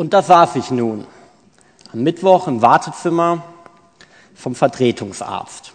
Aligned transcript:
Und 0.00 0.14
da 0.14 0.22
saß 0.22 0.56
ich 0.56 0.70
nun 0.70 1.06
am 1.92 2.00
Mittwoch 2.02 2.48
im 2.48 2.62
Wartezimmer 2.62 3.42
vom 4.34 4.54
Vertretungsarzt. 4.54 5.72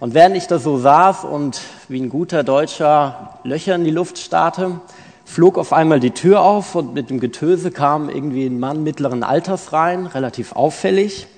Und 0.00 0.14
während 0.14 0.36
ich 0.36 0.48
da 0.48 0.58
so 0.58 0.78
saß 0.78 1.22
und 1.22 1.60
wie 1.86 2.00
ein 2.00 2.08
guter 2.08 2.42
Deutscher 2.42 3.38
Löcher 3.44 3.76
in 3.76 3.84
die 3.84 3.92
Luft 3.92 4.18
starrte, 4.18 4.80
flog 5.24 5.58
auf 5.58 5.72
einmal 5.72 6.00
die 6.00 6.10
Tür 6.10 6.40
auf 6.40 6.74
und 6.74 6.92
mit 6.92 7.08
dem 7.08 7.20
Getöse 7.20 7.70
kam 7.70 8.10
irgendwie 8.10 8.46
ein 8.46 8.58
Mann 8.58 8.82
mittleren 8.82 9.22
Alters 9.22 9.72
rein, 9.72 10.06
relativ 10.06 10.56
auffällig. 10.56 11.28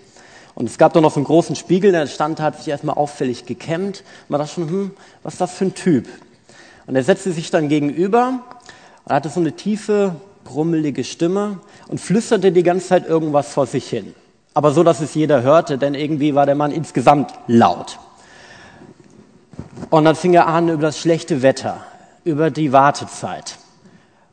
Und 0.55 0.65
es 0.65 0.79
gab 0.79 0.95
da 0.95 1.03
noch 1.03 1.13
so 1.13 1.17
einen 1.17 1.27
großen 1.27 1.57
Spiegel, 1.57 1.93
der 1.93 2.07
stand, 2.07 2.41
hat 2.41 2.57
sich 2.57 2.69
erstmal 2.69 2.97
auffällig 2.97 3.45
gekämmt. 3.45 4.03
Man 4.31 4.41
dachte 4.41 4.55
schon, 4.55 4.69
hm, 4.71 4.91
was 5.23 5.35
ist 5.35 5.41
das 5.43 5.53
für 5.53 5.67
ein 5.67 5.75
Typ? 5.75 6.09
Und 6.87 6.97
er 6.97 7.05
setzte 7.05 7.33
sich 7.33 7.51
dann 7.51 7.69
gegenüber 7.69 8.41
und 9.05 9.15
hatte 9.15 9.29
so 9.29 9.41
eine 9.41 9.53
tiefe, 9.53 10.17
brummelige 10.45 11.05
Stimme 11.05 11.59
und 11.89 12.01
flüsterte 12.01 12.53
die 12.53 12.63
ganze 12.63 12.89
Zeit 12.89 13.07
irgendwas 13.09 13.53
vor 13.53 13.67
sich 13.67 13.89
hin. 13.89 14.15
Aber 14.55 14.71
so, 14.71 14.85
dass 14.85 15.01
es 15.01 15.15
jeder 15.15 15.43
hörte, 15.43 15.79
denn 15.79 15.95
irgendwie 15.95 16.35
war 16.35 16.47
der 16.47 16.55
Mann 16.55 16.71
insgesamt 16.71 17.33
laut. 17.49 17.99
Und 19.91 20.05
dann 20.05 20.15
fing 20.15 20.35
er 20.35 20.47
an 20.47 20.69
über 20.69 20.83
das 20.83 20.99
schlechte 20.99 21.43
Wetter, 21.43 21.79
über 22.25 22.51
die 22.51 22.73
Wartezeit. 22.73 23.59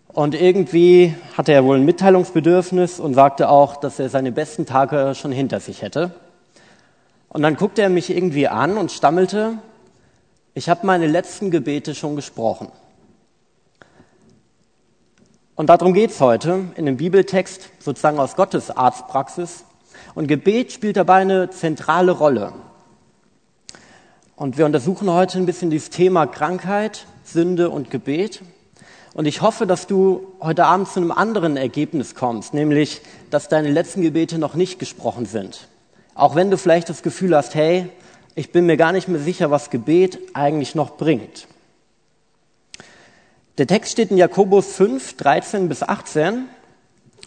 Und 0.07 0.35
irgendwie 0.35 1.15
hatte 1.37 1.53
er 1.53 1.63
wohl 1.63 1.77
ein 1.77 1.85
Mitteilungsbedürfnis 1.85 2.99
und 2.99 3.13
sagte 3.13 3.49
auch, 3.49 3.77
dass 3.77 3.99
er 3.99 4.09
seine 4.09 4.31
besten 4.31 4.65
Tage 4.65 5.13
schon 5.15 5.31
hinter 5.31 5.59
sich 5.59 5.81
hätte. 5.81 6.11
Und 7.29 7.43
dann 7.43 7.55
guckte 7.55 7.81
er 7.81 7.89
mich 7.89 8.09
irgendwie 8.09 8.47
an 8.47 8.77
und 8.77 8.91
stammelte, 8.91 9.53
ich 10.53 10.67
habe 10.67 10.85
meine 10.85 11.07
letzten 11.07 11.49
Gebete 11.49 11.95
schon 11.95 12.17
gesprochen. 12.17 12.67
Und 15.61 15.67
darum 15.67 15.93
geht's 15.93 16.19
heute 16.19 16.69
in 16.75 16.87
dem 16.87 16.97
Bibeltext, 16.97 17.69
sozusagen 17.77 18.17
aus 18.17 18.35
Gottes 18.35 18.71
Arztpraxis. 18.71 19.63
Und 20.15 20.25
Gebet 20.25 20.71
spielt 20.71 20.97
dabei 20.97 21.17
eine 21.17 21.51
zentrale 21.51 22.13
Rolle. 22.13 22.53
Und 24.35 24.57
wir 24.57 24.65
untersuchen 24.65 25.07
heute 25.11 25.37
ein 25.37 25.45
bisschen 25.45 25.69
dieses 25.69 25.91
Thema 25.91 26.25
Krankheit, 26.25 27.05
Sünde 27.23 27.69
und 27.69 27.91
Gebet. 27.91 28.41
Und 29.13 29.27
ich 29.27 29.43
hoffe, 29.43 29.67
dass 29.67 29.85
du 29.85 30.33
heute 30.41 30.65
Abend 30.65 30.87
zu 30.87 30.99
einem 30.99 31.11
anderen 31.11 31.57
Ergebnis 31.57 32.15
kommst, 32.15 32.55
nämlich, 32.55 33.03
dass 33.29 33.47
deine 33.47 33.69
letzten 33.69 34.01
Gebete 34.01 34.39
noch 34.39 34.55
nicht 34.55 34.79
gesprochen 34.79 35.27
sind. 35.27 35.67
Auch 36.15 36.33
wenn 36.33 36.49
du 36.49 36.57
vielleicht 36.57 36.89
das 36.89 37.03
Gefühl 37.03 37.37
hast, 37.37 37.53
hey, 37.53 37.87
ich 38.33 38.51
bin 38.51 38.65
mir 38.65 38.77
gar 38.77 38.93
nicht 38.93 39.07
mehr 39.07 39.21
sicher, 39.21 39.51
was 39.51 39.69
Gebet 39.69 40.17
eigentlich 40.33 40.73
noch 40.73 40.97
bringt. 40.97 41.45
Der 43.57 43.67
Text 43.67 43.91
steht 43.91 44.11
in 44.11 44.17
Jakobus 44.17 44.75
5, 44.75 45.17
13 45.17 45.67
bis 45.67 45.83
18 45.83 46.45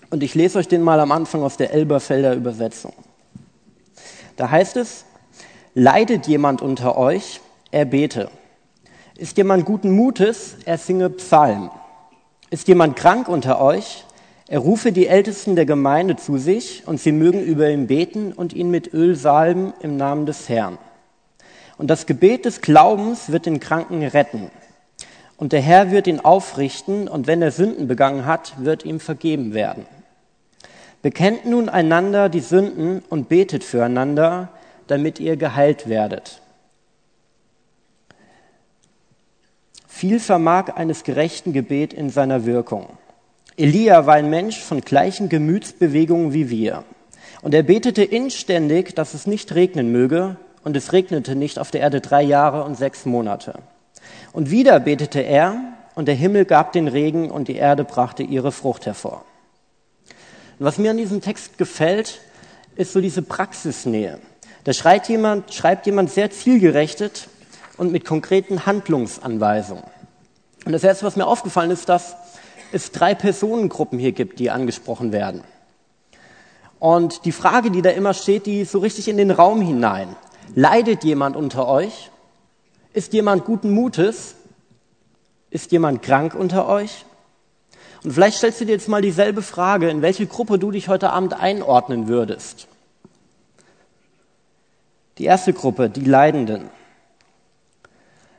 und 0.08 0.22
ich 0.22 0.34
lese 0.34 0.58
euch 0.58 0.68
den 0.68 0.80
mal 0.80 0.98
am 0.98 1.12
Anfang 1.12 1.42
aus 1.42 1.58
der 1.58 1.72
Elberfelder 1.72 2.34
Übersetzung. 2.34 2.94
Da 4.36 4.50
heißt 4.50 4.78
es, 4.78 5.04
leidet 5.74 6.26
jemand 6.26 6.62
unter 6.62 6.96
euch, 6.96 7.42
er 7.70 7.84
bete. 7.84 8.30
Ist 9.16 9.36
jemand 9.36 9.66
guten 9.66 9.90
Mutes, 9.90 10.56
er 10.64 10.78
singe 10.78 11.10
Psalm. 11.10 11.70
Ist 12.48 12.68
jemand 12.68 12.96
krank 12.96 13.28
unter 13.28 13.60
euch, 13.60 14.06
er 14.48 14.60
rufe 14.60 14.92
die 14.92 15.06
Ältesten 15.06 15.56
der 15.56 15.66
Gemeinde 15.66 16.16
zu 16.16 16.38
sich 16.38 16.84
und 16.86 17.00
sie 17.00 17.12
mögen 17.12 17.42
über 17.42 17.68
ihn 17.68 17.86
beten 17.86 18.32
und 18.32 18.54
ihn 18.54 18.70
mit 18.70 18.94
Öl 18.94 19.14
salben 19.14 19.74
im 19.80 19.98
Namen 19.98 20.24
des 20.24 20.48
Herrn. 20.48 20.78
Und 21.76 21.88
das 21.88 22.06
Gebet 22.06 22.46
des 22.46 22.62
Glaubens 22.62 23.30
wird 23.30 23.44
den 23.44 23.60
Kranken 23.60 24.02
retten. 24.02 24.50
Und 25.44 25.52
der 25.52 25.60
Herr 25.60 25.90
wird 25.90 26.06
ihn 26.06 26.20
aufrichten 26.20 27.06
und 27.06 27.26
wenn 27.26 27.42
er 27.42 27.50
Sünden 27.50 27.86
begangen 27.86 28.24
hat, 28.24 28.54
wird 28.64 28.86
ihm 28.86 28.98
vergeben 28.98 29.52
werden. 29.52 29.84
Bekennt 31.02 31.44
nun 31.44 31.68
einander 31.68 32.30
die 32.30 32.40
Sünden 32.40 33.02
und 33.10 33.28
betet 33.28 33.62
füreinander, 33.62 34.48
damit 34.86 35.20
ihr 35.20 35.36
geheilt 35.36 35.86
werdet. 35.86 36.40
Viel 39.86 40.18
vermag 40.18 40.76
eines 40.76 41.04
gerechten 41.04 41.52
Gebet 41.52 41.92
in 41.92 42.08
seiner 42.08 42.46
Wirkung. 42.46 42.86
Elia 43.58 44.06
war 44.06 44.14
ein 44.14 44.30
Mensch 44.30 44.62
von 44.62 44.80
gleichen 44.80 45.28
Gemütsbewegungen 45.28 46.32
wie 46.32 46.48
wir. 46.48 46.84
Und 47.42 47.52
er 47.52 47.64
betete 47.64 48.02
inständig, 48.02 48.94
dass 48.94 49.12
es 49.12 49.26
nicht 49.26 49.54
regnen 49.54 49.92
möge, 49.92 50.36
und 50.62 50.74
es 50.74 50.94
regnete 50.94 51.36
nicht 51.36 51.58
auf 51.58 51.70
der 51.70 51.82
Erde 51.82 52.00
drei 52.00 52.22
Jahre 52.22 52.64
und 52.64 52.78
sechs 52.78 53.04
Monate. 53.04 53.58
Und 54.34 54.50
wieder 54.50 54.80
betete 54.80 55.20
er, 55.20 55.56
und 55.94 56.08
der 56.08 56.16
Himmel 56.16 56.44
gab 56.44 56.72
den 56.72 56.88
Regen, 56.88 57.30
und 57.30 57.46
die 57.46 57.54
Erde 57.54 57.84
brachte 57.84 58.24
ihre 58.24 58.50
Frucht 58.50 58.84
hervor. 58.84 59.24
Und 60.58 60.66
was 60.66 60.76
mir 60.76 60.90
an 60.90 60.96
diesem 60.96 61.20
Text 61.20 61.56
gefällt, 61.56 62.20
ist 62.74 62.92
so 62.92 63.00
diese 63.00 63.22
Praxisnähe. 63.22 64.18
Da 64.64 64.72
schreibt 64.72 65.08
jemand, 65.08 65.54
schreibt 65.54 65.86
jemand 65.86 66.10
sehr 66.10 66.32
zielgerechtet 66.32 67.28
und 67.76 67.92
mit 67.92 68.04
konkreten 68.04 68.66
Handlungsanweisungen. 68.66 69.84
Und 70.64 70.72
das 70.72 70.82
Erste, 70.82 71.06
was 71.06 71.14
mir 71.14 71.28
aufgefallen 71.28 71.70
ist, 71.70 71.88
dass 71.88 72.16
es 72.72 72.90
drei 72.90 73.14
Personengruppen 73.14 74.00
hier 74.00 74.12
gibt, 74.12 74.40
die 74.40 74.50
angesprochen 74.50 75.12
werden. 75.12 75.44
Und 76.80 77.24
die 77.24 77.32
Frage, 77.32 77.70
die 77.70 77.82
da 77.82 77.90
immer 77.90 78.14
steht, 78.14 78.46
die 78.46 78.64
so 78.64 78.80
richtig 78.80 79.06
in 79.06 79.16
den 79.16 79.30
Raum 79.30 79.60
hinein. 79.60 80.16
Leidet 80.56 81.04
jemand 81.04 81.36
unter 81.36 81.68
euch? 81.68 82.10
Ist 82.94 83.12
jemand 83.12 83.44
guten 83.44 83.72
Mutes? 83.72 84.36
Ist 85.50 85.72
jemand 85.72 86.00
krank 86.02 86.34
unter 86.34 86.68
euch? 86.68 87.04
Und 88.04 88.12
vielleicht 88.12 88.38
stellst 88.38 88.60
du 88.60 88.66
dir 88.66 88.72
jetzt 88.72 88.88
mal 88.88 89.02
dieselbe 89.02 89.42
Frage, 89.42 89.90
in 89.90 90.00
welche 90.00 90.26
Gruppe 90.26 90.60
du 90.60 90.70
dich 90.70 90.88
heute 90.88 91.10
Abend 91.10 91.34
einordnen 91.34 92.06
würdest. 92.06 92.68
Die 95.18 95.24
erste 95.24 95.52
Gruppe, 95.52 95.90
die 95.90 96.04
Leidenden. 96.04 96.70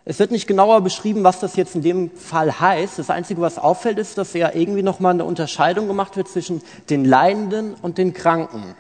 Es 0.05 0.19
wird 0.19 0.31
nicht 0.31 0.47
genauer 0.47 0.81
beschrieben, 0.81 1.25
was 1.25 1.41
das 1.41 1.57
jetzt 1.57 1.75
in 1.75 1.81
dem 1.81 2.11
Fall 2.11 2.59
heißt. 2.59 2.97
Das 2.97 3.09
Einzige, 3.09 3.41
was 3.41 3.57
auffällt, 3.57 3.97
ist, 3.97 4.17
dass 4.17 4.33
ja 4.33 4.53
irgendwie 4.53 4.83
nochmal 4.83 5.13
eine 5.13 5.25
Unterscheidung 5.25 5.87
gemacht 5.87 6.15
wird 6.15 6.29
zwischen 6.29 6.61
den 6.89 7.03
Leidenden 7.03 7.73
und 7.73 7.97
den 7.97 8.13
Kranken. 8.13 8.75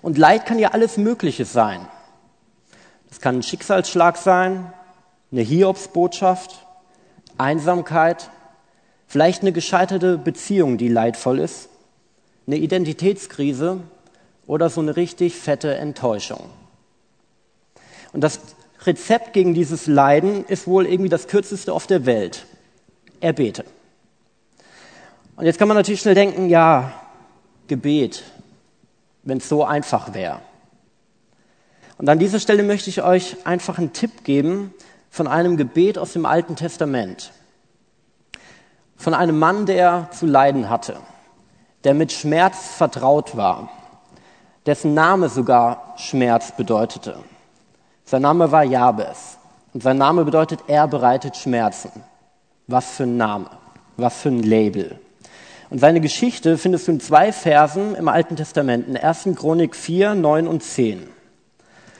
Und 0.00 0.16
Leid 0.16 0.46
kann 0.46 0.58
ja 0.58 0.68
alles 0.70 0.96
Mögliche 0.96 1.44
sein. 1.44 1.86
Das 3.14 3.20
kann 3.20 3.36
ein 3.36 3.42
Schicksalsschlag 3.44 4.16
sein, 4.16 4.72
eine 5.30 5.42
Hiobsbotschaft, 5.42 6.66
Einsamkeit, 7.38 8.28
vielleicht 9.06 9.42
eine 9.42 9.52
gescheiterte 9.52 10.18
Beziehung, 10.18 10.78
die 10.78 10.88
leidvoll 10.88 11.38
ist, 11.38 11.68
eine 12.48 12.56
Identitätskrise 12.56 13.78
oder 14.48 14.68
so 14.68 14.80
eine 14.80 14.96
richtig 14.96 15.36
fette 15.36 15.76
Enttäuschung. 15.76 16.40
Und 18.12 18.22
das 18.22 18.40
Rezept 18.84 19.32
gegen 19.32 19.54
dieses 19.54 19.86
Leiden 19.86 20.44
ist 20.46 20.66
wohl 20.66 20.84
irgendwie 20.84 21.08
das 21.08 21.28
kürzeste 21.28 21.72
auf 21.72 21.86
der 21.86 22.06
Welt. 22.06 22.46
Er 23.20 23.32
bete. 23.32 23.64
Und 25.36 25.44
jetzt 25.44 25.60
kann 25.60 25.68
man 25.68 25.76
natürlich 25.76 26.00
schnell 26.00 26.16
denken, 26.16 26.48
ja, 26.48 26.92
Gebet, 27.68 28.24
wenn 29.22 29.38
es 29.38 29.48
so 29.48 29.64
einfach 29.64 30.14
wäre. 30.14 30.40
Und 31.98 32.08
an 32.08 32.18
dieser 32.18 32.40
Stelle 32.40 32.62
möchte 32.62 32.90
ich 32.90 33.02
euch 33.02 33.46
einfach 33.46 33.78
einen 33.78 33.92
Tipp 33.92 34.24
geben 34.24 34.74
von 35.10 35.26
einem 35.26 35.56
Gebet 35.56 35.96
aus 35.96 36.12
dem 36.12 36.26
Alten 36.26 36.56
Testament. 36.56 37.32
Von 38.96 39.14
einem 39.14 39.38
Mann, 39.38 39.66
der 39.66 40.08
zu 40.10 40.26
leiden 40.26 40.68
hatte, 40.68 40.96
der 41.84 41.94
mit 41.94 42.12
Schmerz 42.12 42.74
vertraut 42.76 43.36
war, 43.36 43.68
dessen 44.66 44.94
Name 44.94 45.28
sogar 45.28 45.94
Schmerz 45.96 46.52
bedeutete. 46.56 47.18
Sein 48.04 48.22
Name 48.22 48.50
war 48.50 48.64
Jabes. 48.64 49.38
Und 49.72 49.82
sein 49.82 49.98
Name 49.98 50.24
bedeutet, 50.24 50.60
er 50.68 50.86
bereitet 50.86 51.36
Schmerzen. 51.36 51.90
Was 52.66 52.92
für 52.92 53.04
ein 53.04 53.16
Name. 53.16 53.50
Was 53.96 54.20
für 54.22 54.28
ein 54.28 54.42
Label. 54.42 54.98
Und 55.70 55.80
seine 55.80 56.00
Geschichte 56.00 56.56
findest 56.56 56.86
du 56.86 56.92
in 56.92 57.00
zwei 57.00 57.32
Versen 57.32 57.94
im 57.94 58.08
Alten 58.08 58.36
Testament, 58.36 58.86
in 58.86 58.96
1. 58.96 59.30
Chronik 59.36 59.74
4, 59.74 60.14
9 60.14 60.46
und 60.46 60.62
10. 60.62 61.08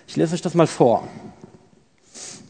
Ich 0.06 0.17
lese 0.17 0.35
euch 0.35 0.43
das 0.43 0.55
mal 0.55 0.67
vor. 0.67 1.09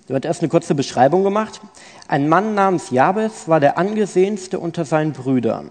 Da 0.06 0.14
wird 0.14 0.24
erst 0.24 0.42
eine 0.42 0.48
kurze 0.48 0.74
Beschreibung 0.74 1.24
gemacht. 1.24 1.60
Ein 2.08 2.28
Mann 2.28 2.54
namens 2.54 2.90
Jabes 2.90 3.48
war 3.48 3.60
der 3.60 3.78
angesehenste 3.78 4.58
unter 4.58 4.84
seinen 4.84 5.12
Brüdern. 5.12 5.70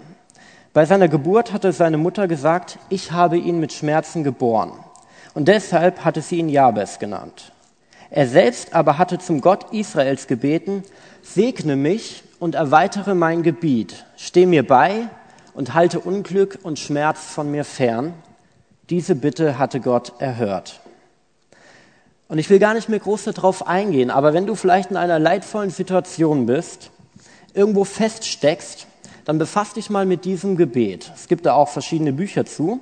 Bei 0.74 0.86
seiner 0.86 1.08
Geburt 1.08 1.54
hatte 1.54 1.72
seine 1.72 1.98
Mutter 1.98 2.28
gesagt, 2.28 2.80
ich 2.90 3.12
habe 3.12 3.38
ihn 3.38 3.60
mit 3.60 3.74
Schmerzen 3.74 4.24
geboren. 4.24 4.72
Und 5.36 5.48
deshalb 5.48 6.04
hatte 6.04 6.22
sie 6.22 6.38
ihn 6.38 6.50
Jabes 6.50 6.98
genannt. 6.98 7.52
Er 8.10 8.28
selbst 8.28 8.74
aber 8.74 8.98
hatte 8.98 9.20
zum 9.20 9.42
Gott 9.42 9.72
Israels 9.72 10.28
gebeten, 10.28 10.84
segne 11.22 11.76
mich 11.76 12.24
und 12.40 12.56
erweitere 12.56 13.16
mein 13.16 13.42
Gebiet, 13.44 14.06
steh 14.18 14.46
mir 14.46 14.66
bei 14.66 15.10
und 15.54 15.74
halte 15.74 16.00
Unglück 16.00 16.60
und 16.64 16.80
Schmerz 16.80 17.26
von 17.26 17.50
mir 17.52 17.64
fern. 17.64 18.14
Diese 18.90 19.16
Bitte 19.16 19.58
hatte 19.58 19.80
Gott 19.80 20.14
erhört. 20.20 20.83
Und 22.28 22.38
ich 22.38 22.50
will 22.50 22.60
gar 22.60 22.74
nicht 22.74 22.90
mehr 22.90 23.00
groß 23.00 23.26
darauf 23.26 23.68
eingehen, 23.68 24.10
aber 24.10 24.34
wenn 24.34 24.46
du 24.46 24.56
vielleicht 24.56 24.92
in 24.92 24.98
einer 24.98 25.20
leidvollen 25.20 25.70
Situation 25.70 26.46
bist, 26.46 26.92
irgendwo 27.54 27.84
feststeckst, 27.84 28.88
dann 29.26 29.38
befass 29.38 29.74
dich 29.74 29.90
mal 29.90 30.06
mit 30.06 30.26
diesem 30.26 30.58
Gebet. 30.58 31.12
Es 31.16 31.28
gibt 31.28 31.46
da 31.46 31.54
auch 31.54 31.70
verschiedene 31.70 32.14
Bücher 32.14 32.46
zu. 32.46 32.80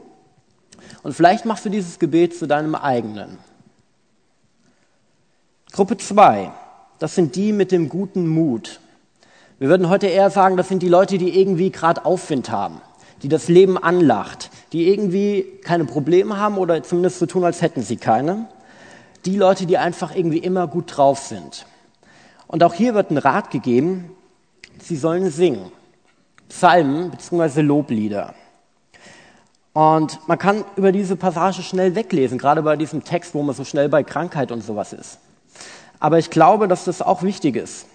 Und 1.03 1.13
vielleicht 1.13 1.45
machst 1.45 1.65
du 1.65 1.69
dieses 1.69 1.99
Gebet 1.99 2.35
zu 2.37 2.47
deinem 2.47 2.75
eigenen. 2.75 3.37
Gruppe 5.71 5.97
2, 5.97 6.51
das 6.99 7.15
sind 7.15 7.35
die 7.35 7.53
mit 7.53 7.71
dem 7.71 7.89
guten 7.89 8.27
Mut. 8.27 8.79
Wir 9.57 9.69
würden 9.69 9.89
heute 9.89 10.07
eher 10.07 10.29
sagen, 10.29 10.57
das 10.57 10.67
sind 10.67 10.83
die 10.83 10.89
Leute, 10.89 11.17
die 11.17 11.39
irgendwie 11.39 11.69
gerade 11.69 12.03
Aufwind 12.03 12.51
haben, 12.51 12.81
die 13.21 13.29
das 13.29 13.47
Leben 13.47 13.77
anlacht, 13.77 14.49
die 14.73 14.89
irgendwie 14.89 15.45
keine 15.63 15.85
Probleme 15.85 16.37
haben 16.37 16.57
oder 16.57 16.81
zumindest 16.83 17.19
so 17.19 17.25
tun, 17.25 17.43
als 17.43 17.61
hätten 17.61 17.83
sie 17.83 17.97
keine. 17.97 18.47
Die 19.25 19.37
Leute, 19.37 19.65
die 19.65 19.77
einfach 19.77 20.15
irgendwie 20.15 20.39
immer 20.39 20.67
gut 20.67 20.97
drauf 20.97 21.19
sind. 21.19 21.65
Und 22.47 22.63
auch 22.63 22.73
hier 22.73 22.93
wird 22.95 23.11
ein 23.11 23.17
Rat 23.17 23.51
gegeben, 23.51 24.15
sie 24.79 24.95
sollen 24.95 25.29
singen. 25.29 25.71
Psalmen 26.49 27.11
bzw. 27.11 27.61
Loblieder. 27.61 28.33
Und 29.73 30.19
man 30.27 30.37
kann 30.37 30.65
über 30.75 30.91
diese 30.91 31.15
Passage 31.15 31.61
schnell 31.61 31.95
weglesen, 31.95 32.37
gerade 32.37 32.61
bei 32.61 32.75
diesem 32.75 33.03
Text, 33.03 33.33
wo 33.33 33.41
man 33.41 33.55
so 33.55 33.63
schnell 33.63 33.87
bei 33.87 34.03
Krankheit 34.03 34.51
und 34.51 34.61
sowas 34.61 34.91
ist. 34.91 35.19
Aber 35.99 36.19
ich 36.19 36.29
glaube, 36.29 36.67
dass 36.67 36.83
das 36.83 37.01
auch 37.01 37.23
wichtig 37.23 37.55
ist, 37.55 37.85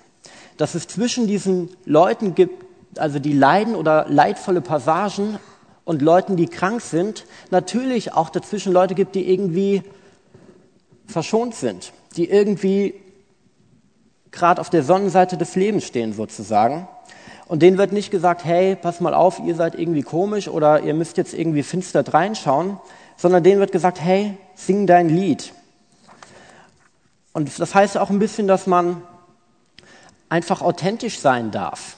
dass 0.56 0.74
es 0.74 0.86
zwischen 0.86 1.26
diesen 1.26 1.68
Leuten 1.84 2.34
gibt, 2.34 2.64
also 2.98 3.18
die 3.18 3.34
leiden 3.34 3.74
oder 3.74 4.06
leidvolle 4.08 4.62
Passagen 4.62 5.38
und 5.84 6.00
Leuten, 6.00 6.36
die 6.36 6.46
krank 6.46 6.80
sind, 6.80 7.26
natürlich 7.50 8.14
auch 8.14 8.30
dazwischen 8.30 8.72
Leute 8.72 8.94
gibt, 8.94 9.14
die 9.14 9.30
irgendwie 9.30 9.82
verschont 11.06 11.54
sind, 11.54 11.92
die 12.16 12.28
irgendwie 12.28 12.94
gerade 14.30 14.60
auf 14.60 14.70
der 14.70 14.82
Sonnenseite 14.82 15.36
des 15.36 15.56
Lebens 15.56 15.84
stehen 15.84 16.12
sozusagen. 16.12 16.88
Und 17.46 17.62
denen 17.62 17.78
wird 17.78 17.92
nicht 17.92 18.10
gesagt, 18.10 18.44
hey, 18.44 18.76
pass 18.76 19.00
mal 19.00 19.14
auf, 19.14 19.38
ihr 19.38 19.54
seid 19.54 19.76
irgendwie 19.76 20.02
komisch 20.02 20.48
oder 20.48 20.82
ihr 20.82 20.94
müsst 20.94 21.16
jetzt 21.16 21.32
irgendwie 21.32 21.62
finster 21.62 22.02
reinschauen, 22.06 22.78
sondern 23.16 23.44
denen 23.44 23.60
wird 23.60 23.72
gesagt, 23.72 24.00
hey, 24.00 24.36
sing 24.54 24.86
dein 24.86 25.08
Lied. 25.08 25.52
Und 27.32 27.58
das 27.58 27.74
heißt 27.74 27.98
auch 27.98 28.10
ein 28.10 28.18
bisschen, 28.18 28.48
dass 28.48 28.66
man 28.66 29.02
einfach 30.28 30.60
authentisch 30.60 31.18
sein 31.20 31.50
darf. 31.50 31.96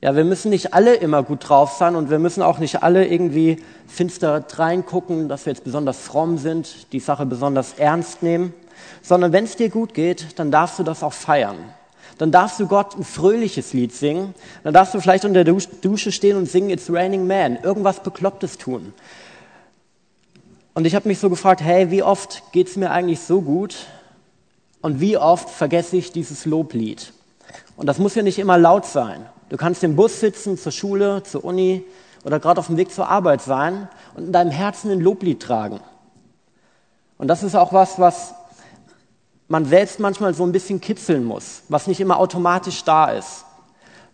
Ja, 0.00 0.16
wir 0.16 0.24
müssen 0.24 0.50
nicht 0.50 0.72
alle 0.72 0.94
immer 0.94 1.22
gut 1.22 1.48
drauf 1.48 1.72
sein 1.72 1.94
und 1.94 2.08
wir 2.08 2.18
müssen 2.18 2.42
auch 2.42 2.58
nicht 2.58 2.82
alle 2.82 3.06
irgendwie 3.06 3.58
finster 3.86 4.44
reingucken, 4.54 5.28
dass 5.28 5.44
wir 5.44 5.52
jetzt 5.52 5.64
besonders 5.64 5.98
fromm 5.98 6.38
sind, 6.38 6.92
die 6.92 7.00
Sache 7.00 7.26
besonders 7.26 7.74
ernst 7.74 8.22
nehmen, 8.22 8.54
sondern 9.02 9.32
wenn 9.32 9.44
es 9.44 9.56
dir 9.56 9.68
gut 9.68 9.92
geht, 9.92 10.38
dann 10.38 10.50
darfst 10.50 10.78
du 10.78 10.82
das 10.82 11.02
auch 11.02 11.12
feiern 11.12 11.58
dann 12.20 12.30
darfst 12.30 12.60
du 12.60 12.66
Gott 12.66 12.98
ein 12.98 13.02
fröhliches 13.02 13.72
Lied 13.72 13.94
singen. 13.94 14.34
Dann 14.62 14.74
darfst 14.74 14.92
du 14.92 15.00
vielleicht 15.00 15.24
unter 15.24 15.42
der 15.42 15.54
Dusche 15.54 16.12
stehen 16.12 16.36
und 16.36 16.44
singen 16.44 16.68
It's 16.68 16.92
Raining 16.92 17.26
Man, 17.26 17.56
irgendwas 17.62 18.02
Beklopptes 18.02 18.58
tun. 18.58 18.92
Und 20.74 20.86
ich 20.86 20.94
habe 20.94 21.08
mich 21.08 21.18
so 21.18 21.30
gefragt, 21.30 21.62
hey, 21.62 21.90
wie 21.90 22.02
oft 22.02 22.42
geht 22.52 22.68
es 22.68 22.76
mir 22.76 22.90
eigentlich 22.90 23.20
so 23.20 23.40
gut 23.40 23.74
und 24.82 25.00
wie 25.00 25.16
oft 25.16 25.48
vergesse 25.48 25.96
ich 25.96 26.12
dieses 26.12 26.44
Loblied? 26.44 27.14
Und 27.78 27.86
das 27.86 27.96
muss 27.96 28.14
ja 28.14 28.22
nicht 28.22 28.38
immer 28.38 28.58
laut 28.58 28.84
sein. 28.84 29.24
Du 29.50 29.56
kannst 29.56 29.82
im 29.82 29.96
Bus 29.96 30.20
sitzen, 30.20 30.56
zur 30.56 30.70
Schule, 30.70 31.24
zur 31.24 31.44
Uni 31.44 31.84
oder 32.24 32.38
gerade 32.38 32.60
auf 32.60 32.68
dem 32.68 32.76
Weg 32.76 32.92
zur 32.92 33.08
Arbeit 33.08 33.42
sein 33.42 33.88
und 34.14 34.26
in 34.26 34.32
deinem 34.32 34.52
Herzen 34.52 34.92
ein 34.92 35.00
Loblied 35.00 35.42
tragen. 35.42 35.80
Und 37.18 37.26
das 37.28 37.42
ist 37.42 37.56
auch 37.56 37.72
was, 37.72 37.98
was 37.98 38.32
man 39.48 39.64
selbst 39.64 39.98
manchmal 39.98 40.34
so 40.34 40.44
ein 40.44 40.52
bisschen 40.52 40.80
kitzeln 40.80 41.24
muss, 41.24 41.62
was 41.68 41.88
nicht 41.88 42.00
immer 42.00 42.18
automatisch 42.18 42.84
da 42.84 43.10
ist, 43.10 43.44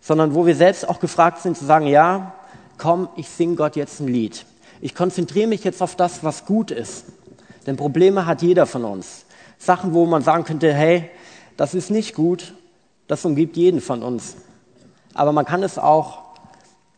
sondern 0.01 0.33
wo 0.33 0.47
wir 0.47 0.55
selbst 0.55 0.89
auch 0.89 0.99
gefragt 0.99 1.43
sind 1.43 1.55
zu 1.55 1.65
sagen, 1.65 1.85
ja, 1.85 2.33
komm, 2.79 3.07
ich 3.15 3.29
singe 3.29 3.55
Gott 3.55 3.75
jetzt 3.75 3.99
ein 3.99 4.07
Lied. 4.07 4.43
Ich 4.81 4.95
konzentriere 4.95 5.47
mich 5.47 5.63
jetzt 5.63 5.83
auf 5.83 5.95
das, 5.95 6.23
was 6.23 6.45
gut 6.45 6.71
ist. 6.71 7.05
Denn 7.67 7.77
Probleme 7.77 8.25
hat 8.25 8.41
jeder 8.41 8.65
von 8.65 8.83
uns. 8.85 9.25
Sachen, 9.59 9.93
wo 9.93 10.07
man 10.07 10.23
sagen 10.23 10.45
könnte, 10.45 10.73
hey, 10.73 11.11
das 11.57 11.75
ist 11.75 11.91
nicht 11.91 12.15
gut, 12.15 12.55
das 13.07 13.23
umgibt 13.23 13.55
jeden 13.55 13.81
von 13.81 14.01
uns. 14.01 14.35
Aber 15.17 15.31
man 15.31 15.45
kann 15.45 15.63
es 15.63 15.79
auch 15.79 16.19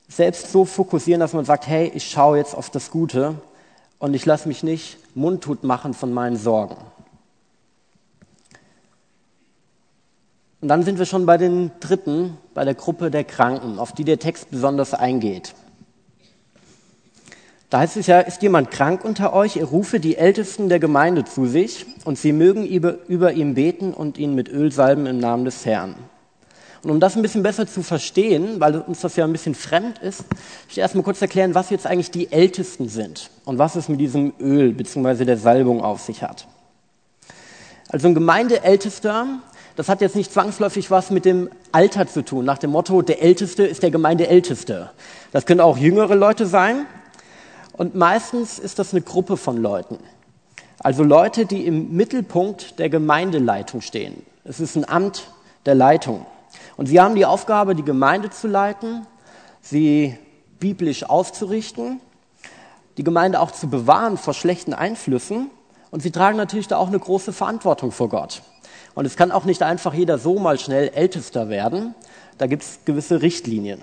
selbst 0.09 0.51
so 0.51 0.65
fokussieren, 0.65 1.21
dass 1.21 1.33
man 1.33 1.45
sagt, 1.45 1.67
hey, 1.67 1.89
ich 1.95 2.09
schaue 2.09 2.37
jetzt 2.37 2.53
auf 2.53 2.69
das 2.69 2.91
Gute 2.91 3.35
und 3.97 4.13
ich 4.13 4.25
lasse 4.25 4.47
mich 4.47 4.61
nicht 4.61 4.97
mundtut 5.15 5.63
machen 5.63 5.93
von 5.93 6.11
meinen 6.11 6.35
Sorgen. 6.35 6.75
Und 10.61 10.67
dann 10.67 10.83
sind 10.83 10.99
wir 10.99 11.05
schon 11.05 11.25
bei 11.25 11.37
den 11.37 11.71
dritten, 11.79 12.37
bei 12.53 12.65
der 12.65 12.75
Gruppe 12.75 13.09
der 13.09 13.23
Kranken, 13.23 13.79
auf 13.79 13.93
die 13.93 14.03
der 14.03 14.19
Text 14.19 14.51
besonders 14.51 14.93
eingeht. 14.93 15.55
Da 17.69 17.79
heißt 17.79 17.95
es 17.95 18.07
ja, 18.07 18.19
ist 18.19 18.41
jemand 18.41 18.71
krank 18.71 19.05
unter 19.05 19.31
euch, 19.31 19.55
er 19.55 19.65
rufe 19.65 20.01
die 20.01 20.17
Ältesten 20.17 20.67
der 20.67 20.79
Gemeinde 20.79 21.23
zu 21.23 21.45
sich 21.45 21.85
und 22.03 22.17
sie 22.17 22.33
mögen 22.33 22.65
über, 22.65 22.97
über 23.07 23.31
ihn 23.31 23.53
beten 23.53 23.93
und 23.93 24.17
ihn 24.17 24.35
mit 24.35 24.49
Öl 24.49 24.73
salben 24.73 25.05
im 25.05 25.19
Namen 25.19 25.45
des 25.45 25.65
Herrn. 25.65 25.95
Und 26.83 26.91
um 26.91 26.99
das 26.99 27.15
ein 27.15 27.21
bisschen 27.21 27.43
besser 27.43 27.67
zu 27.67 27.83
verstehen, 27.83 28.59
weil 28.59 28.77
uns 28.79 29.01
das 29.01 29.15
ja 29.15 29.25
ein 29.25 29.31
bisschen 29.31 29.55
fremd 29.55 29.99
ist, 29.99 30.23
ich 30.69 30.77
will 30.77 30.81
erstmal 30.81 31.03
kurz 31.03 31.21
erklären, 31.21 31.55
was 31.55 31.69
jetzt 31.69 31.85
eigentlich 31.85 32.11
die 32.11 32.31
Ältesten 32.31 32.87
sind 32.87 33.29
und 33.45 33.57
was 33.57 33.75
es 33.75 33.89
mit 33.89 33.99
diesem 33.99 34.33
Öl 34.39 34.73
bzw. 34.73 35.25
der 35.25 35.37
Salbung 35.37 35.83
auf 35.83 36.01
sich 36.01 36.23
hat. 36.23 36.47
Also 37.89 38.07
ein 38.07 38.13
Gemeindeältester 38.13 39.41
das 39.79 39.87
hat 39.87 40.01
jetzt 40.01 40.17
nicht 40.17 40.33
zwangsläufig 40.33 40.91
was 40.91 41.09
mit 41.09 41.23
dem 41.23 41.49
Alter 41.71 42.05
zu 42.05 42.25
tun, 42.25 42.43
nach 42.43 42.57
dem 42.57 42.71
Motto, 42.71 43.01
der 43.01 43.21
Älteste 43.21 43.63
ist 43.63 43.81
der 43.81 43.91
Gemeindeälteste. 43.91 44.89
Das 45.31 45.45
können 45.45 45.61
auch 45.61 45.77
jüngere 45.77 46.15
Leute 46.15 46.47
sein. 46.47 46.85
Und 47.71 47.95
meistens 47.95 48.59
ist 48.59 48.77
das 48.77 48.91
eine 48.91 49.01
Gruppe 49.01 49.37
von 49.37 49.55
Leuten. 49.55 49.97
Also 50.79 51.03
Leute, 51.03 51.45
die 51.45 51.65
im 51.65 51.95
Mittelpunkt 51.95 52.77
der 52.77 52.89
Gemeindeleitung 52.89 53.79
stehen. 53.79 54.21
Es 54.43 54.59
ist 54.59 54.75
ein 54.75 54.83
Amt 54.83 55.31
der 55.65 55.75
Leitung. 55.75 56.25
Und 56.77 56.87
sie 56.87 56.99
haben 56.99 57.15
die 57.15 57.25
Aufgabe, 57.25 57.75
die 57.75 57.83
Gemeinde 57.83 58.29
zu 58.29 58.47
leiten, 58.47 59.05
sie 59.61 60.17
biblisch 60.59 61.03
auszurichten, 61.03 61.99
die 62.97 63.03
Gemeinde 63.03 63.39
auch 63.39 63.51
zu 63.51 63.67
bewahren 63.67 64.17
vor 64.17 64.33
schlechten 64.33 64.73
Einflüssen. 64.73 65.49
Und 65.91 66.01
sie 66.03 66.11
tragen 66.11 66.37
natürlich 66.37 66.67
da 66.67 66.77
auch 66.77 66.87
eine 66.87 66.99
große 66.99 67.33
Verantwortung 67.33 67.91
vor 67.91 68.09
Gott. 68.09 68.43
Und 68.95 69.05
es 69.05 69.15
kann 69.15 69.31
auch 69.31 69.45
nicht 69.45 69.63
einfach 69.63 69.93
jeder 69.93 70.17
so 70.17 70.39
mal 70.39 70.59
schnell 70.59 70.89
Ältester 70.89 71.49
werden. 71.49 71.95
Da 72.37 72.47
gibt 72.47 72.63
es 72.63 72.79
gewisse 72.85 73.21
Richtlinien. 73.21 73.81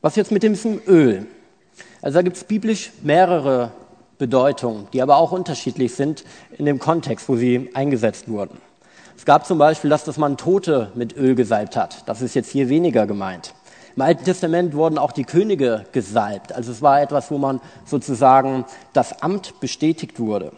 Was 0.00 0.16
jetzt 0.16 0.30
mit 0.30 0.42
dem 0.42 0.56
Öl? 0.86 1.26
Also 2.02 2.18
da 2.18 2.22
gibt 2.22 2.36
es 2.36 2.44
biblisch 2.44 2.92
mehrere 3.02 3.72
Bedeutungen, 4.18 4.86
die 4.92 5.02
aber 5.02 5.16
auch 5.16 5.32
unterschiedlich 5.32 5.94
sind 5.94 6.24
in 6.56 6.66
dem 6.66 6.78
Kontext, 6.78 7.28
wo 7.28 7.36
sie 7.36 7.70
eingesetzt 7.74 8.28
wurden. 8.28 8.58
Es 9.20 9.26
gab 9.26 9.44
zum 9.44 9.58
Beispiel, 9.58 9.90
dass 9.90 10.04
das 10.04 10.16
man 10.16 10.38
Tote 10.38 10.92
mit 10.94 11.14
Öl 11.14 11.34
gesalbt 11.34 11.76
hat. 11.76 12.08
Das 12.08 12.22
ist 12.22 12.32
jetzt 12.32 12.48
hier 12.48 12.70
weniger 12.70 13.06
gemeint. 13.06 13.52
Im 13.94 14.00
Alten 14.00 14.24
Testament 14.24 14.72
wurden 14.72 14.96
auch 14.96 15.12
die 15.12 15.24
Könige 15.24 15.84
gesalbt. 15.92 16.54
Also 16.54 16.72
es 16.72 16.80
war 16.80 17.02
etwas, 17.02 17.30
wo 17.30 17.36
man 17.36 17.60
sozusagen 17.84 18.64
das 18.94 19.22
Amt 19.22 19.60
bestätigt 19.60 20.20
wurde. 20.20 20.52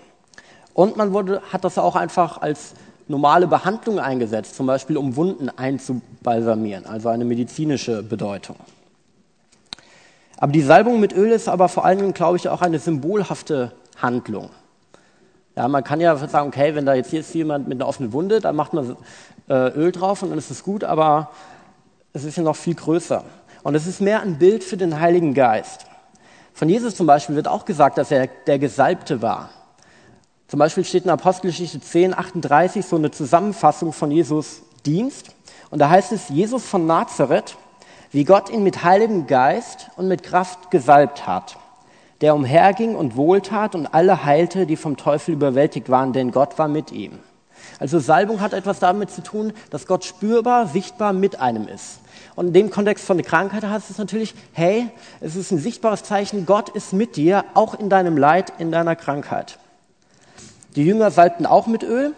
Und 0.74 0.96
man 0.96 1.12
wurde, 1.12 1.42
hat 1.52 1.64
das 1.64 1.76
auch 1.76 1.96
einfach 1.96 2.40
als 2.40 2.74
normale 3.08 3.48
Behandlung 3.48 3.98
eingesetzt, 3.98 4.54
zum 4.54 4.68
Beispiel 4.68 4.96
um 4.96 5.16
Wunden 5.16 5.48
einzubalsamieren, 5.48 6.86
also 6.86 7.08
eine 7.08 7.24
medizinische 7.24 8.04
Bedeutung. 8.04 8.54
Aber 10.36 10.52
die 10.52 10.62
Salbung 10.62 11.00
mit 11.00 11.12
Öl 11.12 11.32
ist 11.32 11.48
aber 11.48 11.68
vor 11.68 11.84
allen 11.84 11.98
Dingen, 11.98 12.14
glaube 12.14 12.36
ich, 12.36 12.48
auch 12.48 12.62
eine 12.62 12.78
symbolhafte 12.78 13.72
Handlung. 13.96 14.50
Ja, 15.56 15.68
man 15.68 15.84
kann 15.84 16.00
ja 16.00 16.16
sagen, 16.16 16.48
okay, 16.48 16.74
wenn 16.74 16.86
da 16.86 16.94
jetzt 16.94 17.10
hier 17.10 17.20
ist 17.20 17.34
jemand 17.34 17.68
mit 17.68 17.78
einer 17.78 17.88
offenen 17.88 18.12
Wunde, 18.12 18.40
dann 18.40 18.56
macht 18.56 18.72
man 18.72 18.96
äh, 19.48 19.68
Öl 19.74 19.92
drauf 19.92 20.22
und 20.22 20.30
dann 20.30 20.38
ist 20.38 20.50
es 20.50 20.62
gut, 20.62 20.82
aber 20.82 21.30
es 22.14 22.24
ist 22.24 22.36
ja 22.36 22.42
noch 22.42 22.56
viel 22.56 22.74
größer. 22.74 23.24
Und 23.62 23.74
es 23.74 23.86
ist 23.86 24.00
mehr 24.00 24.22
ein 24.22 24.38
Bild 24.38 24.64
für 24.64 24.76
den 24.76 24.98
Heiligen 24.98 25.34
Geist. 25.34 25.86
Von 26.54 26.68
Jesus 26.68 26.94
zum 26.94 27.06
Beispiel 27.06 27.36
wird 27.36 27.48
auch 27.48 27.64
gesagt, 27.64 27.98
dass 27.98 28.10
er 28.10 28.28
der 28.46 28.58
Gesalbte 28.58 29.22
war. 29.22 29.50
Zum 30.48 30.58
Beispiel 30.58 30.84
steht 30.84 31.04
in 31.04 31.10
Apostelgeschichte 31.10 31.80
10, 31.80 32.14
38 32.14 32.84
so 32.84 32.96
eine 32.96 33.10
Zusammenfassung 33.10 33.92
von 33.92 34.10
Jesus 34.10 34.62
Dienst. 34.84 35.34
Und 35.70 35.78
da 35.78 35.88
heißt 35.88 36.12
es, 36.12 36.28
Jesus 36.28 36.64
von 36.64 36.86
Nazareth, 36.86 37.56
wie 38.10 38.24
Gott 38.24 38.50
ihn 38.50 38.62
mit 38.62 38.84
Heiligem 38.84 39.26
Geist 39.26 39.88
und 39.96 40.08
mit 40.08 40.22
Kraft 40.22 40.70
gesalbt 40.70 41.26
hat, 41.26 41.56
der 42.22 42.34
umherging 42.34 42.94
und 42.94 43.16
wohltat 43.16 43.74
und 43.74 43.88
alle 43.88 44.24
heilte, 44.24 44.64
die 44.64 44.76
vom 44.76 44.96
Teufel 44.96 45.34
überwältigt 45.34 45.90
waren, 45.90 46.12
denn 46.12 46.30
Gott 46.30 46.56
war 46.58 46.68
mit 46.68 46.92
ihm. 46.92 47.18
Also 47.78 47.98
Salbung 47.98 48.40
hat 48.40 48.52
etwas 48.52 48.78
damit 48.78 49.10
zu 49.10 49.22
tun, 49.22 49.52
dass 49.70 49.86
Gott 49.86 50.04
spürbar, 50.04 50.68
sichtbar 50.68 51.12
mit 51.12 51.40
einem 51.40 51.66
ist. 51.66 51.98
Und 52.36 52.48
in 52.48 52.52
dem 52.52 52.70
Kontext 52.70 53.04
von 53.04 53.16
der 53.16 53.26
Krankheit 53.26 53.64
heißt 53.64 53.90
es 53.90 53.98
natürlich, 53.98 54.34
hey, 54.52 54.88
es 55.20 55.34
ist 55.34 55.50
ein 55.50 55.58
sichtbares 55.58 56.04
Zeichen, 56.04 56.46
Gott 56.46 56.68
ist 56.68 56.92
mit 56.92 57.16
dir, 57.16 57.44
auch 57.54 57.74
in 57.74 57.90
deinem 57.90 58.16
Leid, 58.16 58.52
in 58.58 58.70
deiner 58.70 58.96
Krankheit. 58.96 59.58
Die 60.76 60.84
Jünger 60.84 61.10
salbten 61.10 61.44
auch 61.44 61.66
mit 61.66 61.82
Öl. 61.82 62.14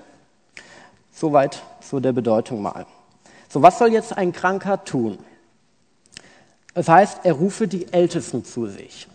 Soweit 1.12 1.62
zu 1.80 2.00
der 2.00 2.12
Bedeutung 2.12 2.60
mal. 2.60 2.86
So, 3.48 3.62
was 3.62 3.78
soll 3.78 3.92
jetzt 3.92 4.16
ein 4.16 4.32
Kranker 4.32 4.84
tun? 4.84 5.18
Das 6.74 6.88
heißt, 6.88 7.20
er 7.22 7.34
rufe 7.34 7.68
die 7.68 7.92
Ältesten 7.92 8.44
zu 8.44 8.66
sich. 8.66 9.08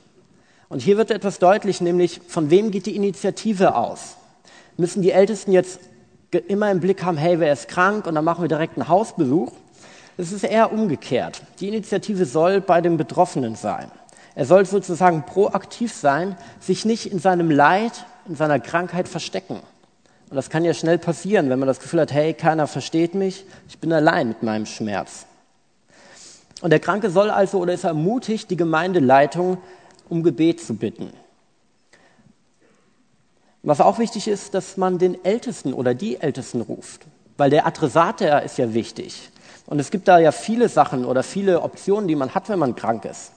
Und 0.70 0.82
hier 0.82 0.98
wird 0.98 1.10
etwas 1.10 1.40
deutlich, 1.40 1.82
nämlich 1.82 2.22
von 2.28 2.52
wem 2.52 2.70
geht 2.70 2.86
die 2.86 2.96
Initiative 2.96 3.76
aus? 3.76 4.18
Müssen 4.78 5.02
die 5.02 5.12
Ältesten 5.12 5.52
jetzt 5.52 5.80
immer 6.48 6.70
im 6.70 6.80
Blick 6.80 7.04
haben, 7.04 7.18
hey, 7.18 7.40
wer 7.40 7.52
ist 7.52 7.68
krank 7.68 8.06
und 8.06 8.14
dann 8.14 8.24
machen 8.24 8.44
wir 8.44 8.48
direkt 8.48 8.78
einen 8.78 8.88
Hausbesuch? 8.88 9.52
Es 10.18 10.32
ist 10.32 10.44
eher 10.44 10.72
umgekehrt. 10.72 11.42
Die 11.60 11.70
Initiative 11.70 12.26
soll 12.26 12.62
bei 12.62 12.82
dem 12.82 12.98
Betroffenen 12.98 13.56
sein. 13.56 13.90
Er 14.36 14.46
soll 14.46 14.66
sozusagen 14.66 15.26
proaktiv 15.26 15.92
sein, 15.92 16.38
sich 16.60 16.86
nicht 16.86 17.12
in 17.12 17.20
seinem 17.20 17.50
Leid, 17.50 18.06
in 18.28 18.36
seiner 18.36 18.60
Krankheit 18.60 19.08
verstecken. 19.08 19.60
Und 20.30 20.36
das 20.36 20.52
kann 20.52 20.64
ja 20.64 20.76
schnell 20.76 21.00
passieren, 21.00 21.50
wenn 21.50 21.58
man 21.58 21.68
das 21.68 21.80
Gefühl 21.80 22.02
hat, 22.02 22.14
hey, 22.14 22.36
keiner 22.36 22.68
versteht 22.68 23.16
mich, 23.16 23.44
ich 23.68 23.80
bin 23.80 23.92
allein 23.92 24.28
mit 24.28 24.44
meinem 24.44 24.68
Schmerz. 24.68 25.26
Und 26.62 26.70
der 26.70 26.80
Kranke 26.80 27.10
soll 27.10 27.32
also 27.32 27.58
oder 27.58 27.74
ist 27.74 27.86
ermutigt, 27.86 28.52
die 28.52 28.58
Gemeindeleitung 28.58 29.58
um 30.10 30.24
Gebet 30.24 30.62
zu 30.62 30.76
bitten. 30.76 31.12
Was 33.62 33.82
auch 33.82 34.00
wichtig 34.00 34.28
ist, 34.28 34.54
dass 34.54 34.78
man 34.78 34.98
den 34.98 35.24
Ältesten 35.26 35.74
oder 35.74 35.94
die 35.94 36.18
Ältesten 36.18 36.62
ruft, 36.62 37.06
weil 37.38 37.50
der 37.50 37.68
Adressat, 37.68 38.22
der 38.22 38.44
ist 38.44 38.58
ja 38.58 38.74
wichtig. 38.74 39.30
Und 39.66 39.80
es 39.80 39.92
gibt 39.92 40.08
da 40.08 40.18
ja 40.18 40.32
viele 40.32 40.70
Sachen 40.70 41.06
oder 41.06 41.24
viele 41.24 41.62
Optionen, 41.62 42.08
die 42.08 42.16
man 42.16 42.34
hat, 42.34 42.50
wenn 42.50 42.60
man 42.60 42.76
krank 42.76 43.06
ist. 43.06 43.34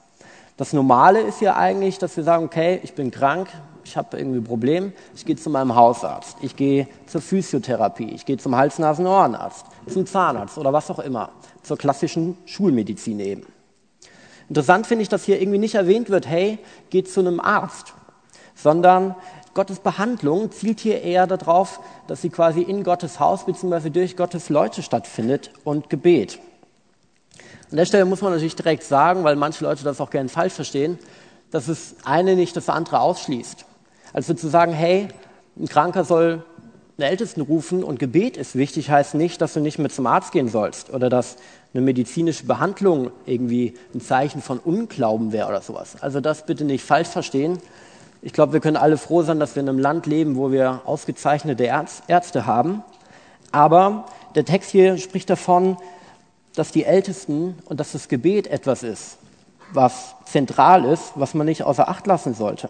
Das 0.56 0.72
Normale 0.72 1.20
ist 1.20 1.40
ja 1.40 1.56
eigentlich, 1.56 1.98
dass 1.98 2.16
wir 2.16 2.24
sagen, 2.24 2.44
okay, 2.44 2.80
ich 2.82 2.94
bin 2.94 3.10
krank, 3.10 3.48
ich 3.84 3.96
habe 3.96 4.16
irgendwie 4.16 4.38
ein 4.38 4.44
Problem, 4.44 4.92
ich 5.14 5.24
gehe 5.24 5.36
zu 5.36 5.50
meinem 5.50 5.74
Hausarzt, 5.74 6.36
ich 6.40 6.54
gehe 6.54 6.86
zur 7.06 7.20
Physiotherapie, 7.20 8.10
ich 8.10 8.24
gehe 8.24 8.36
zum 8.36 8.56
Hals-Nasen-Ohrenarzt, 8.56 9.66
zum 9.88 10.06
Zahnarzt 10.06 10.56
oder 10.56 10.72
was 10.72 10.90
auch 10.90 11.00
immer, 11.00 11.30
zur 11.62 11.76
klassischen 11.76 12.36
Schulmedizin 12.44 13.18
eben. 13.20 13.46
Interessant 14.52 14.86
finde 14.86 15.00
ich, 15.00 15.08
dass 15.08 15.24
hier 15.24 15.40
irgendwie 15.40 15.56
nicht 15.56 15.76
erwähnt 15.76 16.10
wird, 16.10 16.28
hey, 16.28 16.58
geht 16.90 17.10
zu 17.10 17.20
einem 17.20 17.40
Arzt, 17.40 17.94
sondern 18.54 19.14
Gottes 19.54 19.78
Behandlung 19.78 20.52
zielt 20.52 20.78
hier 20.78 21.00
eher 21.00 21.26
darauf, 21.26 21.80
dass 22.06 22.20
sie 22.20 22.28
quasi 22.28 22.60
in 22.60 22.84
Gottes 22.84 23.18
Haus 23.18 23.46
bzw. 23.46 23.88
durch 23.88 24.14
Gottes 24.14 24.50
Leute 24.50 24.82
stattfindet 24.82 25.52
und 25.64 25.88
Gebet. 25.88 26.38
An 27.70 27.78
der 27.78 27.86
Stelle 27.86 28.04
muss 28.04 28.20
man 28.20 28.32
natürlich 28.32 28.54
direkt 28.54 28.82
sagen, 28.82 29.24
weil 29.24 29.36
manche 29.36 29.64
Leute 29.64 29.84
das 29.84 30.02
auch 30.02 30.10
gerne 30.10 30.28
falsch 30.28 30.52
verstehen, 30.52 30.98
dass 31.50 31.68
es 31.68 31.96
eine 32.04 32.36
nicht 32.36 32.54
das 32.54 32.68
andere 32.68 33.00
ausschließt. 33.00 33.64
Also 34.12 34.34
zu 34.34 34.48
sagen, 34.48 34.74
hey, 34.74 35.08
ein 35.58 35.66
Kranker 35.66 36.04
soll 36.04 36.44
einen 36.98 37.08
Ältesten 37.08 37.40
rufen 37.40 37.82
und 37.82 37.98
Gebet 37.98 38.36
ist 38.36 38.54
wichtig, 38.54 38.90
heißt 38.90 39.14
nicht, 39.14 39.40
dass 39.40 39.54
du 39.54 39.60
nicht 39.60 39.78
mehr 39.78 39.88
zum 39.88 40.06
Arzt 40.06 40.30
gehen 40.30 40.48
sollst 40.48 40.90
oder 40.90 41.08
dass 41.08 41.38
eine 41.74 41.82
medizinische 41.82 42.44
Behandlung 42.44 43.10
irgendwie 43.24 43.74
ein 43.94 44.00
Zeichen 44.00 44.42
von 44.42 44.58
Unglauben 44.58 45.32
wäre 45.32 45.48
oder 45.48 45.62
sowas. 45.62 45.96
Also 46.00 46.20
das 46.20 46.44
bitte 46.44 46.64
nicht 46.64 46.84
falsch 46.84 47.08
verstehen. 47.08 47.58
Ich 48.20 48.32
glaube, 48.32 48.52
wir 48.52 48.60
können 48.60 48.76
alle 48.76 48.98
froh 48.98 49.22
sein, 49.22 49.40
dass 49.40 49.56
wir 49.56 49.62
in 49.62 49.68
einem 49.68 49.78
Land 49.78 50.06
leben, 50.06 50.36
wo 50.36 50.52
wir 50.52 50.82
ausgezeichnete 50.84 51.64
Ärzte 51.64 52.46
haben. 52.46 52.84
Aber 53.50 54.06
der 54.34 54.44
Text 54.44 54.70
hier 54.70 54.98
spricht 54.98 55.28
davon, 55.30 55.76
dass 56.54 56.70
die 56.70 56.84
Ältesten 56.84 57.58
und 57.64 57.80
dass 57.80 57.92
das 57.92 58.08
Gebet 58.08 58.46
etwas 58.46 58.82
ist, 58.82 59.16
was 59.72 60.14
zentral 60.26 60.84
ist, 60.84 61.12
was 61.14 61.34
man 61.34 61.46
nicht 61.46 61.64
außer 61.64 61.88
Acht 61.88 62.06
lassen 62.06 62.34
sollte. 62.34 62.68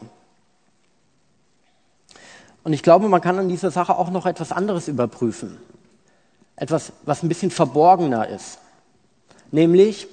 Und 2.64 2.72
ich 2.72 2.82
glaube, 2.82 3.08
man 3.08 3.20
kann 3.20 3.38
an 3.38 3.48
dieser 3.48 3.72
Sache 3.72 3.98
auch 3.98 4.10
noch 4.10 4.26
etwas 4.26 4.52
anderes 4.52 4.86
überprüfen. 4.86 5.58
Etwas, 6.54 6.92
was 7.04 7.22
ein 7.22 7.28
bisschen 7.28 7.50
verborgener 7.50 8.28
ist. 8.28 8.58
Nämlich, 9.52 10.08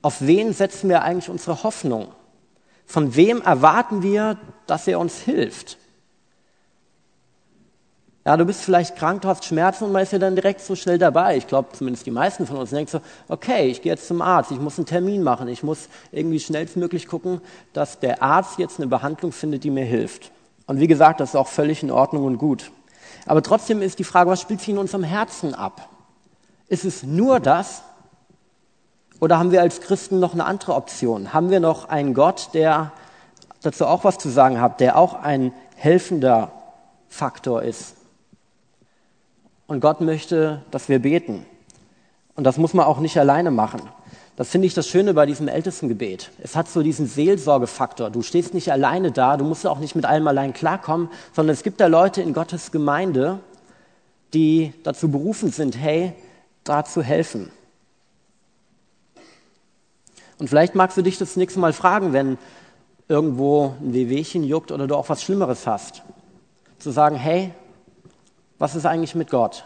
auf 0.00 0.20
wen 0.20 0.54
setzen 0.54 0.88
wir 0.88 1.02
eigentlich 1.02 1.28
unsere 1.28 1.62
Hoffnung? 1.62 2.08
Von 2.86 3.14
wem 3.16 3.42
erwarten 3.42 4.02
wir, 4.02 4.38
dass 4.66 4.86
er 4.86 4.98
uns 4.98 5.18
hilft? 5.18 5.78
Ja, 8.26 8.38
du 8.38 8.46
bist 8.46 8.62
vielleicht 8.62 8.96
krank, 8.96 9.20
du 9.20 9.28
hast 9.28 9.44
Schmerzen 9.44 9.84
und 9.84 9.92
man 9.92 10.02
ist 10.02 10.12
ja 10.12 10.18
dann 10.18 10.34
direkt 10.34 10.62
so 10.62 10.74
schnell 10.74 10.96
dabei. 10.96 11.36
Ich 11.36 11.46
glaube, 11.46 11.68
zumindest 11.72 12.06
die 12.06 12.10
meisten 12.10 12.46
von 12.46 12.56
uns 12.56 12.70
denken 12.70 12.90
so, 12.90 13.00
okay, 13.28 13.66
ich 13.66 13.82
gehe 13.82 13.92
jetzt 13.92 14.08
zum 14.08 14.22
Arzt, 14.22 14.50
ich 14.50 14.58
muss 14.58 14.78
einen 14.78 14.86
Termin 14.86 15.22
machen, 15.22 15.46
ich 15.48 15.62
muss 15.62 15.88
irgendwie 16.10 16.40
schnellstmöglich 16.40 17.06
gucken, 17.06 17.42
dass 17.74 18.00
der 18.00 18.22
Arzt 18.22 18.58
jetzt 18.58 18.78
eine 18.78 18.86
Behandlung 18.86 19.30
findet, 19.32 19.64
die 19.64 19.70
mir 19.70 19.84
hilft. 19.84 20.30
Und 20.66 20.80
wie 20.80 20.86
gesagt, 20.86 21.20
das 21.20 21.30
ist 21.30 21.36
auch 21.36 21.48
völlig 21.48 21.82
in 21.82 21.90
Ordnung 21.90 22.24
und 22.24 22.38
gut. 22.38 22.70
Aber 23.26 23.42
trotzdem 23.42 23.82
ist 23.82 23.98
die 23.98 24.04
Frage, 24.04 24.30
was 24.30 24.40
spielt 24.40 24.60
sich 24.60 24.70
in 24.70 24.78
unserem 24.78 25.04
Herzen 25.04 25.54
ab? 25.54 25.90
Ist 26.68 26.86
es 26.86 27.02
nur 27.02 27.40
das? 27.40 27.82
Oder 29.24 29.38
haben 29.38 29.52
wir 29.52 29.62
als 29.62 29.80
Christen 29.80 30.20
noch 30.20 30.34
eine 30.34 30.44
andere 30.44 30.74
Option? 30.74 31.32
Haben 31.32 31.48
wir 31.48 31.58
noch 31.58 31.88
einen 31.88 32.12
Gott, 32.12 32.50
der 32.52 32.92
dazu 33.62 33.86
auch 33.86 34.04
was 34.04 34.18
zu 34.18 34.28
sagen 34.28 34.60
hat, 34.60 34.80
der 34.80 34.98
auch 34.98 35.14
ein 35.14 35.54
helfender 35.76 36.52
Faktor 37.08 37.62
ist? 37.62 37.94
Und 39.66 39.80
Gott 39.80 40.02
möchte, 40.02 40.60
dass 40.70 40.90
wir 40.90 40.98
beten. 40.98 41.46
Und 42.34 42.44
das 42.44 42.58
muss 42.58 42.74
man 42.74 42.84
auch 42.84 42.98
nicht 42.98 43.16
alleine 43.16 43.50
machen. 43.50 43.80
Das 44.36 44.50
finde 44.50 44.66
ich 44.66 44.74
das 44.74 44.88
Schöne 44.88 45.14
bei 45.14 45.24
diesem 45.24 45.48
Ältestengebet. 45.48 46.30
Es 46.42 46.54
hat 46.54 46.68
so 46.68 46.82
diesen 46.82 47.06
Seelsorgefaktor. 47.06 48.10
Du 48.10 48.20
stehst 48.20 48.52
nicht 48.52 48.70
alleine 48.70 49.10
da, 49.10 49.38
du 49.38 49.46
musst 49.46 49.66
auch 49.66 49.78
nicht 49.78 49.94
mit 49.94 50.04
allem 50.04 50.28
allein 50.28 50.52
klarkommen, 50.52 51.08
sondern 51.32 51.54
es 51.54 51.62
gibt 51.62 51.80
da 51.80 51.86
Leute 51.86 52.20
in 52.20 52.34
Gottes 52.34 52.72
Gemeinde, 52.72 53.40
die 54.34 54.74
dazu 54.82 55.10
berufen 55.10 55.50
sind, 55.50 55.78
hey, 55.78 56.12
da 56.62 56.84
zu 56.84 57.02
helfen. 57.02 57.50
Und 60.38 60.48
vielleicht 60.48 60.74
magst 60.74 60.96
du 60.96 61.02
dich 61.02 61.18
das 61.18 61.36
nächste 61.36 61.60
Mal 61.60 61.72
fragen, 61.72 62.12
wenn 62.12 62.38
irgendwo 63.08 63.74
ein 63.80 63.92
Wehwehchen 63.92 64.44
juckt 64.44 64.72
oder 64.72 64.86
du 64.86 64.96
auch 64.96 65.08
was 65.08 65.22
Schlimmeres 65.22 65.66
hast. 65.66 66.02
Zu 66.78 66.90
sagen, 66.90 67.16
hey, 67.16 67.52
was 68.58 68.74
ist 68.74 68.86
eigentlich 68.86 69.14
mit 69.14 69.30
Gott? 69.30 69.64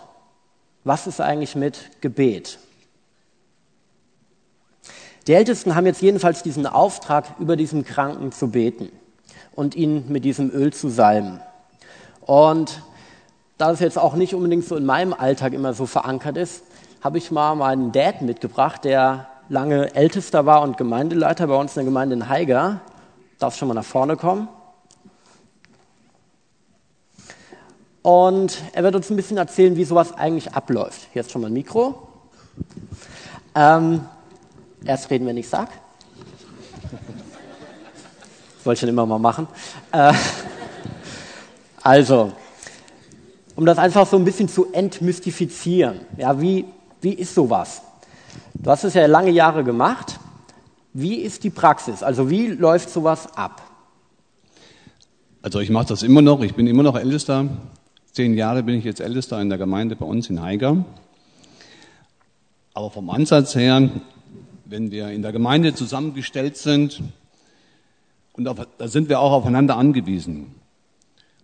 Was 0.85 1.07
ist 1.07 1.21
eigentlich 1.21 1.55
mit 1.55 1.91
Gebet? 2.01 2.59
Die 5.27 5.35
Ältesten 5.35 5.75
haben 5.75 5.87
jetzt 5.87 6.01
jedenfalls 6.01 6.43
diesen 6.43 6.67
Auftrag, 6.67 7.39
über 7.39 7.57
diesen 7.57 7.85
Kranken 7.85 8.33
zu 8.33 8.49
beten 8.49 8.89
und 9.55 9.75
ihn 9.75 10.07
mit 10.09 10.25
diesem 10.25 10.51
Öl 10.51 10.73
zu 10.73 10.89
salben. 10.89 11.41
Und 12.23 12.83
da 13.59 13.71
es 13.71 13.81
jetzt 13.81 13.99
auch 13.99 14.15
nicht 14.15 14.35
unbedingt 14.35 14.65
so 14.65 14.77
in 14.77 14.87
meinem 14.87 15.13
Alltag 15.13 15.53
immer 15.53 15.75
so 15.75 15.85
verankert 15.85 16.37
ist, 16.37 16.63
habe 17.03 17.19
ich 17.19 17.31
mal 17.31 17.55
meinen 17.57 17.93
Dad 17.93 18.23
mitgebracht, 18.23 18.85
der 18.85 19.29
lange 19.49 19.95
Ältester 19.95 20.47
war 20.47 20.63
und 20.63 20.77
Gemeindeleiter 20.77 21.47
bei 21.47 21.55
uns 21.55 21.73
in 21.73 21.81
der 21.81 21.85
Gemeinde 21.85 22.17
in 22.17 22.29
Haiger. 22.29 22.81
Darf 23.39 23.57
schon 23.57 23.69
mal 23.69 23.75
nach 23.75 23.85
vorne 23.85 24.17
kommen. 24.17 24.49
Und 28.03 28.63
er 28.73 28.83
wird 28.85 28.95
uns 28.95 29.11
ein 29.11 29.17
bisschen 29.17 29.37
erzählen, 29.37 29.77
wie 29.77 29.85
sowas 29.85 30.13
eigentlich 30.13 30.55
abläuft. 30.55 31.09
Hier 31.13 31.21
ist 31.21 31.31
schon 31.31 31.43
mal 31.43 31.49
ein 31.49 31.53
Mikro. 31.53 32.09
Ähm, 33.55 34.03
Erst 34.85 35.11
reden, 35.11 35.27
wenn 35.27 35.37
ich 35.37 35.49
sag. 35.49 35.71
Das 38.57 38.65
wollte 38.65 38.77
ich 38.77 38.81
schon 38.81 38.89
immer 38.89 39.07
mal 39.07 39.19
machen. 39.19 39.49
Äh, 39.93 40.13
also, 41.83 42.33
um 43.57 43.67
das 43.67 43.79
einfach 43.79 44.07
so 44.07 44.17
ein 44.17 44.25
bisschen 44.25 44.49
zu 44.49 44.73
entmystifizieren. 44.73 46.01
Ja, 46.17 46.41
wie, 46.41 46.65
wie 47.01 47.13
ist 47.13 47.35
sowas? 47.35 47.83
Du 48.55 48.71
hast 48.71 48.85
es 48.85 48.95
ja 48.95 49.07
lange 49.07 49.31
Jahre 49.31 49.65
gemacht. 49.65 50.19
Wie 50.93 51.17
ist 51.17 51.45
die 51.45 51.51
Praxis? 51.51 52.03
Also 52.03 52.31
wie 52.31 52.49
läuft 52.49 52.91
sowas 52.91 53.37
ab? 53.37 53.63
Also 55.43 55.61
ich 55.61 55.71
mache 55.71 55.87
das 55.87 56.03
immer 56.03 56.23
noch. 56.23 56.43
Ich 56.43 56.55
bin 56.55 56.67
immer 56.67 56.83
noch 56.83 56.97
Ältester. 56.97 57.47
Zehn 58.13 58.35
Jahre 58.35 58.63
bin 58.63 58.75
ich 58.75 58.85
jetzt 58.85 59.01
Ältester 59.01 59.41
in 59.41 59.49
der 59.49 59.59
Gemeinde 59.59 59.97
bei 59.97 60.07
uns 60.07 60.29
in 60.29 60.43
Haiger. 60.43 60.85
Aber 62.75 62.91
vom 62.91 63.11
Ansatz 63.11 63.55
her 63.55 63.91
wenn 64.69 64.91
wir 64.91 65.09
in 65.11 65.23
der 65.23 65.33
Gemeinde 65.33 65.75
zusammengestellt 65.75 66.57
sind, 66.57 67.03
und 68.35 68.47
auf, 68.47 68.69
da 68.77 68.87
sind 68.87 69.09
wir 69.09 69.19
auch 69.19 69.33
aufeinander 69.33 69.77
angewiesen. 69.77 70.55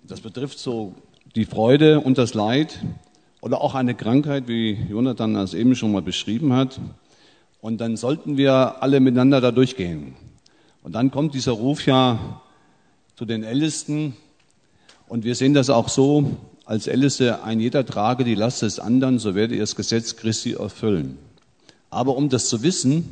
Das 0.04 0.20
betrifft 0.20 0.58
so 0.58 0.94
die 1.34 1.44
Freude 1.44 2.00
und 2.00 2.18
das 2.18 2.34
Leid 2.34 2.78
oder 3.44 3.60
auch 3.60 3.74
eine 3.74 3.94
Krankheit, 3.94 4.48
wie 4.48 4.72
Jonathan 4.88 5.34
das 5.34 5.52
eben 5.52 5.76
schon 5.76 5.92
mal 5.92 6.00
beschrieben 6.00 6.54
hat. 6.54 6.80
Und 7.60 7.78
dann 7.78 7.98
sollten 7.98 8.38
wir 8.38 8.82
alle 8.82 9.00
miteinander 9.00 9.42
da 9.42 9.52
durchgehen. 9.52 10.14
Und 10.82 10.94
dann 10.94 11.10
kommt 11.10 11.34
dieser 11.34 11.52
Ruf 11.52 11.84
ja 11.84 12.40
zu 13.16 13.26
den 13.26 13.44
Ältesten. 13.44 14.16
Und 15.08 15.24
wir 15.24 15.34
sehen 15.34 15.52
das 15.52 15.68
auch 15.68 15.90
so, 15.90 16.38
als 16.64 16.86
Älteste, 16.86 17.44
ein 17.44 17.60
jeder 17.60 17.84
trage 17.84 18.24
die 18.24 18.34
Last 18.34 18.62
des 18.62 18.80
anderen, 18.80 19.18
so 19.18 19.34
werde 19.34 19.52
ihr 19.52 19.60
das 19.60 19.76
Gesetz 19.76 20.16
Christi 20.16 20.52
erfüllen. 20.52 21.18
Aber 21.90 22.16
um 22.16 22.30
das 22.30 22.48
zu 22.48 22.62
wissen, 22.62 23.10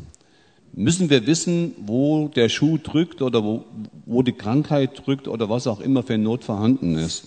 müssen 0.72 1.10
wir 1.10 1.26
wissen, 1.26 1.74
wo 1.84 2.28
der 2.28 2.48
Schuh 2.48 2.78
drückt 2.78 3.20
oder 3.20 3.44
wo, 3.44 3.66
wo 4.06 4.22
die 4.22 4.32
Krankheit 4.32 5.02
drückt 5.04 5.28
oder 5.28 5.50
was 5.50 5.66
auch 5.66 5.80
immer 5.80 6.02
für 6.02 6.16
Not 6.16 6.42
vorhanden 6.42 6.96
ist. 6.96 7.24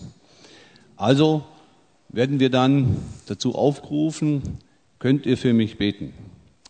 Also 0.98 1.44
werden 2.10 2.40
wir 2.40 2.50
dann 2.50 2.98
dazu 3.28 3.56
aufgerufen, 3.56 4.42
könnt 5.00 5.26
ihr 5.26 5.38
für 5.38 5.54
mich 5.54 5.78
beten. 5.78 6.14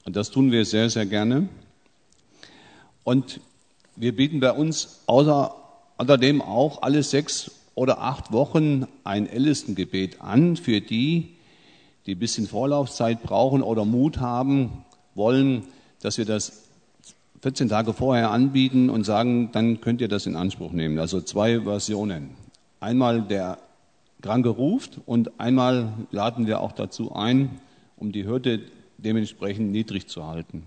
Und 0.05 0.15
das 0.15 0.31
tun 0.31 0.51
wir 0.51 0.65
sehr, 0.65 0.89
sehr 0.89 1.05
gerne. 1.05 1.49
Und 3.03 3.39
wir 3.95 4.15
bieten 4.15 4.39
bei 4.39 4.51
uns 4.51 5.01
außer, 5.05 5.55
außerdem 5.97 6.41
auch 6.41 6.81
alle 6.81 7.03
sechs 7.03 7.51
oder 7.75 8.01
acht 8.01 8.31
Wochen 8.31 8.87
ein 9.03 9.27
Ältestengebet 9.27 10.21
an 10.21 10.57
für 10.57 10.81
die, 10.81 11.35
die 12.05 12.15
ein 12.15 12.19
bisschen 12.19 12.47
Vorlaufzeit 12.47 13.23
brauchen 13.23 13.61
oder 13.61 13.85
Mut 13.85 14.19
haben 14.19 14.85
wollen, 15.15 15.63
dass 16.01 16.17
wir 16.17 16.25
das 16.25 16.63
14 17.41 17.69
Tage 17.69 17.93
vorher 17.93 18.31
anbieten 18.31 18.89
und 18.89 19.03
sagen, 19.03 19.49
dann 19.51 19.81
könnt 19.81 20.01
ihr 20.01 20.07
das 20.07 20.25
in 20.25 20.35
Anspruch 20.35 20.71
nehmen. 20.71 20.97
Also 20.99 21.21
zwei 21.21 21.61
Versionen. 21.61 22.31
Einmal 22.79 23.21
der 23.21 23.59
Kranke 24.25 24.49
ruft 24.49 24.99
und 25.05 25.39
einmal 25.39 25.93
laden 26.09 26.47
wir 26.47 26.59
auch 26.59 26.71
dazu 26.71 27.13
ein, 27.13 27.61
um 27.95 28.11
die 28.11 28.25
Hürde 28.25 28.59
dementsprechend 28.97 29.71
niedrig 29.71 30.07
zu 30.07 30.25
halten. 30.25 30.63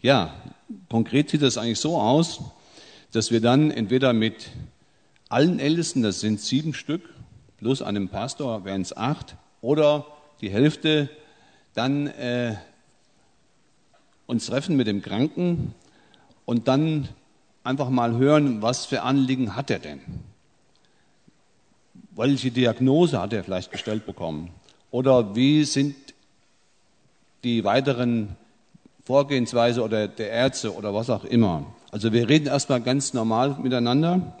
Ja, 0.00 0.32
konkret 0.88 1.28
sieht 1.28 1.42
das 1.42 1.58
eigentlich 1.58 1.78
so 1.78 1.98
aus, 1.98 2.40
dass 3.12 3.30
wir 3.30 3.42
dann 3.42 3.70
entweder 3.70 4.14
mit 4.14 4.48
allen 5.28 5.58
Ältesten, 5.58 6.02
das 6.02 6.20
sind 6.20 6.40
sieben 6.40 6.72
Stück, 6.72 7.02
plus 7.58 7.82
einem 7.82 8.08
Pastor 8.08 8.64
wären 8.64 8.80
es 8.80 8.96
acht, 8.96 9.36
oder 9.60 10.06
die 10.40 10.48
Hälfte 10.48 11.10
dann 11.74 12.06
äh, 12.06 12.54
uns 14.26 14.46
treffen 14.46 14.74
mit 14.74 14.86
dem 14.86 15.02
Kranken 15.02 15.74
und 16.46 16.66
dann 16.66 17.08
einfach 17.62 17.90
mal 17.90 18.16
hören, 18.16 18.62
was 18.62 18.86
für 18.86 19.02
Anliegen 19.02 19.54
hat 19.54 19.70
er 19.70 19.80
denn? 19.80 20.00
Welche 22.18 22.50
Diagnose 22.50 23.20
hat 23.20 23.32
er 23.32 23.44
vielleicht 23.44 23.70
gestellt 23.70 24.04
bekommen? 24.04 24.50
Oder 24.90 25.36
wie 25.36 25.62
sind 25.62 25.94
die 27.44 27.62
weiteren 27.62 28.34
Vorgehensweise 29.04 29.84
oder 29.84 30.08
der 30.08 30.30
Ärzte 30.30 30.74
oder 30.74 30.92
was 30.92 31.10
auch 31.10 31.22
immer? 31.22 31.64
Also 31.92 32.12
wir 32.12 32.28
reden 32.28 32.48
erstmal 32.48 32.80
ganz 32.80 33.14
normal 33.14 33.56
miteinander 33.62 34.36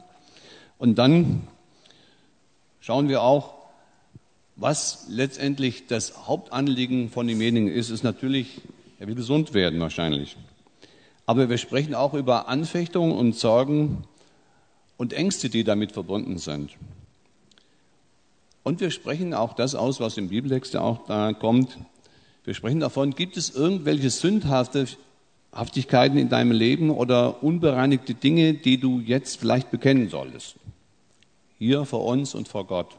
und 0.78 0.98
dann 0.98 1.46
schauen 2.80 3.08
wir 3.08 3.22
auch, 3.22 3.54
was 4.56 5.06
letztendlich 5.08 5.86
das 5.86 6.26
Hauptanliegen 6.26 7.10
von 7.10 7.28
demjenigen 7.28 7.68
ist, 7.68 7.90
ist 7.90 8.02
natürlich, 8.02 8.60
er 8.98 9.06
will 9.06 9.14
gesund 9.14 9.54
werden 9.54 9.78
wahrscheinlich. 9.78 10.36
Aber 11.26 11.48
wir 11.48 11.58
sprechen 11.58 11.94
auch 11.94 12.14
über 12.14 12.48
Anfechtungen 12.48 13.16
und 13.16 13.36
Sorgen 13.36 14.02
und 14.96 15.12
Ängste, 15.12 15.48
die 15.48 15.62
damit 15.62 15.92
verbunden 15.92 16.38
sind. 16.38 16.72
Und 18.68 18.82
wir 18.82 18.90
sprechen 18.90 19.32
auch 19.32 19.54
das 19.54 19.74
aus, 19.74 19.98
was 19.98 20.18
im 20.18 20.28
Bibeltext 20.28 20.74
ja 20.74 20.82
auch 20.82 21.06
da 21.06 21.32
kommt. 21.32 21.78
Wir 22.44 22.52
sprechen 22.52 22.80
davon, 22.80 23.14
gibt 23.14 23.38
es 23.38 23.48
irgendwelche 23.48 24.10
Sündhaftigkeiten 24.10 26.18
in 26.18 26.28
deinem 26.28 26.52
Leben 26.52 26.90
oder 26.90 27.42
unbereinigte 27.42 28.12
Dinge, 28.12 28.52
die 28.52 28.78
du 28.78 29.00
jetzt 29.00 29.40
vielleicht 29.40 29.70
bekennen 29.70 30.10
solltest? 30.10 30.56
Hier 31.56 31.86
vor 31.86 32.04
uns 32.04 32.34
und 32.34 32.46
vor 32.46 32.66
Gott. 32.66 32.98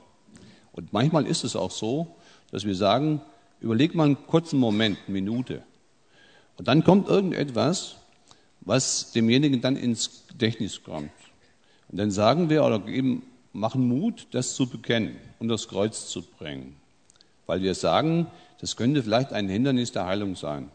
Und 0.72 0.92
manchmal 0.92 1.28
ist 1.28 1.44
es 1.44 1.56
auch 1.56 1.70
so, 1.70 2.16
dass 2.50 2.66
wir 2.66 2.74
sagen, 2.74 3.22
überleg 3.62 3.94
mal 3.94 4.06
einen 4.06 4.26
kurzen 4.26 4.60
Moment, 4.60 4.98
eine 5.06 5.14
Minute. 5.14 5.62
Und 6.58 6.68
dann 6.68 6.84
kommt 6.84 7.10
irgendetwas, 7.10 7.98
was 8.62 9.12
demjenigen 9.12 9.62
dann 9.62 9.76
ins 9.76 10.24
Gedächtnis 10.30 10.82
kommt. 10.82 11.12
Und 11.90 12.00
dann 12.00 12.10
sagen 12.10 12.50
wir 12.50 12.66
oder 12.66 12.80
geben, 12.80 13.22
machen 13.54 13.88
Mut, 13.88 14.26
das 14.32 14.56
zu 14.56 14.68
bekennen 14.68 15.29
und 15.40 15.48
das 15.48 15.68
Kreuz 15.68 16.08
zu 16.08 16.22
bringen. 16.22 16.76
Weil 17.48 17.62
wir 17.62 17.74
sagen, 17.74 18.28
das 18.60 18.76
könnte 18.76 19.02
vielleicht 19.02 19.34
ein 19.34 19.50
Hindernis 19.50 19.92
der 19.92 20.06
Heilung 20.06 20.36
sein. 20.36 20.70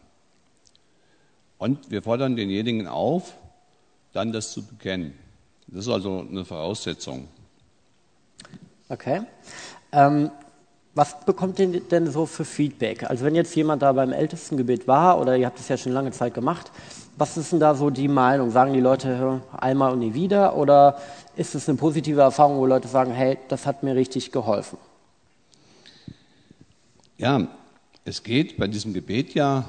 Und 1.57 1.89
wir 1.89 2.01
fordern 2.01 2.35
denjenigen 2.35 2.87
auf, 2.87 3.37
dann 4.11 4.31
das 4.31 4.51
zu 4.51 4.63
bekennen. 4.63 5.17
Das 5.67 5.85
ist 5.85 5.91
also 5.91 6.25
eine 6.29 6.45
Voraussetzung. 6.45 7.27
Okay. 8.89 9.21
Ähm, 9.91 10.29
was 10.95 11.25
bekommt 11.25 11.59
ihr 11.59 11.81
denn 11.81 12.09
so 12.09 12.25
für 12.25 12.45
Feedback? 12.45 13.03
Also 13.03 13.25
wenn 13.25 13.35
jetzt 13.35 13.53
jemand 13.53 13.81
da 13.81 13.91
beim 13.91 14.13
Ältestengebet 14.13 14.87
war 14.87 15.19
oder 15.19 15.35
ihr 15.35 15.45
habt 15.45 15.59
es 15.59 15.67
ja 15.67 15.75
schon 15.75 15.91
lange 15.91 16.11
Zeit 16.11 16.33
gemacht, 16.33 16.71
was 17.17 17.35
ist 17.35 17.51
denn 17.51 17.59
da 17.59 17.75
so 17.75 17.89
die 17.89 18.07
Meinung? 18.07 18.49
Sagen 18.49 18.73
die 18.73 18.79
Leute 18.79 19.41
einmal 19.57 19.91
und 19.91 19.99
nie 19.99 20.13
wieder 20.13 20.55
oder 20.55 20.97
ist 21.35 21.53
es 21.53 21.67
eine 21.67 21.77
positive 21.77 22.21
Erfahrung, 22.21 22.57
wo 22.57 22.65
Leute 22.65 22.87
sagen, 22.87 23.11
hey, 23.11 23.37
das 23.49 23.65
hat 23.65 23.83
mir 23.83 23.93
richtig 23.93 24.31
geholfen? 24.31 24.77
Ja, 27.17 27.45
es 28.05 28.23
geht 28.23 28.57
bei 28.57 28.67
diesem 28.67 28.93
Gebet 28.93 29.33
ja, 29.33 29.65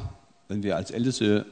wenn 0.46 0.62
wir 0.62 0.76
als 0.76 0.92
Älteste 0.92 1.44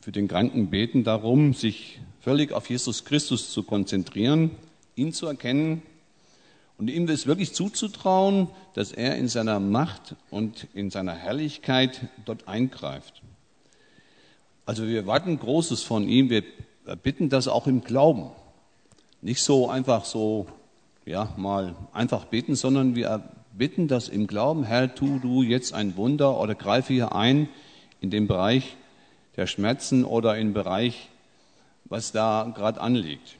für 0.00 0.10
den 0.10 0.26
Kranken 0.26 0.70
beten, 0.70 1.04
darum, 1.04 1.54
sich 1.54 2.00
völlig 2.20 2.52
auf 2.52 2.68
Jesus 2.68 3.04
Christus 3.04 3.50
zu 3.50 3.62
konzentrieren, 3.62 4.50
ihn 4.96 5.12
zu 5.12 5.26
erkennen 5.26 5.82
und 6.78 6.88
ihm 6.88 7.08
es 7.08 7.26
wirklich 7.26 7.52
zuzutrauen, 7.54 8.48
dass 8.74 8.92
er 8.92 9.16
in 9.16 9.28
seiner 9.28 9.60
Macht 9.60 10.16
und 10.30 10.66
in 10.74 10.90
seiner 10.90 11.14
Herrlichkeit 11.14 12.08
dort 12.24 12.48
eingreift. 12.48 13.22
Also 14.66 14.86
wir 14.86 15.06
warten 15.06 15.38
Großes 15.38 15.82
von 15.82 16.08
ihm, 16.08 16.30
wir 16.30 16.42
bitten 17.02 17.28
das 17.28 17.48
auch 17.48 17.66
im 17.66 17.82
Glauben. 17.82 18.30
Nicht 19.20 19.42
so 19.42 19.68
einfach 19.68 20.04
so, 20.04 20.46
ja, 21.06 21.32
mal 21.36 21.74
einfach 21.92 22.24
beten, 22.26 22.56
sondern 22.56 22.94
wir 22.94 23.30
bitten 23.52 23.88
das 23.88 24.08
im 24.08 24.26
Glauben, 24.26 24.64
Herr, 24.64 24.94
tu 24.94 25.18
du 25.18 25.42
jetzt 25.42 25.74
ein 25.74 25.96
Wunder 25.96 26.40
oder 26.40 26.54
greife 26.54 26.92
hier 26.92 27.14
ein 27.14 27.48
in 28.00 28.10
den 28.10 28.26
Bereich 28.26 28.76
der 29.36 29.46
Schmerzen 29.46 30.04
oder 30.04 30.36
im 30.38 30.52
Bereich, 30.52 31.08
was 31.84 32.12
da 32.12 32.52
gerade 32.54 32.80
anliegt. 32.80 33.36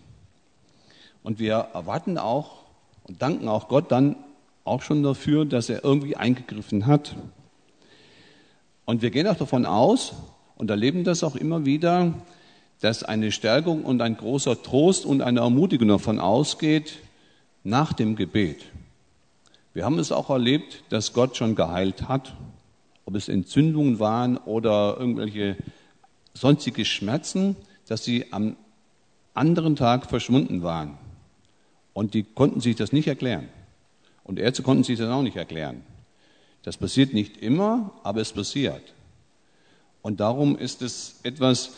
Und 1.23 1.39
wir 1.39 1.55
erwarten 1.73 2.19
auch 2.19 2.64
und 3.05 3.23
danken 3.23 3.49
auch 3.49 3.69
Gott 3.69 3.93
dann 3.93 4.17
auch 4.65 4.83
schon 4.83 5.03
dafür, 5.03 5.45
dass 5.45 5.69
er 5.69 5.85
irgendwie 5.85 6.17
eingegriffen 6.17 6.87
hat. 6.87 7.15
Und 8.85 9.03
wir 9.03 9.11
gehen 9.11 9.27
auch 9.27 9.37
davon 9.37 9.67
aus 9.67 10.15
und 10.57 10.71
erleben 10.71 11.05
das 11.05 11.23
auch 11.23 11.37
immer 11.37 11.65
wieder, 11.65 12.15
dass 12.81 13.03
eine 13.03 13.33
Stärkung 13.33 13.85
und 13.85 14.01
ein 14.03 14.17
großer 14.17 14.63
Trost 14.63 15.07
und 15.07 15.23
eine 15.23 15.41
Ermutigung 15.41 15.89
davon 15.89 16.19
ausgeht 16.19 16.99
nach 17.63 17.93
dem 17.93 18.17
Gebet. 18.17 18.65
Wir 19.73 19.85
haben 19.85 19.99
es 19.99 20.13
auch 20.13 20.31
erlebt, 20.31 20.85
dass 20.91 21.13
Gott 21.13 21.37
schon 21.37 21.55
geheilt 21.55 22.09
hat, 22.09 22.35
ob 23.07 23.17
es 23.17 23.29
Entzündungen 23.29 23.99
waren 23.99 24.37
oder 24.37 24.97
irgendwelche 24.99 25.57
sonstige 26.35 26.85
Schmerzen, 26.85 27.57
dass 27.89 28.05
sie 28.05 28.33
am 28.33 28.57
anderen 29.35 29.77
Tag 29.77 30.07
verschwunden 30.09 30.63
waren. 30.63 30.99
Und 31.95 32.13
die 32.13 32.25
konnten 32.25 32.61
sich 32.61 32.77
das 32.77 32.93
nicht 32.93 33.09
erklären. 33.09 33.49
Und 34.25 34.39
Ärzte 34.39 34.63
konnten 34.63 34.85
sich 34.85 34.99
das 34.99 35.09
auch 35.09 35.23
nicht 35.23 35.37
erklären. 35.37 35.83
Das 36.63 36.77
passiert 36.77 37.15
nicht 37.15 37.39
immer, 37.39 37.93
aber 38.03 38.21
es 38.21 38.33
passiert. 38.33 38.83
Und 40.03 40.21
darum 40.21 40.59
ist 40.59 40.83
es 40.83 41.21
etwas, 41.23 41.73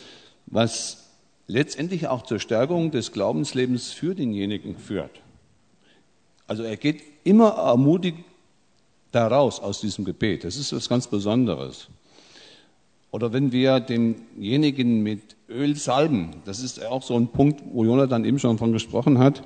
was 0.47 1.07
letztendlich 1.47 2.07
auch 2.07 2.23
zur 2.23 2.39
Stärkung 2.39 2.91
des 2.91 3.11
Glaubenslebens 3.11 3.91
für 3.91 4.15
denjenigen 4.15 4.77
führt. 4.77 5.21
Also 6.47 6.63
er 6.63 6.77
geht 6.77 7.01
immer 7.23 7.49
ermutigt 7.49 8.19
daraus 9.11 9.59
aus 9.59 9.81
diesem 9.81 10.05
Gebet. 10.05 10.43
Das 10.43 10.57
ist 10.57 10.73
was 10.73 10.89
ganz 10.89 11.07
Besonderes. 11.07 11.87
Oder 13.11 13.33
wenn 13.33 13.51
wir 13.51 13.79
denjenigen 13.79 15.01
mit 15.03 15.35
Öl 15.49 15.75
salben, 15.75 16.35
das 16.45 16.59
ist 16.59 16.85
auch 16.85 17.03
so 17.03 17.15
ein 17.15 17.27
Punkt, 17.27 17.61
wo 17.71 17.85
Jonathan 17.85 18.25
eben 18.25 18.39
schon 18.39 18.57
von 18.57 18.73
gesprochen 18.73 19.17
hat, 19.17 19.43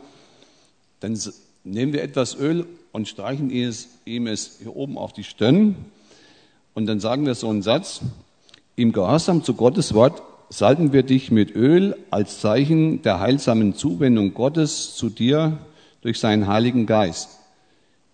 dann 1.01 1.19
nehmen 1.63 1.93
wir 1.93 2.01
etwas 2.01 2.35
Öl 2.35 2.65
und 2.91 3.07
streichen 3.07 3.49
ihm 3.49 4.27
es 4.27 4.59
hier 4.59 4.75
oben 4.75 4.97
auf 4.97 5.13
die 5.13 5.23
Stirn 5.23 5.75
und 6.73 6.85
dann 6.85 6.99
sagen 6.99 7.25
wir 7.25 7.35
so 7.35 7.49
einen 7.49 7.61
Satz, 7.61 8.01
im 8.75 8.93
Gehorsam 8.93 9.43
zu 9.43 9.53
Gottes 9.53 9.93
Wort 9.93 10.21
salben 10.49 10.93
wir 10.93 11.03
dich 11.03 11.31
mit 11.31 11.55
Öl 11.55 11.95
als 12.09 12.39
Zeichen 12.39 13.01
der 13.01 13.19
heilsamen 13.19 13.75
Zuwendung 13.75 14.33
Gottes 14.33 14.95
zu 14.95 15.09
dir 15.09 15.57
durch 16.01 16.19
seinen 16.19 16.47
Heiligen 16.47 16.85
Geist. 16.85 17.39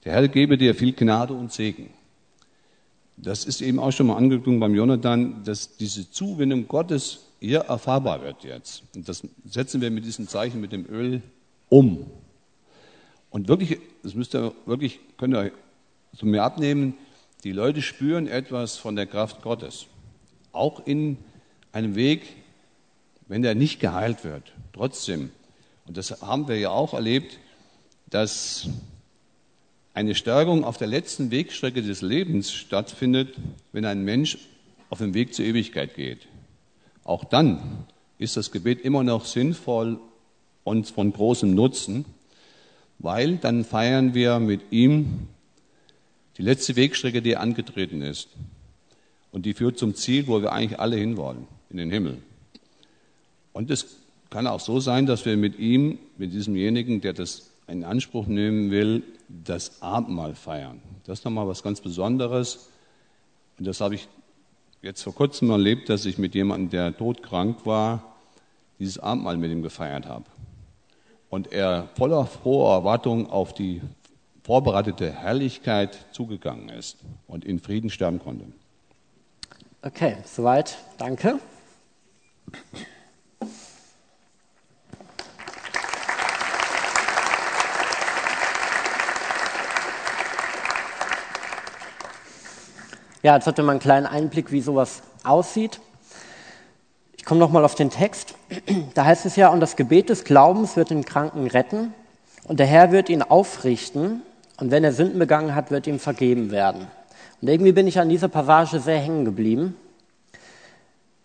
Der 0.03 0.13
Herr 0.13 0.27
gebe 0.27 0.57
dir 0.57 0.75
viel 0.75 0.93
Gnade 0.93 1.33
und 1.33 1.51
Segen. 1.51 1.89
Das 3.17 3.45
ist 3.45 3.61
eben 3.61 3.79
auch 3.79 3.91
schon 3.91 4.07
mal 4.07 4.17
angeklungen 4.17 4.59
beim 4.59 4.75
Jonathan, 4.75 5.43
dass 5.43 5.77
diese 5.77 6.09
Zuwendung 6.11 6.67
Gottes 6.67 7.19
hier 7.39 7.59
erfahrbar 7.59 8.21
wird 8.21 8.43
jetzt. 8.43 8.83
Und 8.95 9.09
das 9.09 9.23
setzen 9.45 9.81
wir 9.81 9.89
mit 9.89 10.05
diesem 10.05 10.27
Zeichen, 10.27 10.61
mit 10.61 10.71
dem 10.71 10.85
Öl 10.87 11.21
um. 11.69 12.05
Und 13.29 13.47
wirklich, 13.47 13.79
das 14.03 14.15
müsst 14.15 14.35
ihr 14.35 14.53
wirklich, 14.65 14.99
könnt 15.17 15.35
ihr 15.35 15.51
zu 16.15 16.25
mir 16.25 16.43
abnehmen, 16.43 16.95
die 17.43 17.51
Leute 17.51 17.81
spüren 17.81 18.27
etwas 18.27 18.77
von 18.77 18.95
der 18.95 19.05
Kraft 19.05 19.41
Gottes. 19.41 19.87
Auch 20.51 20.85
in 20.85 21.17
einem 21.71 21.95
Weg, 21.95 22.23
wenn 23.27 23.41
der 23.41 23.55
nicht 23.55 23.79
geheilt 23.79 24.23
wird. 24.23 24.53
Trotzdem. 24.73 25.31
Und 25.85 25.97
das 25.97 26.21
haben 26.21 26.47
wir 26.47 26.57
ja 26.57 26.71
auch 26.71 26.93
erlebt, 26.93 27.37
dass 28.09 28.69
eine 29.93 30.15
Stärkung 30.15 30.63
auf 30.63 30.77
der 30.77 30.87
letzten 30.87 31.31
Wegstrecke 31.31 31.81
des 31.81 32.01
Lebens 32.01 32.51
stattfindet, 32.51 33.35
wenn 33.71 33.85
ein 33.85 34.03
Mensch 34.03 34.37
auf 34.89 34.99
dem 34.99 35.13
Weg 35.13 35.33
zur 35.33 35.45
Ewigkeit 35.45 35.95
geht. 35.95 36.27
Auch 37.03 37.23
dann 37.23 37.85
ist 38.17 38.37
das 38.37 38.51
Gebet 38.51 38.81
immer 38.81 39.03
noch 39.03 39.25
sinnvoll 39.25 39.99
und 40.63 40.87
von 40.87 41.13
großem 41.13 41.53
Nutzen, 41.53 42.05
weil 42.99 43.37
dann 43.37 43.63
feiern 43.63 44.13
wir 44.13 44.39
mit 44.39 44.61
ihm 44.71 45.27
die 46.37 46.41
letzte 46.41 46.75
Wegstrecke, 46.75 47.21
die 47.21 47.33
er 47.33 47.41
angetreten 47.41 48.01
ist. 48.01 48.29
Und 49.31 49.45
die 49.45 49.53
führt 49.53 49.77
zum 49.77 49.95
Ziel, 49.95 50.27
wo 50.27 50.41
wir 50.41 50.51
eigentlich 50.51 50.79
alle 50.79 50.95
hinwollen, 50.95 51.47
in 51.69 51.77
den 51.77 51.91
Himmel. 51.91 52.17
Und 53.53 53.69
es 53.71 53.97
kann 54.29 54.47
auch 54.47 54.59
so 54.59 54.79
sein, 54.79 55.05
dass 55.05 55.25
wir 55.25 55.37
mit 55.37 55.57
ihm, 55.59 55.99
mit 56.17 56.33
diesemjenigen, 56.33 57.01
der 57.01 57.13
das 57.13 57.49
in 57.67 57.83
Anspruch 57.83 58.27
nehmen 58.27 58.71
will, 58.71 59.03
das 59.27 59.81
Abendmahl 59.81 60.35
feiern. 60.35 60.81
Das 61.05 61.19
ist 61.19 61.25
nochmal 61.25 61.47
was 61.47 61.63
ganz 61.63 61.81
Besonderes. 61.81 62.69
Und 63.57 63.67
das 63.67 63.81
habe 63.81 63.95
ich 63.95 64.07
jetzt 64.81 65.03
vor 65.03 65.13
kurzem 65.13 65.49
erlebt, 65.49 65.89
dass 65.89 66.05
ich 66.05 66.17
mit 66.17 66.35
jemandem, 66.35 66.69
der 66.69 66.97
todkrank 66.97 67.65
war, 67.65 68.15
dieses 68.79 68.99
Abendmahl 68.99 69.37
mit 69.37 69.51
ihm 69.51 69.63
gefeiert 69.63 70.05
habe. 70.05 70.25
Und 71.29 71.51
er 71.51 71.89
voller 71.95 72.25
froher 72.25 72.75
Erwartung 72.75 73.29
auf 73.29 73.53
die 73.53 73.81
vorbereitete 74.43 75.11
Herrlichkeit 75.11 76.05
zugegangen 76.11 76.69
ist 76.69 76.99
und 77.27 77.43
in 77.43 77.59
Frieden 77.59 77.89
sterben 77.89 78.19
konnte. 78.19 78.45
Okay, 79.81 80.17
soweit. 80.23 80.77
Danke. 80.97 81.39
Ja, 93.21 93.35
jetzt 93.35 93.47
hatten 93.47 93.65
wir 93.65 93.71
einen 93.71 93.81
kleinen 93.81 94.05
Einblick, 94.05 94.53
wie 94.53 94.61
sowas 94.61 95.01
aussieht. 95.25 95.81
Ich 97.27 97.29
komme 97.29 97.41
nochmal 97.41 97.65
auf 97.65 97.75
den 97.75 97.89
Text. 97.89 98.35
Da 98.93 99.03
heißt 99.03 99.25
es 99.25 99.35
ja, 99.35 99.49
und 99.49 99.59
das 99.59 99.75
Gebet 99.75 100.07
des 100.07 100.23
Glaubens 100.23 100.77
wird 100.77 100.91
den 100.91 101.03
Kranken 101.03 101.47
retten 101.47 101.93
und 102.47 102.57
der 102.57 102.67
Herr 102.67 102.93
wird 102.93 103.09
ihn 103.09 103.21
aufrichten 103.21 104.21
und 104.61 104.71
wenn 104.71 104.85
er 104.85 104.93
Sünden 104.93 105.19
begangen 105.19 105.53
hat, 105.53 105.69
wird 105.69 105.87
ihm 105.87 105.99
vergeben 105.99 106.51
werden. 106.51 106.87
Und 107.41 107.49
irgendwie 107.49 107.73
bin 107.73 107.85
ich 107.85 107.99
an 107.99 108.07
dieser 108.07 108.29
Passage 108.29 108.79
sehr 108.79 108.99
hängen 108.99 109.25
geblieben. 109.25 109.75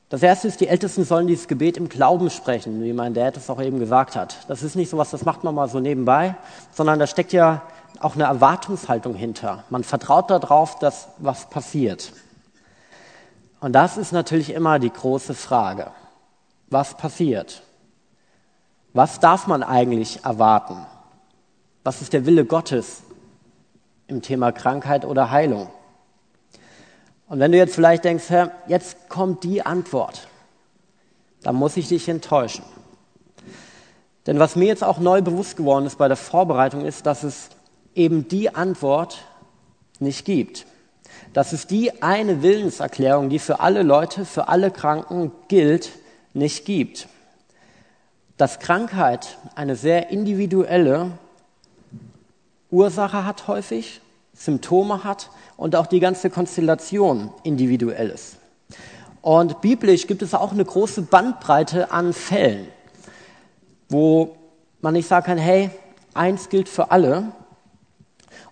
Das 0.08 0.24
erste 0.24 0.48
ist, 0.48 0.60
die 0.60 0.66
Ältesten 0.66 1.04
sollen 1.04 1.28
dieses 1.28 1.46
Gebet 1.46 1.76
im 1.76 1.88
Glauben 1.88 2.30
sprechen, 2.30 2.82
wie 2.82 2.92
mein 2.92 3.14
Dad 3.14 3.36
es 3.36 3.48
auch 3.48 3.62
eben 3.62 3.78
gesagt 3.78 4.16
hat. 4.16 4.38
Das 4.48 4.64
ist 4.64 4.74
nicht 4.74 4.90
so 4.90 4.98
was, 4.98 5.12
das 5.12 5.24
macht 5.24 5.44
man 5.44 5.54
mal 5.54 5.68
so 5.68 5.78
nebenbei, 5.78 6.34
sondern 6.72 6.98
da 6.98 7.06
steckt 7.06 7.32
ja 7.32 7.62
auch 8.00 8.16
eine 8.16 8.24
Erwartungshaltung 8.24 9.14
hinter. 9.14 9.62
Man 9.70 9.84
vertraut 9.84 10.32
darauf, 10.32 10.80
dass 10.80 11.10
was 11.18 11.48
passiert. 11.48 12.12
Und 13.62 13.74
das 13.74 13.96
ist 13.96 14.10
natürlich 14.10 14.50
immer 14.50 14.80
die 14.80 14.92
große 14.92 15.34
Frage. 15.34 15.92
Was 16.68 16.96
passiert? 16.96 17.62
Was 18.92 19.20
darf 19.20 19.46
man 19.46 19.62
eigentlich 19.62 20.24
erwarten? 20.24 20.84
Was 21.84 22.02
ist 22.02 22.12
der 22.12 22.26
Wille 22.26 22.44
Gottes 22.44 23.04
im 24.08 24.20
Thema 24.20 24.50
Krankheit 24.50 25.04
oder 25.04 25.30
Heilung? 25.30 25.70
Und 27.28 27.38
wenn 27.38 27.52
du 27.52 27.58
jetzt 27.58 27.76
vielleicht 27.76 28.04
denkst, 28.04 28.30
Herr, 28.30 28.50
jetzt 28.66 29.08
kommt 29.08 29.44
die 29.44 29.64
Antwort, 29.64 30.26
dann 31.44 31.54
muss 31.54 31.76
ich 31.76 31.86
dich 31.86 32.08
enttäuschen. 32.08 32.64
Denn 34.26 34.40
was 34.40 34.56
mir 34.56 34.66
jetzt 34.66 34.82
auch 34.82 34.98
neu 34.98 35.22
bewusst 35.22 35.56
geworden 35.56 35.86
ist 35.86 35.98
bei 35.98 36.08
der 36.08 36.16
Vorbereitung, 36.16 36.84
ist, 36.84 37.06
dass 37.06 37.22
es 37.22 37.50
eben 37.94 38.26
die 38.26 38.52
Antwort 38.56 39.24
nicht 40.00 40.24
gibt. 40.24 40.66
Dass 41.32 41.52
es 41.52 41.66
die 41.66 42.02
eine 42.02 42.42
Willenserklärung, 42.42 43.30
die 43.30 43.38
für 43.38 43.60
alle 43.60 43.82
Leute, 43.82 44.24
für 44.24 44.48
alle 44.48 44.70
Kranken 44.70 45.32
gilt, 45.48 45.90
nicht 46.34 46.64
gibt. 46.64 47.08
Dass 48.36 48.58
Krankheit 48.58 49.38
eine 49.54 49.76
sehr 49.76 50.10
individuelle 50.10 51.12
Ursache 52.70 53.24
hat 53.24 53.48
häufig, 53.48 54.00
Symptome 54.34 55.04
hat 55.04 55.30
und 55.56 55.76
auch 55.76 55.86
die 55.86 56.00
ganze 56.00 56.30
Konstellation 56.30 57.30
individuell 57.44 58.08
ist. 58.08 58.38
Und 59.20 59.60
biblisch 59.60 60.06
gibt 60.06 60.22
es 60.22 60.34
auch 60.34 60.52
eine 60.52 60.64
große 60.64 61.02
Bandbreite 61.02 61.92
an 61.92 62.12
Fällen, 62.12 62.66
wo 63.88 64.36
man 64.80 64.94
nicht 64.94 65.06
sagen 65.06 65.26
kann, 65.26 65.38
hey, 65.38 65.70
eins 66.14 66.48
gilt 66.48 66.68
für 66.68 66.90
alle. 66.90 67.32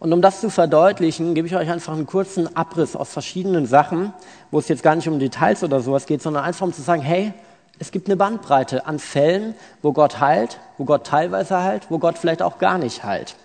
Und 0.00 0.14
um 0.14 0.22
das 0.22 0.40
zu 0.40 0.48
verdeutlichen, 0.48 1.34
gebe 1.34 1.46
ich 1.46 1.54
euch 1.54 1.70
einfach 1.70 1.92
einen 1.92 2.06
kurzen 2.06 2.56
Abriss 2.56 2.96
aus 2.96 3.10
verschiedenen 3.10 3.66
Sachen, 3.66 4.14
wo 4.50 4.58
es 4.58 4.66
jetzt 4.68 4.82
gar 4.82 4.96
nicht 4.96 5.06
um 5.06 5.18
Details 5.18 5.62
oder 5.62 5.80
sowas 5.80 6.06
geht, 6.06 6.22
sondern 6.22 6.42
einfach 6.42 6.66
um 6.66 6.72
zu 6.72 6.80
sagen, 6.80 7.02
hey, 7.02 7.34
es 7.78 7.92
gibt 7.92 8.08
eine 8.08 8.16
Bandbreite 8.16 8.86
an 8.86 8.98
Fällen, 8.98 9.54
wo 9.82 9.92
Gott 9.92 10.18
heilt, 10.18 10.58
wo 10.78 10.86
Gott 10.86 11.06
teilweise 11.06 11.62
heilt, 11.62 11.90
wo 11.90 11.98
Gott 11.98 12.16
vielleicht 12.16 12.40
auch 12.40 12.58
gar 12.58 12.78
nicht 12.78 13.04
heilt. 13.04 13.36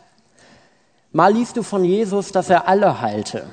Mal 1.12 1.34
liest 1.34 1.58
du 1.58 1.64
von 1.64 1.84
Jesus, 1.84 2.32
dass 2.32 2.50
er 2.50 2.70
alle 2.70 3.02
heilte. 3.02 3.48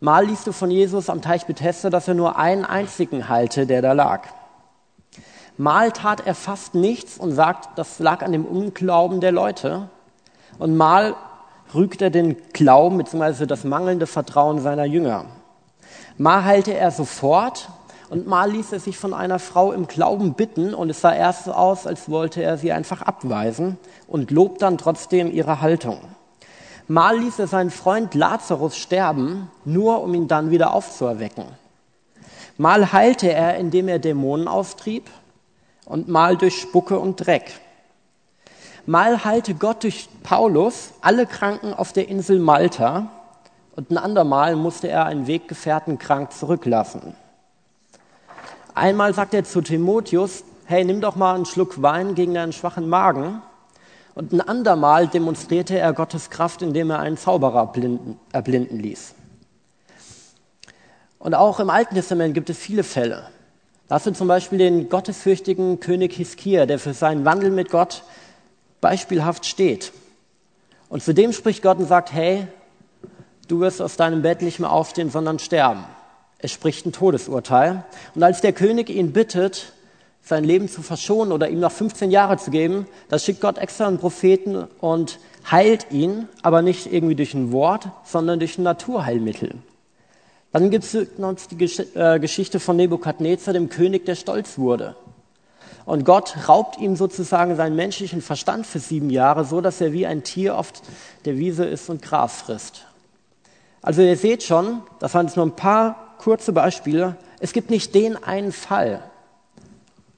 Mal 0.00 0.26
liest 0.26 0.46
du 0.46 0.52
von 0.52 0.70
Jesus 0.70 1.08
am 1.08 1.22
Teich 1.22 1.46
Bethesda, 1.46 1.88
dass 1.88 2.06
er 2.06 2.14
nur 2.14 2.36
einen 2.36 2.66
einzigen 2.66 3.30
heilte, 3.30 3.66
der 3.66 3.80
da 3.80 3.92
lag. 3.92 4.28
Mal 5.56 5.90
tat 5.92 6.26
er 6.26 6.34
fast 6.34 6.74
nichts 6.74 7.16
und 7.16 7.32
sagt, 7.32 7.78
das 7.78 7.98
lag 7.98 8.22
an 8.22 8.32
dem 8.32 8.44
Unglauben 8.44 9.20
der 9.20 9.32
Leute. 9.32 9.88
Und 10.58 10.76
mal 10.76 11.16
rügt 11.74 12.02
er 12.02 12.10
den 12.10 12.36
Glauben 12.52 12.98
bzw. 12.98 13.46
das 13.46 13.64
mangelnde 13.64 14.06
Vertrauen 14.06 14.60
seiner 14.60 14.84
Jünger. 14.84 15.26
Mal 16.16 16.44
heilte 16.44 16.74
er 16.74 16.90
sofort 16.90 17.68
und 18.10 18.26
mal 18.26 18.50
ließ 18.50 18.72
er 18.72 18.80
sich 18.80 18.96
von 18.98 19.12
einer 19.12 19.38
Frau 19.38 19.72
im 19.72 19.86
Glauben 19.86 20.34
bitten 20.34 20.74
und 20.74 20.90
es 20.90 21.00
sah 21.00 21.14
erst 21.14 21.44
so 21.44 21.52
aus, 21.52 21.86
als 21.86 22.10
wollte 22.10 22.42
er 22.42 22.56
sie 22.56 22.72
einfach 22.72 23.02
abweisen 23.02 23.78
und 24.06 24.30
lobt 24.30 24.62
dann 24.62 24.78
trotzdem 24.78 25.30
ihre 25.30 25.60
Haltung. 25.60 25.98
Mal 26.86 27.18
ließ 27.18 27.38
er 27.38 27.46
seinen 27.46 27.70
Freund 27.70 28.14
Lazarus 28.14 28.76
sterben, 28.76 29.50
nur 29.66 30.02
um 30.02 30.14
ihn 30.14 30.26
dann 30.26 30.50
wieder 30.50 30.72
aufzuerwecken. 30.72 31.44
Mal 32.56 32.92
heilte 32.92 33.30
er, 33.30 33.56
indem 33.56 33.88
er 33.88 33.98
Dämonen 33.98 34.48
austrieb 34.48 35.10
und 35.84 36.08
mal 36.08 36.36
durch 36.36 36.58
Spucke 36.60 36.98
und 36.98 37.16
Dreck. 37.26 37.60
Mal 38.88 39.22
heilte 39.22 39.52
Gott 39.52 39.82
durch 39.82 40.08
Paulus 40.22 40.94
alle 41.02 41.26
Kranken 41.26 41.74
auf 41.74 41.92
der 41.92 42.08
Insel 42.08 42.38
Malta 42.38 43.10
und 43.76 43.90
ein 43.90 43.98
andermal 43.98 44.56
musste 44.56 44.88
er 44.88 45.04
einen 45.04 45.26
Weggefährten 45.26 45.98
krank 45.98 46.32
zurücklassen. 46.32 47.14
Einmal 48.74 49.12
sagt 49.12 49.34
er 49.34 49.44
zu 49.44 49.60
Timotheus, 49.60 50.42
hey, 50.64 50.86
nimm 50.86 51.02
doch 51.02 51.16
mal 51.16 51.34
einen 51.34 51.44
Schluck 51.44 51.82
Wein 51.82 52.14
gegen 52.14 52.32
deinen 52.32 52.54
schwachen 52.54 52.88
Magen. 52.88 53.42
Und 54.14 54.32
ein 54.32 54.40
andermal 54.40 55.06
demonstrierte 55.06 55.78
er 55.78 55.92
Gottes 55.92 56.30
Kraft, 56.30 56.62
indem 56.62 56.88
er 56.88 57.00
einen 57.00 57.18
Zauberer 57.18 57.66
blinden, 57.66 58.18
erblinden 58.32 58.80
ließ. 58.80 59.14
Und 61.18 61.34
auch 61.34 61.60
im 61.60 61.68
Alten 61.68 61.94
Testament 61.94 62.32
gibt 62.32 62.48
es 62.48 62.56
viele 62.56 62.84
Fälle. 62.84 63.28
Da 63.86 63.96
hast 63.96 64.06
du 64.06 64.14
zum 64.14 64.28
Beispiel 64.28 64.56
den 64.56 64.88
gottesfürchtigen 64.88 65.78
König 65.78 66.14
Hiskia, 66.14 66.64
der 66.64 66.78
für 66.78 66.94
seinen 66.94 67.26
Wandel 67.26 67.50
mit 67.50 67.70
Gott 67.70 68.02
beispielhaft 68.80 69.46
steht. 69.46 69.92
Und 70.88 71.02
zu 71.02 71.12
dem 71.12 71.32
spricht 71.32 71.62
Gott 71.62 71.78
und 71.78 71.86
sagt, 71.86 72.12
hey, 72.12 72.46
du 73.48 73.60
wirst 73.60 73.82
aus 73.82 73.96
deinem 73.96 74.22
Bett 74.22 74.42
nicht 74.42 74.58
mehr 74.58 74.72
aufstehen, 74.72 75.10
sondern 75.10 75.38
sterben. 75.38 75.84
Es 76.38 76.52
spricht 76.52 76.86
ein 76.86 76.92
Todesurteil. 76.92 77.84
Und 78.14 78.22
als 78.22 78.40
der 78.40 78.52
König 78.52 78.88
ihn 78.90 79.12
bittet, 79.12 79.72
sein 80.22 80.44
Leben 80.44 80.68
zu 80.68 80.82
verschonen 80.82 81.32
oder 81.32 81.48
ihm 81.48 81.60
noch 81.60 81.72
15 81.72 82.10
Jahre 82.10 82.36
zu 82.36 82.50
geben, 82.50 82.86
da 83.08 83.18
schickt 83.18 83.40
Gott 83.40 83.58
extra 83.58 83.86
einen 83.86 83.98
Propheten 83.98 84.64
und 84.80 85.18
heilt 85.50 85.90
ihn, 85.90 86.28
aber 86.42 86.62
nicht 86.62 86.92
irgendwie 86.92 87.14
durch 87.14 87.34
ein 87.34 87.50
Wort, 87.50 87.88
sondern 88.04 88.38
durch 88.38 88.58
ein 88.58 88.62
Naturheilmittel. 88.62 89.54
Dann 90.52 90.70
gibt 90.70 90.84
es 90.84 90.92
die 91.50 91.64
äh, 91.94 92.18
Geschichte 92.18 92.60
von 92.60 92.76
Nebukadnezar, 92.76 93.52
dem 93.54 93.68
König, 93.68 94.06
der 94.06 94.14
stolz 94.14 94.58
wurde. 94.58 94.96
Und 95.88 96.04
Gott 96.04 96.36
raubt 96.50 96.76
ihm 96.76 96.96
sozusagen 96.96 97.56
seinen 97.56 97.74
menschlichen 97.74 98.20
Verstand 98.20 98.66
für 98.66 98.78
sieben 98.78 99.08
Jahre, 99.08 99.46
so 99.46 99.62
dass 99.62 99.80
er 99.80 99.94
wie 99.94 100.06
ein 100.06 100.22
Tier 100.22 100.54
oft 100.54 100.82
der 101.24 101.38
Wiese 101.38 101.64
ist 101.64 101.88
und 101.88 102.02
Gras 102.02 102.42
frisst. 102.42 102.84
Also 103.80 104.02
ihr 104.02 104.18
seht 104.18 104.42
schon, 104.42 104.82
das 104.98 105.14
waren 105.14 105.28
jetzt 105.28 105.36
nur 105.36 105.46
ein 105.46 105.56
paar 105.56 106.14
kurze 106.18 106.52
Beispiele. 106.52 107.16
Es 107.40 107.54
gibt 107.54 107.70
nicht 107.70 107.94
den 107.94 108.22
einen 108.22 108.52
Fall, 108.52 109.02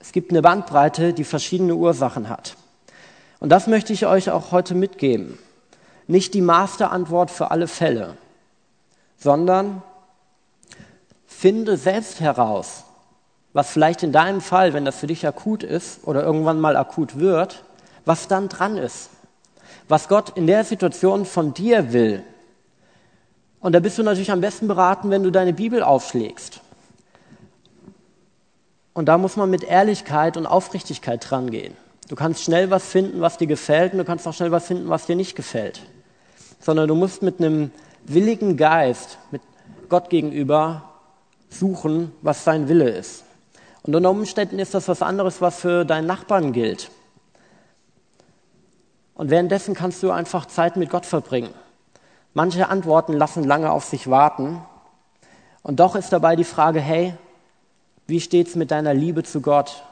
es 0.01 0.11
gibt 0.11 0.33
eine 0.33 0.43
Bandbreite, 0.43 1.13
die 1.13 1.23
verschiedene 1.23 1.77
Ursachen 1.77 2.29
hat. 2.29 2.57
Und 3.39 3.51
das 3.51 3.69
möchte 3.69 3.93
ich 3.93 4.07
euch 4.07 4.29
auch 4.29 4.51
heute 4.51 4.75
mitgeben. 4.75 5.39
Nicht 6.09 6.35
die 6.35 6.41
Masterantwort 6.41 7.31
für 7.31 7.53
alle 7.53 7.69
Fälle, 7.69 8.17
sondern 9.19 9.83
finde 11.29 11.77
selbst 11.77 12.19
heraus, 12.19 12.87
was 13.53 13.71
vielleicht 13.71 14.03
in 14.03 14.13
deinem 14.13 14.41
Fall, 14.41 14.73
wenn 14.73 14.85
das 14.85 14.99
für 14.99 15.07
dich 15.07 15.27
akut 15.27 15.63
ist 15.63 16.07
oder 16.07 16.23
irgendwann 16.23 16.61
mal 16.61 16.77
akut 16.77 17.19
wird, 17.19 17.65
was 18.05 18.29
dann 18.29 18.49
dran 18.49 18.77
ist. 18.77 19.11
Was 19.89 20.09
Gott 20.09 20.31
in 20.37 20.47
der 20.47 20.65
Situation 20.65 21.25
von 21.25 21.53
dir 21.53 21.93
will. 21.93 22.23
Und 23.59 23.75
da 23.75 23.81
bist 23.81 23.99
du 23.99 24.03
natürlich 24.03 24.31
am 24.31 24.41
besten 24.41 24.69
beraten, 24.69 25.11
wenn 25.11 25.23
du 25.23 25.31
deine 25.31 25.53
Bibel 25.53 25.83
aufschlägst 25.83 26.61
Und 28.95 29.07
da 29.07 29.19
muss 29.19 29.37
man 29.37 29.51
mit 29.51 29.65
Ehrlichkeit 29.65 30.37
und 30.37 30.47
Aufrichtigkeit 30.47 31.29
dran 31.29 31.51
gehen. 31.51 31.77
Du 32.09 32.15
kannst 32.17 32.43
schnell 32.43 32.71
was 32.71 32.87
finden, 32.87 33.21
was 33.21 33.37
dir 33.37 33.47
gefällt, 33.47 33.93
und 33.93 33.99
du 33.99 34.05
kannst 34.05 34.27
auch 34.27 34.35
schnell 34.35 34.51
was 34.51 34.67
finden, 34.67 34.89
was 34.89 35.07
dir 35.07 35.17
nicht 35.17 35.37
gefällt. 35.37 35.83
Sondern 36.61 36.89
du 36.89 36.95
musst 36.95 37.23
mit 37.23 37.39
einem 37.39 37.71
willigen 38.05 38.57
Geist, 38.57 39.19
mit 39.31 39.43
Gott 39.89 40.09
gegenüber, 40.09 40.85
suchen, 41.51 42.13
was 42.23 42.45
sein 42.45 42.69
Wille 42.69 42.89
ist. 42.89 43.25
Und 43.83 43.95
unter 43.95 44.11
Umständen 44.11 44.59
ist 44.59 44.75
das 44.75 44.89
was 44.89 45.03
anderes, 45.03 45.41
was 45.41 45.61
für 45.61 45.85
deinen 45.85 46.07
Nachbarn 46.07 46.53
gilt. 46.53 46.91
Und 49.15 49.31
währenddessen 49.31 49.75
kannst 49.75 50.03
du 50.03 50.11
einfach 50.11 50.47
Zeit 50.47 50.77
mit 50.77 50.91
Gott 50.91 51.07
verbringen. 51.07 51.53
Manche 52.33 52.69
Antworten 52.69 53.13
lassen 53.13 53.45
lange 53.45 53.71
auf 53.71 53.85
sich 53.85 54.09
warten. 54.09 54.63
Und 55.63 55.81
doch 55.81 55.95
ist 55.97 56.13
dabei 56.13 56.37
die 56.37 56.45
Frage, 56.45 56.81
hey, 56.81 57.15
wie 58.07 58.21
steht's 58.21 58.55
mit 58.55 58.71
deiner 58.71 58.95
Liebe 58.95 59.23
zu 59.23 59.41
Gott? 59.41 59.83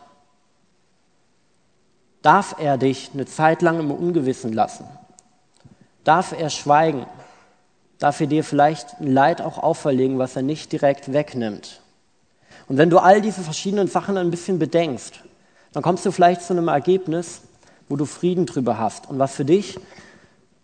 Darf 2.22 2.57
er 2.59 2.79
dich 2.79 3.11
eine 3.14 3.27
Zeit 3.27 3.62
lang 3.62 3.79
im 3.79 3.90
Ungewissen 3.90 4.53
lassen? 4.53 4.87
Darf 6.05 6.33
er 6.33 6.51
schweigen? 6.51 7.07
Darf 7.98 8.20
er 8.20 8.27
dir 8.27 8.44
vielleicht 8.44 9.01
ein 9.01 9.12
Leid 9.12 9.40
auch 9.40 9.59
auferlegen, 9.59 10.18
was 10.18 10.37
er 10.37 10.42
nicht 10.42 10.72
direkt 10.72 11.12
wegnimmt? 11.12 11.81
Und 12.68 12.76
wenn 12.76 12.90
du 12.90 12.98
all 12.98 13.20
diese 13.20 13.42
verschiedenen 13.42 13.88
Sachen 13.88 14.16
ein 14.16 14.31
bisschen 14.31 14.59
bedenkst, 14.59 15.24
dann 15.72 15.83
kommst 15.83 16.04
du 16.04 16.12
vielleicht 16.12 16.42
zu 16.42 16.52
einem 16.52 16.68
Ergebnis, 16.68 17.42
wo 17.88 17.96
du 17.96 18.04
Frieden 18.04 18.46
drüber 18.46 18.78
hast 18.78 19.09
und 19.09 19.18
was 19.18 19.35
für 19.35 19.44
dich, 19.44 19.78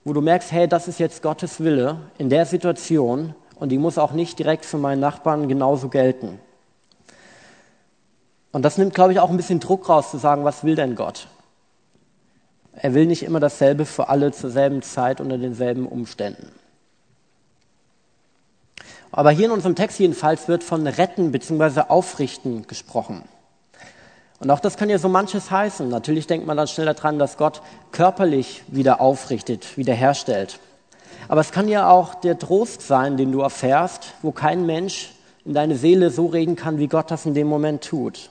wo 0.04 0.12
du 0.12 0.20
merkst, 0.20 0.52
hey, 0.52 0.68
das 0.68 0.86
ist 0.86 1.00
jetzt 1.00 1.22
Gottes 1.22 1.60
Wille 1.60 1.98
in 2.18 2.28
der 2.28 2.44
Situation 2.44 3.34
und 3.56 3.70
die 3.70 3.78
muss 3.78 3.96
auch 3.96 4.12
nicht 4.12 4.38
direkt 4.38 4.66
für 4.66 4.76
meinen 4.76 5.00
Nachbarn 5.00 5.48
genauso 5.48 5.88
gelten. 5.88 6.38
Und 8.52 8.62
das 8.62 8.76
nimmt, 8.78 8.94
glaube 8.94 9.12
ich, 9.12 9.20
auch 9.20 9.30
ein 9.30 9.36
bisschen 9.36 9.60
Druck 9.60 9.88
raus 9.88 10.10
zu 10.10 10.18
sagen, 10.18 10.44
was 10.44 10.62
will 10.62 10.74
denn 10.74 10.94
Gott? 10.94 11.28
Er 12.74 12.92
will 12.92 13.06
nicht 13.06 13.22
immer 13.22 13.40
dasselbe 13.40 13.86
für 13.86 14.08
alle 14.08 14.32
zur 14.32 14.50
selben 14.50 14.82
Zeit 14.82 15.20
unter 15.20 15.38
denselben 15.38 15.86
Umständen. 15.86 16.52
Aber 19.16 19.30
hier 19.30 19.46
in 19.46 19.52
unserem 19.52 19.76
Text 19.76 20.00
jedenfalls 20.00 20.48
wird 20.48 20.64
von 20.64 20.84
retten 20.86 21.30
bzw. 21.30 21.82
aufrichten 21.88 22.66
gesprochen. 22.66 23.22
Und 24.40 24.50
auch 24.50 24.58
das 24.58 24.76
kann 24.76 24.90
ja 24.90 24.98
so 24.98 25.08
manches 25.08 25.52
heißen. 25.52 25.88
Natürlich 25.88 26.26
denkt 26.26 26.46
man 26.46 26.56
dann 26.56 26.66
schnell 26.66 26.92
daran, 26.92 27.20
dass 27.20 27.36
Gott 27.36 27.62
körperlich 27.92 28.64
wieder 28.66 29.00
aufrichtet, 29.00 29.76
wiederherstellt. 29.76 30.58
Aber 31.28 31.40
es 31.40 31.52
kann 31.52 31.68
ja 31.68 31.88
auch 31.88 32.16
der 32.16 32.40
Trost 32.40 32.82
sein, 32.82 33.16
den 33.16 33.30
du 33.30 33.40
erfährst, 33.40 34.14
wo 34.20 34.32
kein 34.32 34.66
Mensch 34.66 35.12
in 35.44 35.54
deine 35.54 35.76
Seele 35.76 36.10
so 36.10 36.26
reden 36.26 36.56
kann, 36.56 36.78
wie 36.78 36.88
Gott 36.88 37.12
das 37.12 37.24
in 37.24 37.34
dem 37.34 37.46
Moment 37.46 37.84
tut. 37.84 38.30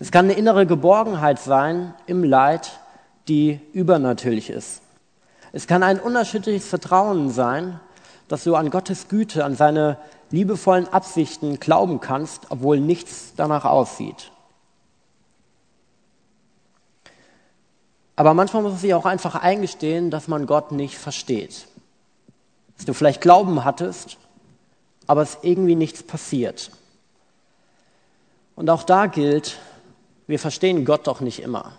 Es 0.00 0.12
kann 0.12 0.26
eine 0.26 0.34
innere 0.34 0.66
Geborgenheit 0.66 1.38
sein 1.38 1.94
im 2.06 2.24
Leid, 2.24 2.78
die 3.26 3.60
übernatürlich 3.72 4.50
ist. 4.50 4.82
Es 5.52 5.66
kann 5.66 5.82
ein 5.82 5.98
unerschütterliches 5.98 6.68
Vertrauen 6.68 7.30
sein, 7.30 7.80
dass 8.30 8.44
du 8.44 8.54
an 8.54 8.70
Gottes 8.70 9.08
Güte, 9.08 9.44
an 9.44 9.56
seine 9.56 9.98
liebevollen 10.30 10.86
Absichten 10.86 11.58
glauben 11.58 11.98
kannst, 12.00 12.46
obwohl 12.50 12.78
nichts 12.78 13.32
danach 13.36 13.64
aussieht. 13.64 14.30
Aber 18.14 18.32
manchmal 18.32 18.62
muss 18.62 18.70
man 18.70 18.80
sich 18.80 18.94
auch 18.94 19.04
einfach 19.04 19.34
eingestehen, 19.34 20.12
dass 20.12 20.28
man 20.28 20.46
Gott 20.46 20.70
nicht 20.70 20.96
versteht. 20.96 21.66
Dass 22.76 22.86
du 22.86 22.94
vielleicht 22.94 23.20
Glauben 23.20 23.64
hattest, 23.64 24.16
aber 25.08 25.22
es 25.22 25.38
irgendwie 25.42 25.74
nichts 25.74 26.04
passiert. 26.04 26.70
Und 28.54 28.70
auch 28.70 28.84
da 28.84 29.06
gilt, 29.06 29.58
wir 30.28 30.38
verstehen 30.38 30.84
Gott 30.84 31.08
doch 31.08 31.20
nicht 31.20 31.42
immer. 31.42 31.72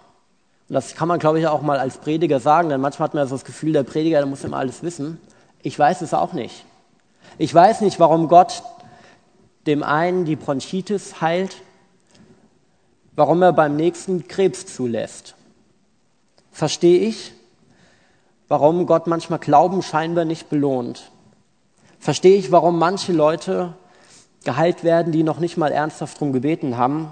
Und 0.68 0.74
das 0.74 0.96
kann 0.96 1.08
man, 1.08 1.20
glaube 1.20 1.40
ich, 1.40 1.48
auch 1.48 1.62
mal 1.62 1.80
als 1.80 1.98
Prediger 2.00 2.42
sagen, 2.42 2.68
denn 2.68 2.82
manchmal 2.82 3.08
hat 3.08 3.14
man 3.14 3.26
so 3.26 3.36
das 3.36 3.46
Gefühl, 3.46 3.72
der 3.72 3.84
Prediger, 3.84 4.18
der 4.18 4.26
muss 4.26 4.44
immer 4.44 4.58
alles 4.58 4.84
wissen. 4.84 5.18
Ich 5.64 5.78
weiß 5.78 6.02
es 6.02 6.14
auch 6.14 6.34
nicht. 6.34 6.66
Ich 7.38 7.54
weiß 7.54 7.82
nicht, 7.82 8.00
warum 8.00 8.28
Gott 8.28 8.64
dem 9.68 9.84
einen 9.84 10.26
die 10.26 10.36
Bronchitis 10.36 11.22
heilt, 11.22 11.58
warum 13.16 13.42
er 13.42 13.54
beim 13.54 13.76
nächsten 13.76 14.28
Krebs 14.28 14.66
zulässt. 14.66 15.36
Verstehe 16.52 17.00
ich, 17.00 17.34
warum 18.48 18.86
Gott 18.86 19.08
manchmal 19.08 19.40
Glauben 19.40 19.82
scheinbar 19.84 20.26
nicht 20.26 20.50
belohnt. 20.50 21.12
Verstehe 22.00 22.38
ich, 22.38 22.52
warum 22.52 22.80
manche 22.80 23.14
Leute 23.14 23.74
geheilt 24.44 24.84
werden, 24.84 25.12
die 25.12 25.24
noch 25.24 25.40
nicht 25.40 25.58
mal 25.58 25.72
ernsthaft 25.72 26.16
darum 26.16 26.34
gebeten 26.34 26.78
haben. 26.78 27.12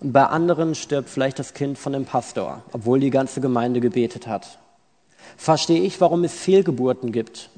Und 0.00 0.12
bei 0.12 0.26
anderen 0.26 0.74
stirbt 0.74 1.08
vielleicht 1.08 1.38
das 1.38 1.54
Kind 1.54 1.78
von 1.78 1.92
dem 1.92 2.04
Pastor, 2.04 2.62
obwohl 2.72 2.98
die 2.98 3.10
ganze 3.10 3.40
Gemeinde 3.40 3.80
gebetet 3.80 4.26
hat. 4.26 4.58
Verstehe 5.36 5.82
ich, 5.82 6.00
warum 6.00 6.24
es 6.24 6.34
Fehlgeburten 6.34 7.12
gibt 7.12 7.50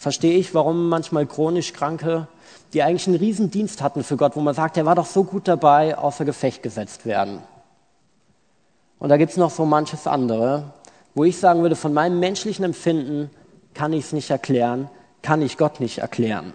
verstehe 0.00 0.38
ich, 0.38 0.54
warum 0.54 0.88
manchmal 0.88 1.26
chronisch 1.26 1.74
Kranke, 1.74 2.26
die 2.72 2.82
eigentlich 2.82 3.06
einen 3.06 3.18
Riesendienst 3.18 3.82
hatten 3.82 4.02
für 4.02 4.16
Gott, 4.16 4.34
wo 4.34 4.40
man 4.40 4.54
sagt, 4.54 4.78
er 4.78 4.86
war 4.86 4.94
doch 4.94 5.04
so 5.04 5.24
gut 5.24 5.46
dabei, 5.46 5.98
außer 5.98 6.24
Gefecht 6.24 6.62
gesetzt 6.62 7.04
werden. 7.04 7.40
Und 8.98 9.10
da 9.10 9.18
gibt's 9.18 9.36
noch 9.36 9.50
so 9.50 9.66
manches 9.66 10.06
andere, 10.06 10.72
wo 11.14 11.24
ich 11.24 11.38
sagen 11.38 11.60
würde, 11.60 11.76
von 11.76 11.92
meinem 11.92 12.18
menschlichen 12.18 12.64
Empfinden 12.64 13.28
kann 13.74 13.92
ich 13.92 14.06
es 14.06 14.12
nicht 14.14 14.30
erklären, 14.30 14.88
kann 15.20 15.42
ich 15.42 15.58
Gott 15.58 15.80
nicht 15.80 15.98
erklären. 15.98 16.54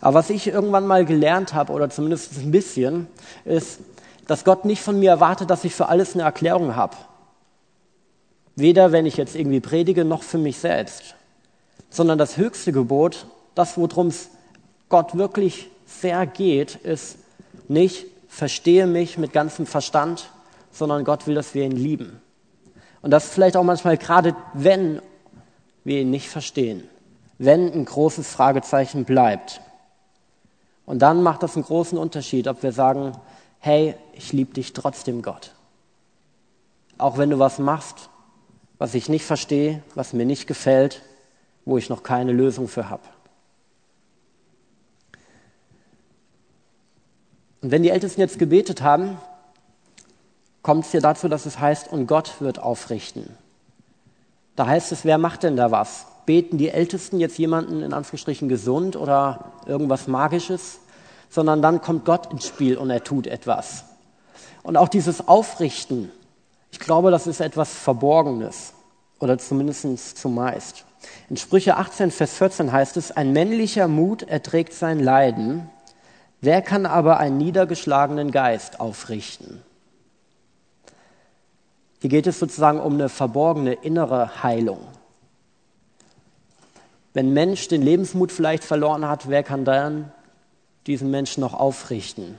Aber 0.00 0.14
was 0.14 0.28
ich 0.28 0.48
irgendwann 0.48 0.86
mal 0.86 1.04
gelernt 1.04 1.54
habe, 1.54 1.72
oder 1.72 1.90
zumindest 1.90 2.38
ein 2.38 2.50
bisschen, 2.50 3.06
ist, 3.44 3.78
dass 4.26 4.44
Gott 4.44 4.64
nicht 4.64 4.82
von 4.82 4.98
mir 4.98 5.10
erwartet, 5.10 5.48
dass 5.48 5.62
ich 5.62 5.76
für 5.76 5.88
alles 5.88 6.14
eine 6.14 6.24
Erklärung 6.24 6.74
habe. 6.74 6.96
Weder 8.56 8.90
wenn 8.90 9.06
ich 9.06 9.16
jetzt 9.16 9.36
irgendwie 9.36 9.60
predige, 9.60 10.04
noch 10.04 10.24
für 10.24 10.38
mich 10.38 10.58
selbst 10.58 11.14
sondern 11.90 12.18
das 12.18 12.36
höchste 12.36 12.72
Gebot, 12.72 13.26
das, 13.54 13.76
worum 13.76 14.08
es 14.08 14.30
Gott 14.88 15.16
wirklich 15.16 15.70
sehr 15.86 16.26
geht, 16.26 16.76
ist 16.76 17.18
nicht, 17.66 18.06
verstehe 18.28 18.86
mich 18.86 19.18
mit 19.18 19.32
ganzem 19.32 19.66
Verstand, 19.66 20.30
sondern 20.70 21.04
Gott 21.04 21.26
will, 21.26 21.34
dass 21.34 21.54
wir 21.54 21.64
ihn 21.64 21.72
lieben. 21.72 22.20
Und 23.02 23.10
das 23.10 23.28
vielleicht 23.28 23.56
auch 23.56 23.64
manchmal 23.64 23.96
gerade, 23.96 24.34
wenn 24.54 25.00
wir 25.84 26.00
ihn 26.00 26.10
nicht 26.10 26.28
verstehen, 26.28 26.88
wenn 27.38 27.72
ein 27.72 27.84
großes 27.84 28.28
Fragezeichen 28.28 29.04
bleibt. 29.04 29.60
Und 30.84 31.00
dann 31.00 31.22
macht 31.22 31.42
das 31.42 31.54
einen 31.54 31.64
großen 31.64 31.98
Unterschied, 31.98 32.48
ob 32.48 32.62
wir 32.62 32.72
sagen, 32.72 33.12
hey, 33.60 33.94
ich 34.12 34.32
liebe 34.32 34.54
dich 34.54 34.72
trotzdem, 34.72 35.22
Gott. 35.22 35.52
Auch 36.96 37.18
wenn 37.18 37.30
du 37.30 37.38
was 37.38 37.58
machst, 37.58 38.08
was 38.78 38.94
ich 38.94 39.08
nicht 39.08 39.24
verstehe, 39.24 39.82
was 39.94 40.12
mir 40.12 40.24
nicht 40.26 40.46
gefällt, 40.46 41.02
wo 41.68 41.76
ich 41.76 41.90
noch 41.90 42.02
keine 42.02 42.32
Lösung 42.32 42.66
für 42.66 42.88
habe. 42.88 43.02
Und 47.60 47.70
wenn 47.70 47.82
die 47.82 47.90
Ältesten 47.90 48.22
jetzt 48.22 48.38
gebetet 48.38 48.80
haben, 48.80 49.18
kommt 50.62 50.86
es 50.86 50.92
hier 50.92 51.02
dazu, 51.02 51.28
dass 51.28 51.44
es 51.44 51.58
heißt, 51.58 51.92
und 51.92 52.06
Gott 52.06 52.40
wird 52.40 52.58
aufrichten. 52.58 53.36
Da 54.56 54.66
heißt 54.66 54.92
es, 54.92 55.04
wer 55.04 55.18
macht 55.18 55.42
denn 55.42 55.56
da 55.56 55.70
was? 55.70 56.06
Beten 56.24 56.56
die 56.56 56.70
Ältesten 56.70 57.20
jetzt 57.20 57.38
jemanden 57.38 57.82
in 57.82 57.92
Anführungsstrichen 57.92 58.48
gesund 58.48 58.96
oder 58.96 59.52
irgendwas 59.66 60.08
Magisches? 60.08 60.80
Sondern 61.28 61.60
dann 61.60 61.82
kommt 61.82 62.06
Gott 62.06 62.32
ins 62.32 62.46
Spiel 62.46 62.78
und 62.78 62.88
er 62.88 63.04
tut 63.04 63.26
etwas. 63.26 63.84
Und 64.62 64.78
auch 64.78 64.88
dieses 64.88 65.28
Aufrichten, 65.28 66.10
ich 66.70 66.80
glaube, 66.80 67.10
das 67.10 67.26
ist 67.26 67.40
etwas 67.40 67.70
Verborgenes 67.70 68.72
oder 69.18 69.38
zumindest 69.38 70.18
zumeist. 70.18 70.84
In 71.30 71.36
Sprüche 71.36 71.76
18, 71.76 72.10
Vers 72.10 72.34
14 72.34 72.72
heißt 72.72 72.96
es, 72.96 73.12
ein 73.12 73.32
männlicher 73.32 73.88
Mut 73.88 74.22
erträgt 74.22 74.72
sein 74.72 75.00
Leiden, 75.00 75.68
wer 76.40 76.62
kann 76.62 76.86
aber 76.86 77.18
einen 77.18 77.38
niedergeschlagenen 77.38 78.30
Geist 78.30 78.80
aufrichten? 78.80 79.62
Hier 82.00 82.10
geht 82.10 82.26
es 82.26 82.38
sozusagen 82.38 82.80
um 82.80 82.94
eine 82.94 83.08
verborgene 83.08 83.72
innere 83.72 84.42
Heilung. 84.42 84.80
Wenn 87.12 87.28
ein 87.28 87.32
Mensch 87.32 87.66
den 87.68 87.82
Lebensmut 87.82 88.30
vielleicht 88.30 88.62
verloren 88.62 89.08
hat, 89.08 89.28
wer 89.28 89.42
kann 89.42 89.64
dann 89.64 90.12
diesen 90.86 91.10
Menschen 91.10 91.40
noch 91.40 91.54
aufrichten? 91.54 92.38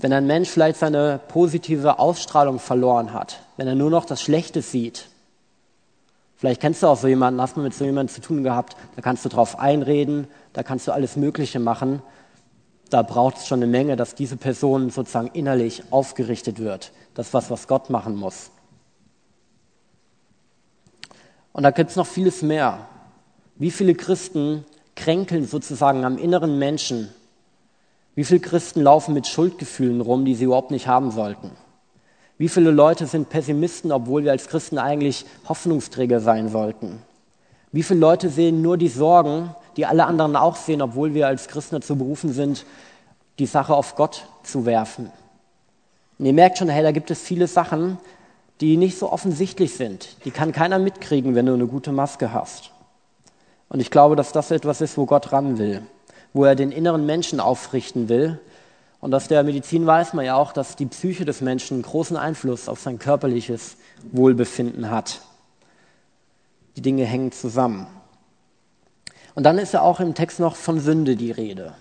Wenn 0.00 0.12
ein 0.12 0.26
Mensch 0.26 0.48
vielleicht 0.48 0.78
seine 0.78 1.20
positive 1.28 1.98
Ausstrahlung 1.98 2.58
verloren 2.58 3.12
hat, 3.12 3.40
wenn 3.56 3.68
er 3.68 3.74
nur 3.74 3.90
noch 3.90 4.04
das 4.04 4.22
Schlechte 4.22 4.62
sieht, 4.62 5.06
Vielleicht 6.40 6.62
kennst 6.62 6.82
du 6.82 6.86
auch 6.86 6.96
so 6.96 7.06
jemanden, 7.06 7.38
hast 7.38 7.58
du 7.58 7.60
mit 7.60 7.74
so 7.74 7.84
jemandem 7.84 8.14
zu 8.14 8.22
tun 8.22 8.42
gehabt, 8.42 8.74
da 8.96 9.02
kannst 9.02 9.26
du 9.26 9.28
drauf 9.28 9.58
einreden, 9.58 10.26
da 10.54 10.62
kannst 10.62 10.88
du 10.88 10.92
alles 10.92 11.16
Mögliche 11.16 11.60
machen. 11.60 12.00
Da 12.88 13.02
braucht 13.02 13.36
es 13.36 13.46
schon 13.46 13.58
eine 13.58 13.70
Menge, 13.70 13.94
dass 13.94 14.14
diese 14.14 14.38
Person 14.38 14.88
sozusagen 14.88 15.28
innerlich 15.34 15.82
aufgerichtet 15.90 16.58
wird. 16.58 16.92
Das 17.12 17.26
ist 17.26 17.34
was, 17.34 17.50
was 17.50 17.68
Gott 17.68 17.90
machen 17.90 18.16
muss. 18.16 18.50
Und 21.52 21.62
da 21.62 21.72
gibt 21.72 21.90
es 21.90 21.96
noch 21.96 22.06
vieles 22.06 22.40
mehr. 22.40 22.86
Wie 23.56 23.70
viele 23.70 23.94
Christen 23.94 24.64
kränkeln 24.96 25.46
sozusagen 25.46 26.06
am 26.06 26.16
inneren 26.16 26.58
Menschen, 26.58 27.10
Wie 28.14 28.24
viele 28.24 28.40
Christen 28.40 28.82
laufen 28.82 29.14
mit 29.14 29.26
Schuldgefühlen 29.26 30.00
rum, 30.00 30.24
die 30.24 30.34
sie 30.34 30.44
überhaupt 30.44 30.70
nicht 30.70 30.86
haben 30.86 31.10
sollten? 31.10 31.52
Wie 32.38 32.48
viele 32.48 32.70
Leute 32.70 33.06
sind 33.06 33.28
Pessimisten, 33.28 33.92
obwohl 33.92 34.24
wir 34.24 34.32
als 34.32 34.48
Christen 34.48 34.78
eigentlich 34.78 35.26
Hoffnungsträger 35.48 36.20
sein 36.20 36.48
sollten? 36.48 37.02
Wie 37.72 37.82
viele 37.82 38.00
Leute 38.00 38.30
sehen 38.30 38.62
nur 38.62 38.78
die 38.78 38.88
Sorgen, 38.88 39.54
die 39.76 39.86
alle 39.86 40.06
anderen 40.06 40.34
auch 40.36 40.56
sehen, 40.56 40.82
obwohl 40.82 41.14
wir 41.14 41.26
als 41.26 41.48
Christen 41.48 41.76
dazu 41.76 41.96
berufen 41.96 42.32
sind, 42.32 42.64
die 43.38 43.46
Sache 43.46 43.74
auf 43.74 43.94
Gott 43.94 44.26
zu 44.42 44.66
werfen? 44.66 45.12
Und 46.18 46.26
ihr 46.26 46.32
merkt 46.32 46.58
schon, 46.58 46.68
hey, 46.68 46.82
da 46.82 46.92
gibt 46.92 47.10
es 47.10 47.20
viele 47.20 47.46
Sachen, 47.46 47.98
die 48.60 48.76
nicht 48.76 48.98
so 48.98 49.10
offensichtlich 49.12 49.74
sind. 49.74 50.16
Die 50.24 50.30
kann 50.30 50.52
keiner 50.52 50.78
mitkriegen, 50.78 51.34
wenn 51.34 51.46
du 51.46 51.54
eine 51.54 51.66
gute 51.66 51.92
Maske 51.92 52.32
hast. 52.32 52.72
Und 53.68 53.80
ich 53.80 53.90
glaube, 53.90 54.16
dass 54.16 54.32
das 54.32 54.50
etwas 54.50 54.80
ist, 54.80 54.98
wo 54.98 55.06
Gott 55.06 55.32
ran 55.32 55.58
will, 55.58 55.82
wo 56.32 56.44
er 56.44 56.54
den 56.54 56.72
inneren 56.72 57.06
Menschen 57.06 57.40
aufrichten 57.40 58.08
will 58.08 58.38
und 59.00 59.14
aus 59.14 59.28
der 59.28 59.42
Medizin 59.42 59.86
weiß 59.86 60.12
man 60.12 60.26
ja 60.26 60.36
auch, 60.36 60.52
dass 60.52 60.76
die 60.76 60.86
Psyche 60.86 61.24
des 61.24 61.40
Menschen 61.40 61.80
großen 61.80 62.16
Einfluss 62.16 62.68
auf 62.68 62.80
sein 62.80 62.98
körperliches 62.98 63.76
Wohlbefinden 64.12 64.90
hat. 64.90 65.22
Die 66.76 66.82
Dinge 66.82 67.04
hängen 67.04 67.32
zusammen. 67.32 67.86
Und 69.34 69.44
dann 69.44 69.58
ist 69.58 69.72
ja 69.72 69.80
auch 69.80 70.00
im 70.00 70.14
Text 70.14 70.38
noch 70.38 70.54
von 70.54 70.80
Sünde 70.80 71.16
die 71.16 71.30
Rede. 71.30 71.74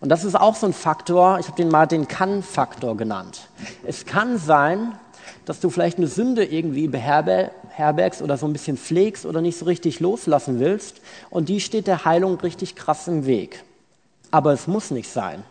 Und 0.00 0.10
das 0.10 0.24
ist 0.24 0.36
auch 0.36 0.54
so 0.54 0.66
ein 0.66 0.72
Faktor, 0.72 1.38
ich 1.40 1.46
habe 1.46 1.56
den 1.56 1.68
mal 1.68 1.86
den 1.86 2.08
Kann-Faktor 2.08 2.96
genannt. 2.96 3.48
Es 3.84 4.06
kann 4.06 4.38
sein, 4.38 4.98
dass 5.44 5.60
du 5.60 5.70
vielleicht 5.70 5.98
eine 5.98 6.06
Sünde 6.06 6.44
irgendwie 6.44 6.88
beherbergst 6.88 8.22
oder 8.22 8.36
so 8.36 8.46
ein 8.46 8.52
bisschen 8.52 8.76
pflegst 8.76 9.26
oder 9.26 9.40
nicht 9.40 9.58
so 9.58 9.64
richtig 9.64 10.00
loslassen 10.00 10.60
willst 10.60 11.00
und 11.30 11.48
die 11.48 11.60
steht 11.60 11.86
der 11.86 12.04
Heilung 12.04 12.40
richtig 12.40 12.76
krass 12.76 13.08
im 13.08 13.26
Weg. 13.26 13.64
Aber 14.30 14.52
es 14.52 14.66
muss 14.66 14.90
nicht 14.90 15.10
sein. 15.10 15.42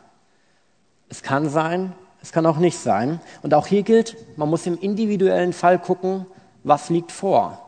Es 1.09 1.21
kann 1.21 1.49
sein, 1.49 1.93
es 2.21 2.31
kann 2.31 2.45
auch 2.45 2.57
nicht 2.57 2.77
sein. 2.77 3.19
Und 3.41 3.53
auch 3.53 3.67
hier 3.67 3.83
gilt, 3.83 4.15
man 4.37 4.49
muss 4.49 4.65
im 4.65 4.77
individuellen 4.77 5.53
Fall 5.53 5.77
gucken, 5.77 6.25
was 6.63 6.89
liegt 6.89 7.11
vor. 7.11 7.67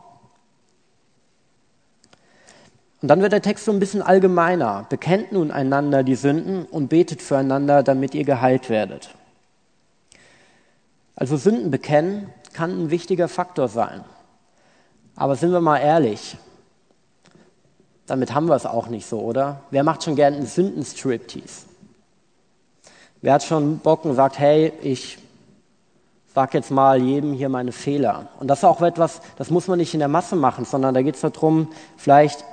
Und 3.02 3.10
dann 3.10 3.22
wird 3.22 3.34
der 3.34 3.42
Text 3.42 3.66
so 3.66 3.72
ein 3.74 3.80
bisschen 3.80 4.02
allgemeiner. 4.02 4.86
Bekennt 4.90 5.34
nun 5.34 5.52
einander 5.52 6.04
die 6.04 6.16
Sünden 6.16 6.64
und 6.64 6.88
betet 6.88 7.22
füreinander, 7.22 7.84
damit 7.84 8.16
ihr 8.16 8.24
geheilt 8.24 8.70
werdet. 8.70 9.14
Also 11.16 11.38
Sünden 11.38 11.72
bekennen 11.72 12.30
kann 12.54 12.72
ein 12.72 12.90
wichtiger 12.90 13.28
Faktor 13.28 13.68
sein. 13.68 14.04
Aber 15.16 15.36
sind 15.36 15.52
wir 15.52 15.62
mal 15.62 15.78
ehrlich, 15.78 16.38
damit 18.06 18.34
haben 18.34 18.48
wir 18.48 18.56
es 18.56 18.66
auch 18.66 18.88
nicht 18.88 19.06
so, 19.08 19.20
oder? 19.20 19.62
Wer 19.72 19.84
macht 19.84 20.04
schon 20.04 20.16
gern 20.16 20.34
einen 20.34 20.46
Sündenstriptease? 20.46 21.68
Wer 23.22 23.34
hat 23.34 23.44
schon 23.44 23.80
Bock 23.80 24.06
und 24.06 24.16
sagt, 24.16 24.40
hey, 24.40 24.74
ich 24.82 25.18
sag 26.34 26.54
jetzt 26.54 26.72
mal 26.72 27.02
jedem 27.02 27.34
hier 27.34 27.50
meine 27.50 27.72
Fehler. 27.72 28.28
Und 28.40 28.48
das 28.48 28.60
ist 28.60 28.66
auch 28.66 28.82
etwas, 28.82 29.22
das 29.38 29.50
muss 29.50 29.68
man 29.68 29.78
nicht 29.78 29.94
in 29.94 30.00
der 30.00 30.10
Masse 30.10 30.36
machen, 30.36 30.66
sondern 30.66 30.94
da 30.94 31.02
geht 31.02 31.16
es 31.16 31.22
darum, 31.22 31.68
vielleicht 31.96 32.44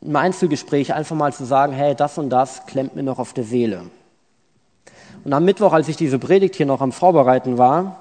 im 0.00 0.14
Einzelgespräch 0.14 0.94
einfach 0.94 1.16
mal 1.16 1.32
zu 1.32 1.44
sagen, 1.44 1.72
hey, 1.72 1.94
das 1.94 2.16
und 2.16 2.30
das 2.30 2.64
klemmt 2.66 2.94
mir 2.94 3.02
noch 3.02 3.18
auf 3.18 3.32
der 3.32 3.44
Seele. 3.44 3.82
Und 5.26 5.32
am 5.32 5.44
Mittwoch, 5.44 5.72
als 5.72 5.88
ich 5.88 5.96
diese 5.96 6.20
Predigt 6.20 6.54
hier 6.54 6.66
noch 6.66 6.80
am 6.80 6.92
Vorbereiten 6.92 7.58
war, 7.58 8.00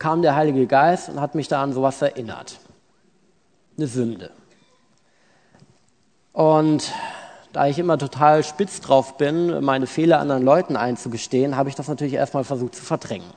kam 0.00 0.22
der 0.22 0.34
Heilige 0.34 0.66
Geist 0.66 1.08
und 1.08 1.20
hat 1.20 1.36
mich 1.36 1.46
da 1.46 1.62
an 1.62 1.72
sowas 1.72 2.02
erinnert. 2.02 2.58
Eine 3.78 3.86
Sünde. 3.86 4.32
Und 6.32 6.92
da 7.52 7.68
ich 7.68 7.78
immer 7.78 7.96
total 7.96 8.42
spitz 8.42 8.80
drauf 8.80 9.16
bin, 9.18 9.62
meine 9.64 9.86
Fehler 9.86 10.18
anderen 10.18 10.42
Leuten 10.42 10.76
einzugestehen, 10.76 11.56
habe 11.56 11.68
ich 11.68 11.76
das 11.76 11.86
natürlich 11.86 12.14
erstmal 12.14 12.42
versucht 12.42 12.74
zu 12.74 12.82
verdrängen. 12.82 13.30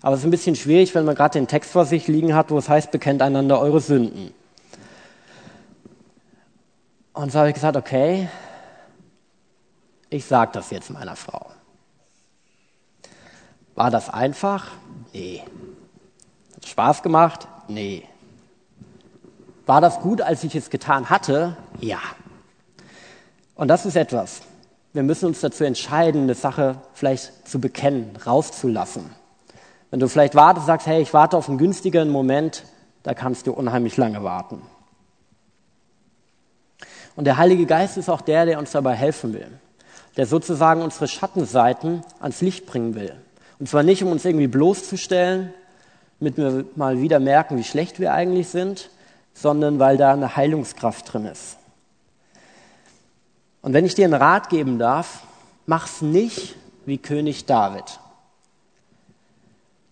Aber 0.00 0.14
es 0.14 0.20
ist 0.20 0.26
ein 0.26 0.30
bisschen 0.30 0.56
schwierig, 0.56 0.94
wenn 0.94 1.04
man 1.04 1.16
gerade 1.16 1.38
den 1.38 1.48
Text 1.48 1.70
vor 1.70 1.84
sich 1.84 2.08
liegen 2.08 2.34
hat, 2.34 2.50
wo 2.50 2.56
es 2.56 2.70
heißt, 2.70 2.90
bekennt 2.90 3.20
einander 3.20 3.60
eure 3.60 3.80
Sünden. 3.80 4.32
Und 7.12 7.30
so 7.30 7.40
habe 7.40 7.48
ich 7.48 7.54
gesagt, 7.54 7.76
okay, 7.76 8.30
ich 10.12 10.26
sage 10.26 10.50
das 10.52 10.70
jetzt 10.70 10.90
meiner 10.90 11.16
Frau. 11.16 11.46
War 13.74 13.90
das 13.90 14.10
einfach? 14.10 14.68
Nee. 15.12 15.42
Hat 16.54 16.66
Spaß 16.66 17.02
gemacht? 17.02 17.48
Nee. 17.68 18.06
War 19.64 19.80
das 19.80 20.00
gut, 20.00 20.20
als 20.20 20.44
ich 20.44 20.54
es 20.54 20.68
getan 20.68 21.08
hatte? 21.08 21.56
Ja. 21.80 22.00
Und 23.54 23.68
das 23.68 23.86
ist 23.86 23.96
etwas. 23.96 24.42
Wir 24.92 25.02
müssen 25.02 25.26
uns 25.26 25.40
dazu 25.40 25.64
entscheiden, 25.64 26.24
eine 26.24 26.34
Sache 26.34 26.76
vielleicht 26.92 27.48
zu 27.48 27.58
bekennen, 27.58 28.14
rauszulassen. 28.26 29.10
Wenn 29.90 30.00
du 30.00 30.08
vielleicht 30.08 30.34
wartest, 30.34 30.66
sagst, 30.66 30.86
hey, 30.86 31.00
ich 31.00 31.14
warte 31.14 31.38
auf 31.38 31.48
einen 31.48 31.56
günstigeren 31.56 32.10
Moment, 32.10 32.64
da 33.02 33.14
kannst 33.14 33.46
du 33.46 33.52
unheimlich 33.52 33.96
lange 33.96 34.22
warten. 34.22 34.60
Und 37.16 37.24
der 37.24 37.38
Heilige 37.38 37.64
Geist 37.64 37.96
ist 37.96 38.10
auch 38.10 38.20
der, 38.20 38.44
der 38.44 38.58
uns 38.58 38.72
dabei 38.72 38.94
helfen 38.94 39.32
will, 39.32 39.60
der 40.16 40.26
sozusagen 40.26 40.82
unsere 40.82 41.08
Schattenseiten 41.08 42.02
ans 42.20 42.40
Licht 42.40 42.66
bringen 42.66 42.94
will. 42.94 43.14
Und 43.58 43.68
zwar 43.68 43.82
nicht, 43.82 44.02
um 44.02 44.10
uns 44.10 44.24
irgendwie 44.24 44.46
bloßzustellen, 44.46 45.52
damit 46.20 46.36
wir 46.36 46.64
mal 46.76 47.00
wieder 47.00 47.20
merken, 47.20 47.56
wie 47.58 47.64
schlecht 47.64 47.98
wir 47.98 48.12
eigentlich 48.12 48.48
sind, 48.48 48.90
sondern 49.34 49.78
weil 49.78 49.96
da 49.96 50.12
eine 50.12 50.36
Heilungskraft 50.36 51.12
drin 51.12 51.26
ist. 51.26 51.56
Und 53.62 53.72
wenn 53.72 53.84
ich 53.84 53.94
dir 53.94 54.04
einen 54.04 54.14
Rat 54.14 54.48
geben 54.48 54.78
darf, 54.78 55.22
mach's 55.66 56.02
nicht 56.02 56.56
wie 56.84 56.98
König 56.98 57.46
David. 57.46 58.00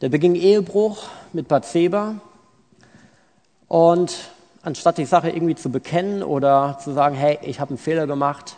Der 0.01 0.09
beging 0.09 0.35
Ehebruch 0.35 1.05
mit 1.33 1.47
Bathseba 1.47 2.17
und 3.69 4.31
anstatt 4.63 4.99
die 4.99 5.05
Sache 5.05 5.31
irgendwie 5.31 5.55
zu 5.55 5.71
bekennen 5.71 6.23
oder 6.23 6.79
zu 6.83 6.93
sagen, 6.93 7.15
hey, 7.15 7.39
ich 7.43 7.61
habe 7.61 7.71
einen 7.71 7.79
Fehler 7.79 8.07
gemacht, 8.07 8.57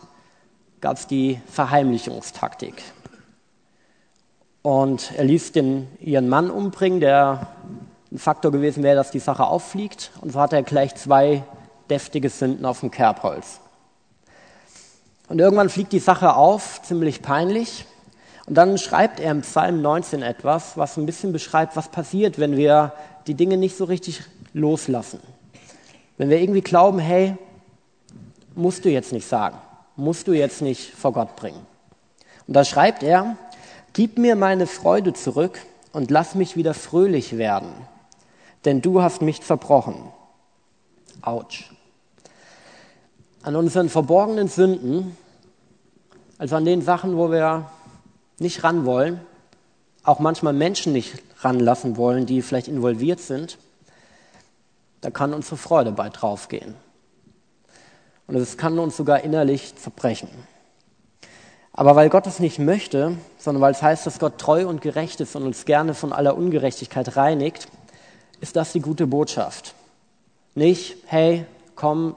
gab 0.83 0.97
es 0.97 1.07
die 1.07 1.41
Verheimlichungstaktik. 1.47 2.83
Und 4.63 5.13
er 5.17 5.25
ließ 5.25 5.53
den, 5.53 5.87
ihren 6.01 6.29
Mann 6.29 6.51
umbringen, 6.51 6.99
der 6.99 7.47
ein 8.11 8.19
Faktor 8.19 8.51
gewesen 8.51 8.83
wäre, 8.83 8.97
dass 8.97 9.13
die 9.13 9.21
Sache 9.21 9.47
auffliegt. 9.47 10.11
Und 10.21 10.33
so 10.33 10.41
hat 10.41 10.53
er 10.53 10.65
gleich 10.65 10.97
zwei 10.97 11.45
deftige 11.89 12.29
Sünden 12.29 12.67
auf 12.67 12.81
dem 12.81 12.91
Kerbholz. 12.91 13.61
Und 15.29 15.39
irgendwann 15.41 15.69
fliegt 15.69 15.93
die 15.93 16.01
Sache 16.01 16.35
auf, 16.35 16.83
ziemlich 16.83 17.23
peinlich. 17.23 17.87
Und 18.47 18.57
dann 18.57 18.77
schreibt 18.77 19.21
er 19.21 19.31
im 19.31 19.43
Psalm 19.43 19.83
19 19.83 20.23
etwas, 20.23 20.77
was 20.77 20.97
ein 20.97 21.07
bisschen 21.07 21.33
beschreibt, 21.33 21.77
was 21.77 21.91
passiert, 21.91 22.41
wenn 22.41 22.57
wir 22.57 22.93
die 23.29 23.35
Dinge 23.35 23.57
nicht 23.57 23.77
so 23.77 23.85
richtig 23.85 24.25
loslassen. 24.53 25.21
Wenn 26.19 26.29
wir 26.29 26.41
irgendwie 26.41 26.61
glauben, 26.61 26.99
hey, 26.99 27.37
musst 28.57 28.85
du 28.85 28.91
jetzt 28.91 29.13
nicht 29.13 29.29
sagen, 29.29 29.57
musst 29.97 30.29
du 30.29 30.33
jetzt 30.33 30.63
nicht 30.63 30.95
vor 30.95 31.13
Gott 31.13 31.37
bringen. 31.37 31.67
Und 32.47 32.55
da 32.55 32.65
schreibt 32.65 33.03
er, 33.03 33.37
gib 33.93 34.19
mir 34.19 34.37
meine 34.37 34.67
Freude 34.67 35.13
zurück 35.13 35.61
und 35.93 36.11
lass 36.11 36.35
mich 36.35 36.57
wieder 36.57 36.75
fröhlich 36.75 37.37
werden, 37.39 37.73
denn 38.65 38.81
du 38.81 39.03
hast 39.03 39.23
mich 39.23 39.43
zerbrochen. 39.43 39.95
Autsch. 41.21 41.71
An 43.43 43.57
unseren 43.57 43.89
verborgenen 43.89 44.49
Sünden 44.49 45.17
also 46.43 46.57
an 46.57 46.65
den 46.65 46.83
Sachen, 46.83 47.17
wo 47.17 47.31
wir 47.31 47.71
nicht 48.41 48.65
ran 48.65 48.85
wollen, 48.85 49.21
auch 50.03 50.19
manchmal 50.19 50.53
Menschen 50.53 50.93
nicht 50.93 51.23
ranlassen 51.39 51.97
wollen, 51.97 52.27
die 52.27 52.43
vielleicht 52.43 52.67
involviert 52.67 53.21
sind, 53.21 53.59
da 55.03 55.11
kann 55.11 55.35
unsere 55.35 55.57
Freude 55.57 55.93
bei 55.93 56.09
draufgehen. 56.09 56.75
Und 58.27 58.37
es 58.37 58.57
kann 58.57 58.79
uns 58.79 58.97
sogar 58.97 59.23
innerlich 59.23 59.77
zerbrechen. 59.77 60.29
Aber 61.73 61.97
weil 61.97 62.11
Gott 62.11 62.27
es 62.27 62.39
nicht 62.39 62.59
möchte, 62.59 63.17
sondern 63.39 63.63
weil 63.63 63.73
es 63.73 63.83
heißt, 63.83 64.07
dass 64.07 64.19
Gott 64.19 64.39
treu 64.39 64.67
und 64.69 64.83
gerecht 64.83 65.21
ist 65.21 65.35
und 65.37 65.45
uns 65.45 65.65
gerne 65.65 65.95
von 65.95 66.13
aller 66.13 66.37
Ungerechtigkeit 66.37 67.17
reinigt, 67.17 67.69
ist 68.41 68.57
das 68.57 68.73
die 68.73 68.81
gute 68.81 69.07
Botschaft. 69.07 69.75
Nicht, 70.55 70.97
hey, 71.07 71.47
komm, 71.75 72.15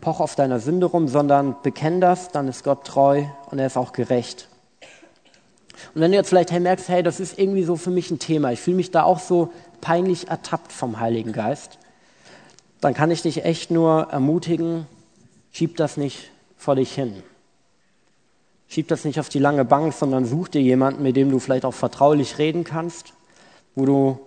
poch 0.00 0.20
auf 0.20 0.34
deiner 0.34 0.60
Sünde 0.60 0.86
rum, 0.86 1.08
sondern 1.08 1.56
bekenn 1.62 2.00
das, 2.00 2.30
dann 2.30 2.48
ist 2.48 2.64
Gott 2.64 2.86
treu 2.86 3.24
und 3.50 3.58
er 3.58 3.66
ist 3.66 3.76
auch 3.76 3.92
gerecht. 3.92 4.48
Und 5.94 6.00
wenn 6.00 6.10
du 6.10 6.16
jetzt 6.16 6.28
vielleicht 6.28 6.50
hey, 6.50 6.60
merkst, 6.60 6.88
hey, 6.88 7.02
das 7.02 7.20
ist 7.20 7.38
irgendwie 7.38 7.64
so 7.64 7.76
für 7.76 7.90
mich 7.90 8.10
ein 8.10 8.18
Thema, 8.18 8.52
ich 8.52 8.60
fühle 8.60 8.76
mich 8.76 8.90
da 8.90 9.02
auch 9.02 9.18
so 9.18 9.52
peinlich 9.80 10.28
ertappt 10.28 10.72
vom 10.72 11.00
Heiligen 11.00 11.32
Geist, 11.32 11.78
dann 12.80 12.94
kann 12.94 13.10
ich 13.10 13.22
dich 13.22 13.44
echt 13.44 13.70
nur 13.70 14.08
ermutigen, 14.10 14.86
schieb 15.50 15.76
das 15.76 15.96
nicht 15.96 16.30
vor 16.56 16.76
dich 16.76 16.92
hin. 16.92 17.22
Schieb 18.68 18.88
das 18.88 19.04
nicht 19.04 19.18
auf 19.18 19.28
die 19.28 19.38
lange 19.38 19.64
Bank, 19.64 19.94
sondern 19.94 20.26
such 20.26 20.48
dir 20.48 20.60
jemanden, 20.60 21.02
mit 21.02 21.16
dem 21.16 21.30
du 21.30 21.38
vielleicht 21.38 21.64
auch 21.64 21.74
vertraulich 21.74 22.38
reden 22.38 22.64
kannst, 22.64 23.14
wo 23.74 23.86
du 23.86 24.18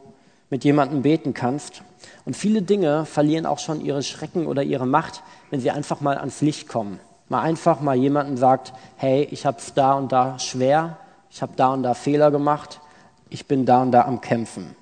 mit 0.49 0.64
jemandem 0.64 1.04
beten 1.04 1.34
kannst. 1.34 1.84
Und 2.26 2.36
viele 2.36 2.62
Dinge 2.62 3.06
verlieren 3.06 3.45
auch 3.45 3.60
schon 3.60 3.82
ihre 3.82 4.02
Schrecken 4.02 4.47
oder 4.47 4.64
ihre 4.64 4.88
Macht, 4.88 5.22
wenn 5.49 5.62
sie 5.62 5.72
einfach 5.72 6.02
mal 6.02 6.18
ans 6.18 6.41
Licht 6.41 6.68
kommen. 6.68 6.99
Mal 7.30 7.41
einfach 7.41 7.80
mal 7.82 7.95
jemanden 7.95 8.36
sagt, 8.36 8.74
hey, 8.97 9.28
ich 9.32 9.45
habe 9.45 9.58
es 9.60 9.74
da 9.74 9.93
und 9.93 10.12
da 10.12 10.39
schwer, 10.39 10.97
ich 11.30 11.41
habe 11.41 11.54
da 11.56 11.74
und 11.74 11.84
da 11.84 11.93
Fehler 11.93 12.32
gemacht, 12.32 12.82
ich 13.30 13.45
bin 13.45 13.66
da 13.66 13.82
und 13.84 13.91
da 13.91 14.06
am 14.06 14.20
Kämpfen. 14.20 14.76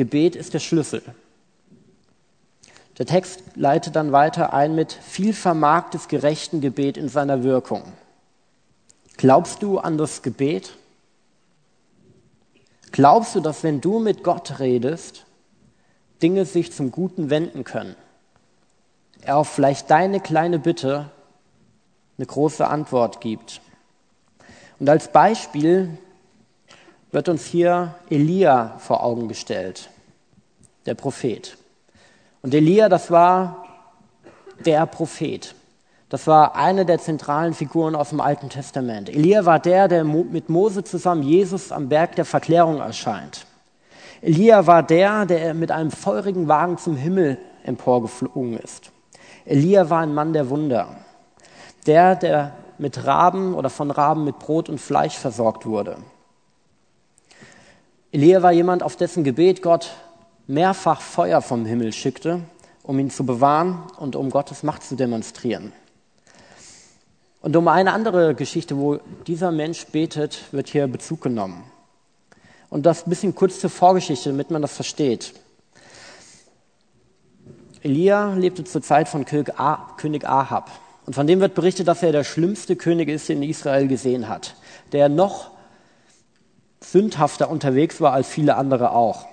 Gebet 0.00 0.34
ist 0.34 0.54
der 0.54 0.60
Schlüssel. 0.60 1.02
Der 2.96 3.04
Text 3.04 3.42
leitet 3.54 3.96
dann 3.96 4.12
weiter 4.12 4.54
ein 4.54 4.74
mit 4.74 4.94
viel 4.94 5.34
vermag 5.34 5.90
des 5.90 6.08
gerechten 6.08 6.62
Gebet 6.62 6.96
in 6.96 7.10
seiner 7.10 7.42
Wirkung. 7.42 7.82
Glaubst 9.18 9.62
du 9.62 9.78
an 9.78 9.98
das 9.98 10.22
Gebet? 10.22 10.74
Glaubst 12.92 13.34
du, 13.34 13.40
dass 13.40 13.62
wenn 13.62 13.82
du 13.82 13.98
mit 13.98 14.24
Gott 14.24 14.58
redest, 14.58 15.26
Dinge 16.22 16.46
sich 16.46 16.72
zum 16.72 16.92
Guten 16.92 17.28
wenden 17.28 17.64
können? 17.64 17.94
Er 19.20 19.36
auf 19.36 19.50
vielleicht 19.50 19.90
deine 19.90 20.20
kleine 20.20 20.58
Bitte 20.58 21.10
eine 22.16 22.26
große 22.26 22.66
Antwort 22.66 23.20
gibt. 23.20 23.60
Und 24.78 24.88
als 24.88 25.12
Beispiel 25.12 25.98
wird 27.12 27.28
uns 27.28 27.44
hier 27.44 27.94
Elia 28.08 28.74
vor 28.78 29.02
Augen 29.02 29.28
gestellt, 29.28 29.90
der 30.86 30.94
Prophet. 30.94 31.56
Und 32.42 32.54
Elia, 32.54 32.88
das 32.88 33.10
war 33.10 33.64
der 34.64 34.86
Prophet. 34.86 35.54
Das 36.08 36.26
war 36.26 36.56
eine 36.56 36.84
der 36.84 36.98
zentralen 36.98 37.54
Figuren 37.54 37.94
aus 37.94 38.10
dem 38.10 38.20
Alten 38.20 38.48
Testament. 38.48 39.08
Elia 39.08 39.44
war 39.44 39.58
der, 39.58 39.86
der 39.88 40.04
mit 40.04 40.48
Mose 40.48 40.82
zusammen 40.82 41.22
Jesus 41.22 41.70
am 41.70 41.88
Berg 41.88 42.16
der 42.16 42.24
Verklärung 42.24 42.80
erscheint. 42.80 43.46
Elia 44.20 44.66
war 44.66 44.82
der, 44.82 45.24
der 45.24 45.54
mit 45.54 45.70
einem 45.70 45.90
feurigen 45.90 46.48
Wagen 46.48 46.78
zum 46.78 46.96
Himmel 46.96 47.38
emporgeflogen 47.64 48.58
ist. 48.58 48.90
Elia 49.44 49.88
war 49.88 50.00
ein 50.00 50.12
Mann 50.12 50.32
der 50.32 50.50
Wunder. 50.50 50.96
Der, 51.86 52.16
der 52.16 52.52
mit 52.78 53.06
Raben 53.06 53.54
oder 53.54 53.70
von 53.70 53.90
Raben 53.90 54.24
mit 54.24 54.38
Brot 54.38 54.68
und 54.68 54.80
Fleisch 54.80 55.16
versorgt 55.16 55.64
wurde. 55.64 55.96
Elia 58.12 58.42
war 58.42 58.50
jemand, 58.50 58.82
auf 58.82 58.96
dessen 58.96 59.22
Gebet 59.22 59.62
Gott 59.62 59.90
mehrfach 60.48 61.00
Feuer 61.00 61.40
vom 61.42 61.64
Himmel 61.64 61.92
schickte, 61.92 62.40
um 62.82 62.98
ihn 62.98 63.10
zu 63.10 63.24
bewahren 63.24 63.84
und 63.98 64.16
um 64.16 64.30
Gottes 64.30 64.64
Macht 64.64 64.82
zu 64.82 64.96
demonstrieren. 64.96 65.72
Und 67.40 67.54
um 67.56 67.68
eine 67.68 67.92
andere 67.92 68.34
Geschichte, 68.34 68.76
wo 68.76 68.98
dieser 69.26 69.52
Mensch 69.52 69.86
betet, 69.86 70.52
wird 70.52 70.68
hier 70.68 70.88
Bezug 70.88 71.22
genommen. 71.22 71.62
Und 72.68 72.84
das 72.84 73.06
ein 73.06 73.10
bisschen 73.10 73.34
kurz 73.34 73.60
zur 73.60 73.70
Vorgeschichte, 73.70 74.30
damit 74.30 74.50
man 74.50 74.60
das 74.60 74.74
versteht. 74.74 75.32
Elia 77.82 78.34
lebte 78.34 78.64
zur 78.64 78.82
Zeit 78.82 79.08
von 79.08 79.24
König 79.24 79.58
Ahab. 79.58 80.70
Und 81.06 81.14
von 81.14 81.26
dem 81.26 81.40
wird 81.40 81.54
berichtet, 81.54 81.88
dass 81.88 82.02
er 82.02 82.12
der 82.12 82.24
schlimmste 82.24 82.76
König 82.76 83.08
ist, 83.08 83.28
den 83.28 83.42
Israel 83.42 83.88
gesehen 83.88 84.28
hat. 84.28 84.54
Der 84.92 85.08
noch 85.08 85.49
sündhafter 86.82 87.50
unterwegs 87.50 88.00
war 88.00 88.12
als 88.12 88.28
viele 88.28 88.56
andere 88.56 88.92
auch. 88.92 89.26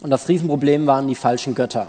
Und 0.00 0.10
das 0.10 0.28
Riesenproblem 0.28 0.86
waren 0.86 1.08
die 1.08 1.14
falschen 1.14 1.54
Götter. 1.54 1.86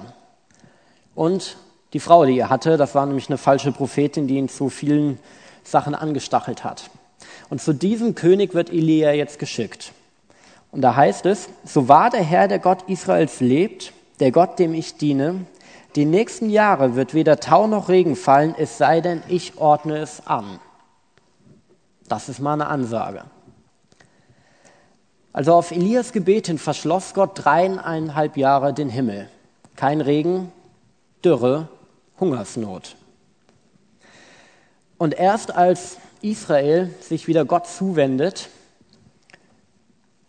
Und 1.16 1.58
die 1.94 2.00
Frau, 2.00 2.26
die 2.26 2.38
er 2.38 2.50
hatte, 2.50 2.78
das 2.78 2.96
war 2.96 3.06
nämlich 3.06 3.30
eine 3.30 3.38
falsche 3.38 3.72
Prophetin, 3.72 4.28
die 4.28 4.38
ihn 4.38 4.50
zu 4.50 4.70
vielen 4.70 5.20
Sachen 5.64 5.96
angestachelt 5.96 6.64
hat. 6.64 6.90
Und 7.50 7.62
zu 7.62 7.74
diesem 7.74 8.16
König 8.16 8.54
wird 8.54 8.70
Elia 8.70 9.12
jetzt 9.12 9.40
geschickt. 9.40 9.92
Und 10.72 10.82
da 10.82 10.96
heißt 10.96 11.26
es, 11.26 11.50
so 11.64 11.88
wahr 11.88 12.10
der 12.10 12.24
Herr, 12.24 12.48
der 12.48 12.60
Gott 12.60 12.84
Israels 12.88 13.40
lebt, 13.40 13.92
der 14.20 14.32
Gott, 14.32 14.60
dem 14.60 14.74
ich 14.74 14.98
diene, 14.98 15.46
die 15.96 16.06
nächsten 16.06 16.52
Jahre 16.52 16.96
wird 16.96 17.16
weder 17.16 17.40
Tau 17.40 17.66
noch 17.66 17.90
Regen 17.90 18.16
fallen, 18.16 18.54
es 18.58 18.78
sei 18.78 19.02
denn, 19.02 19.24
ich 19.28 19.58
ordne 19.58 19.98
es 19.98 20.28
an. 20.28 20.60
Das 22.08 22.30
ist 22.30 22.40
mal 22.40 22.54
eine 22.54 22.68
Ansage. 22.68 23.24
Also 25.40 25.54
auf 25.54 25.72
Elias 25.72 26.12
Gebet 26.12 26.48
hin 26.48 26.58
verschloss 26.58 27.14
Gott 27.14 27.46
dreieinhalb 27.46 28.36
Jahre 28.36 28.74
den 28.74 28.90
Himmel. 28.90 29.30
Kein 29.78 30.02
Regen, 30.02 30.52
Dürre, 31.24 31.70
Hungersnot. 32.20 32.98
Und 34.98 35.14
erst 35.14 35.56
als 35.56 35.96
Israel 36.22 36.94
sich 37.00 37.30
wieder 37.30 37.46
Gott 37.46 37.68
zuwendet, 37.68 38.50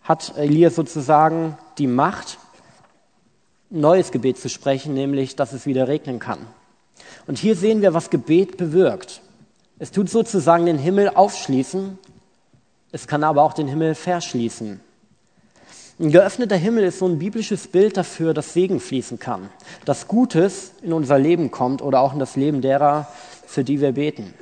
hat 0.04 0.36
Elias 0.36 0.76
sozusagen 0.76 1.58
die 1.78 1.88
Macht, 1.88 2.38
ein 3.72 3.80
neues 3.80 4.12
Gebet 4.12 4.38
zu 4.38 4.48
sprechen, 4.48 4.94
nämlich, 4.94 5.34
dass 5.34 5.52
es 5.52 5.66
wieder 5.66 5.88
regnen 5.88 6.20
kann. 6.20 6.38
Und 7.26 7.36
hier 7.36 7.56
sehen 7.56 7.82
wir, 7.82 7.94
was 7.94 8.10
Gebet 8.10 8.58
bewirkt. 8.58 9.22
Es 9.80 9.90
tut 9.90 10.08
sozusagen 10.08 10.66
den 10.66 10.78
Himmel 10.78 11.08
aufschließen, 11.08 11.98
es 12.92 13.08
kann 13.08 13.24
aber 13.24 13.42
auch 13.42 13.54
den 13.54 13.66
Himmel 13.66 13.96
verschließen. 13.96 14.80
Ein 16.00 16.10
geöffneter 16.10 16.56
Himmel 16.56 16.84
ist 16.84 16.98
so 16.98 17.06
ein 17.06 17.18
biblisches 17.18 17.68
Bild 17.68 17.98
dafür, 17.98 18.32
dass 18.32 18.54
Segen 18.54 18.80
fließen 18.80 19.18
kann, 19.18 19.50
dass 19.84 20.08
Gutes 20.08 20.72
in 20.80 20.94
unser 20.94 21.18
Leben 21.18 21.50
kommt 21.50 21.82
oder 21.82 22.00
auch 22.00 22.14
in 22.14 22.18
das 22.18 22.36
Leben 22.36 22.62
derer, 22.62 23.06
für 23.46 23.64
die 23.64 23.82
wir 23.82 23.92
beten. 23.92 24.32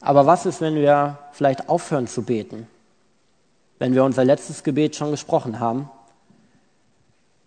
Aber 0.00 0.26
was 0.26 0.46
ist, 0.46 0.60
wenn 0.60 0.74
wir 0.74 1.20
vielleicht 1.30 1.68
aufhören 1.68 2.08
zu 2.08 2.22
beten? 2.22 2.66
Wenn 3.78 3.94
wir 3.94 4.02
unser 4.02 4.24
letztes 4.24 4.64
Gebet 4.64 4.96
schon 4.96 5.12
gesprochen 5.12 5.60
haben? 5.60 5.88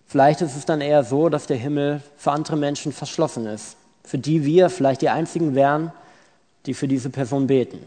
Vielleicht 0.06 0.40
ist 0.40 0.56
es 0.56 0.64
dann 0.64 0.80
eher 0.80 1.04
so, 1.04 1.28
dass 1.28 1.48
der 1.48 1.58
Himmel 1.58 2.02
für 2.16 2.32
andere 2.32 2.56
Menschen 2.56 2.94
verschlossen 2.94 3.46
ist, 3.46 3.76
für 4.06 4.18
die 4.18 4.46
wir 4.46 4.70
vielleicht 4.70 5.02
die 5.02 5.10
einzigen 5.10 5.54
wären, 5.54 5.92
die 6.66 6.74
für 6.74 6.88
diese 6.88 7.10
Person 7.10 7.48
beten. 7.48 7.80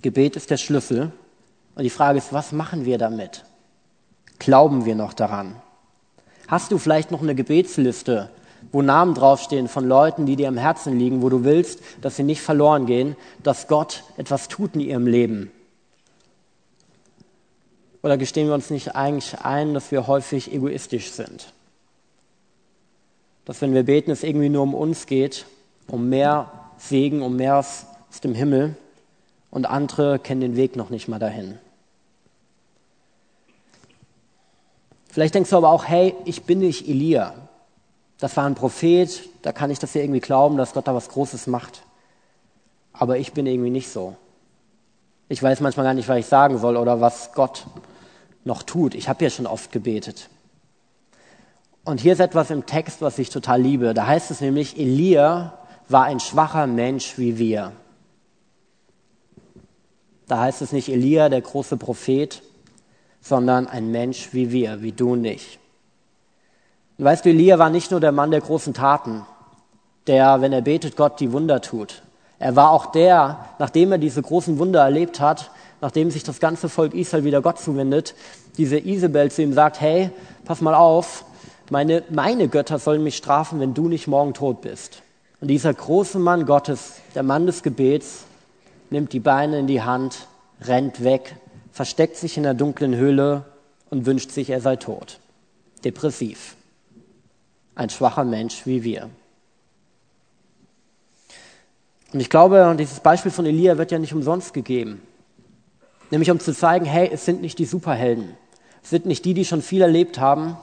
Gebet 0.00 0.36
ist 0.36 0.48
der 0.48 0.58
Schlüssel 0.58 1.10
und 1.74 1.84
die 1.84 1.90
Frage 1.90 2.18
ist, 2.18 2.32
was 2.32 2.52
machen 2.52 2.84
wir 2.84 2.98
damit? 2.98 3.44
Glauben 4.38 4.84
wir 4.84 4.94
noch 4.94 5.14
daran? 5.14 5.56
Hast 6.48 6.70
du 6.70 6.78
vielleicht 6.78 7.10
noch 7.10 7.22
eine 7.22 7.34
Gebetsliste, 7.34 8.30
wo 8.72 8.82
Namen 8.82 9.14
draufstehen 9.14 9.68
von 9.68 9.86
Leuten, 9.86 10.26
die 10.26 10.36
dir 10.36 10.48
am 10.48 10.56
Herzen 10.56 10.98
liegen, 10.98 11.22
wo 11.22 11.28
du 11.28 11.44
willst, 11.44 11.80
dass 12.00 12.16
sie 12.16 12.22
nicht 12.22 12.42
verloren 12.42 12.86
gehen, 12.86 13.16
dass 13.42 13.68
Gott 13.68 14.04
etwas 14.16 14.48
tut 14.48 14.74
in 14.74 14.80
ihrem 14.80 15.06
Leben? 15.06 15.50
Oder 18.02 18.18
gestehen 18.18 18.48
wir 18.48 18.54
uns 18.54 18.70
nicht 18.70 18.96
eigentlich 18.96 19.40
ein, 19.40 19.74
dass 19.74 19.90
wir 19.92 20.06
häufig 20.06 20.52
egoistisch 20.52 21.12
sind? 21.12 21.52
Dass 23.44 23.60
wenn 23.60 23.74
wir 23.74 23.84
beten, 23.84 24.10
es 24.10 24.22
irgendwie 24.22 24.48
nur 24.48 24.62
um 24.62 24.74
uns 24.74 25.06
geht, 25.06 25.46
um 25.86 26.08
mehr 26.08 26.50
Segen, 26.78 27.22
um 27.22 27.36
mehr 27.36 27.56
aus 27.56 27.86
dem 28.22 28.34
Himmel 28.34 28.76
und 29.52 29.66
andere 29.66 30.18
kennen 30.18 30.40
den 30.40 30.56
Weg 30.56 30.74
noch 30.74 30.90
nicht 30.90 31.06
mal 31.06 31.20
dahin. 31.20 31.58
Vielleicht 35.10 35.34
denkst 35.34 35.50
du 35.50 35.58
aber 35.58 35.68
auch, 35.68 35.84
hey, 35.84 36.14
ich 36.24 36.44
bin 36.44 36.60
nicht 36.60 36.88
Elia. 36.88 37.34
Das 38.18 38.36
war 38.36 38.46
ein 38.46 38.54
Prophet, 38.54 39.28
da 39.42 39.52
kann 39.52 39.70
ich 39.70 39.78
das 39.78 39.92
ja 39.92 40.00
irgendwie 40.00 40.20
glauben, 40.20 40.56
dass 40.56 40.72
Gott 40.72 40.88
da 40.88 40.94
was 40.94 41.10
Großes 41.10 41.48
macht. 41.48 41.82
Aber 42.94 43.18
ich 43.18 43.34
bin 43.34 43.46
irgendwie 43.46 43.70
nicht 43.70 43.90
so. 43.90 44.16
Ich 45.28 45.42
weiß 45.42 45.60
manchmal 45.60 45.84
gar 45.84 45.94
nicht, 45.94 46.08
was 46.08 46.18
ich 46.18 46.26
sagen 46.26 46.56
soll 46.56 46.78
oder 46.78 47.02
was 47.02 47.32
Gott 47.34 47.66
noch 48.44 48.62
tut. 48.62 48.94
Ich 48.94 49.08
habe 49.10 49.22
ja 49.22 49.30
schon 49.30 49.46
oft 49.46 49.70
gebetet. 49.70 50.30
Und 51.84 52.00
hier 52.00 52.14
ist 52.14 52.20
etwas 52.20 52.50
im 52.50 52.64
Text, 52.64 53.02
was 53.02 53.18
ich 53.18 53.28
total 53.28 53.60
liebe. 53.60 53.92
Da 53.92 54.06
heißt 54.06 54.30
es 54.30 54.40
nämlich, 54.40 54.78
Elia 54.78 55.58
war 55.88 56.04
ein 56.04 56.20
schwacher 56.20 56.66
Mensch 56.66 57.18
wie 57.18 57.36
wir. 57.38 57.72
Da 60.28 60.40
heißt 60.40 60.62
es 60.62 60.72
nicht 60.72 60.88
Elia, 60.88 61.28
der 61.28 61.40
große 61.40 61.76
Prophet, 61.76 62.42
sondern 63.20 63.66
ein 63.66 63.90
Mensch 63.90 64.30
wie 64.32 64.50
wir, 64.50 64.82
wie 64.82 64.92
du 64.92 65.12
und 65.12 65.24
ich. 65.24 65.58
Und 66.98 67.04
weißt 67.04 67.24
du, 67.24 67.30
Elia 67.30 67.58
war 67.58 67.70
nicht 67.70 67.90
nur 67.90 68.00
der 68.00 68.12
Mann 68.12 68.30
der 68.30 68.40
großen 68.40 68.74
Taten, 68.74 69.26
der, 70.06 70.40
wenn 70.40 70.52
er 70.52 70.62
betet, 70.62 70.96
Gott 70.96 71.20
die 71.20 71.32
Wunder 71.32 71.60
tut. 71.60 72.02
Er 72.38 72.56
war 72.56 72.70
auch 72.70 72.86
der, 72.86 73.46
nachdem 73.58 73.92
er 73.92 73.98
diese 73.98 74.20
großen 74.20 74.58
Wunder 74.58 74.82
erlebt 74.82 75.20
hat, 75.20 75.50
nachdem 75.80 76.10
sich 76.10 76.24
das 76.24 76.40
ganze 76.40 76.68
Volk 76.68 76.94
Israel 76.94 77.24
wieder 77.24 77.40
Gott 77.40 77.60
zuwendet, 77.60 78.14
diese 78.56 78.78
Isabel 78.78 79.30
zu 79.30 79.42
ihm 79.42 79.52
sagt, 79.52 79.80
hey, 79.80 80.10
pass 80.44 80.60
mal 80.60 80.74
auf, 80.74 81.24
meine, 81.70 82.02
meine 82.10 82.48
Götter 82.48 82.78
sollen 82.78 83.02
mich 83.02 83.16
strafen, 83.16 83.60
wenn 83.60 83.74
du 83.74 83.88
nicht 83.88 84.06
morgen 84.06 84.34
tot 84.34 84.60
bist. 84.60 85.02
Und 85.40 85.48
dieser 85.48 85.72
große 85.72 86.18
Mann 86.18 86.46
Gottes, 86.46 86.94
der 87.14 87.22
Mann 87.22 87.46
des 87.46 87.62
Gebets, 87.62 88.24
nimmt 88.92 89.12
die 89.12 89.20
Beine 89.20 89.58
in 89.58 89.66
die 89.66 89.82
Hand, 89.82 90.28
rennt 90.60 91.02
weg, 91.02 91.34
versteckt 91.72 92.16
sich 92.16 92.36
in 92.36 92.44
der 92.44 92.54
dunklen 92.54 92.94
Höhle 92.94 93.44
und 93.90 94.06
wünscht 94.06 94.30
sich, 94.30 94.50
er 94.50 94.60
sei 94.60 94.76
tot. 94.76 95.18
Depressiv. 95.84 96.56
Ein 97.74 97.90
schwacher 97.90 98.24
Mensch 98.24 98.66
wie 98.66 98.84
wir. 98.84 99.08
Und 102.12 102.20
ich 102.20 102.28
glaube, 102.28 102.74
dieses 102.78 103.00
Beispiel 103.00 103.32
von 103.32 103.46
Elia 103.46 103.78
wird 103.78 103.90
ja 103.90 103.98
nicht 103.98 104.12
umsonst 104.12 104.52
gegeben. 104.52 105.00
Nämlich 106.10 106.30
um 106.30 106.38
zu 106.38 106.52
zeigen, 106.52 106.84
hey, 106.84 107.08
es 107.10 107.24
sind 107.24 107.40
nicht 107.40 107.58
die 107.58 107.64
Superhelden. 107.64 108.36
Es 108.82 108.90
sind 108.90 109.06
nicht 109.06 109.24
die, 109.24 109.32
die 109.32 109.46
schon 109.46 109.62
viel 109.62 109.80
erlebt 109.80 110.18
haben, 110.20 110.58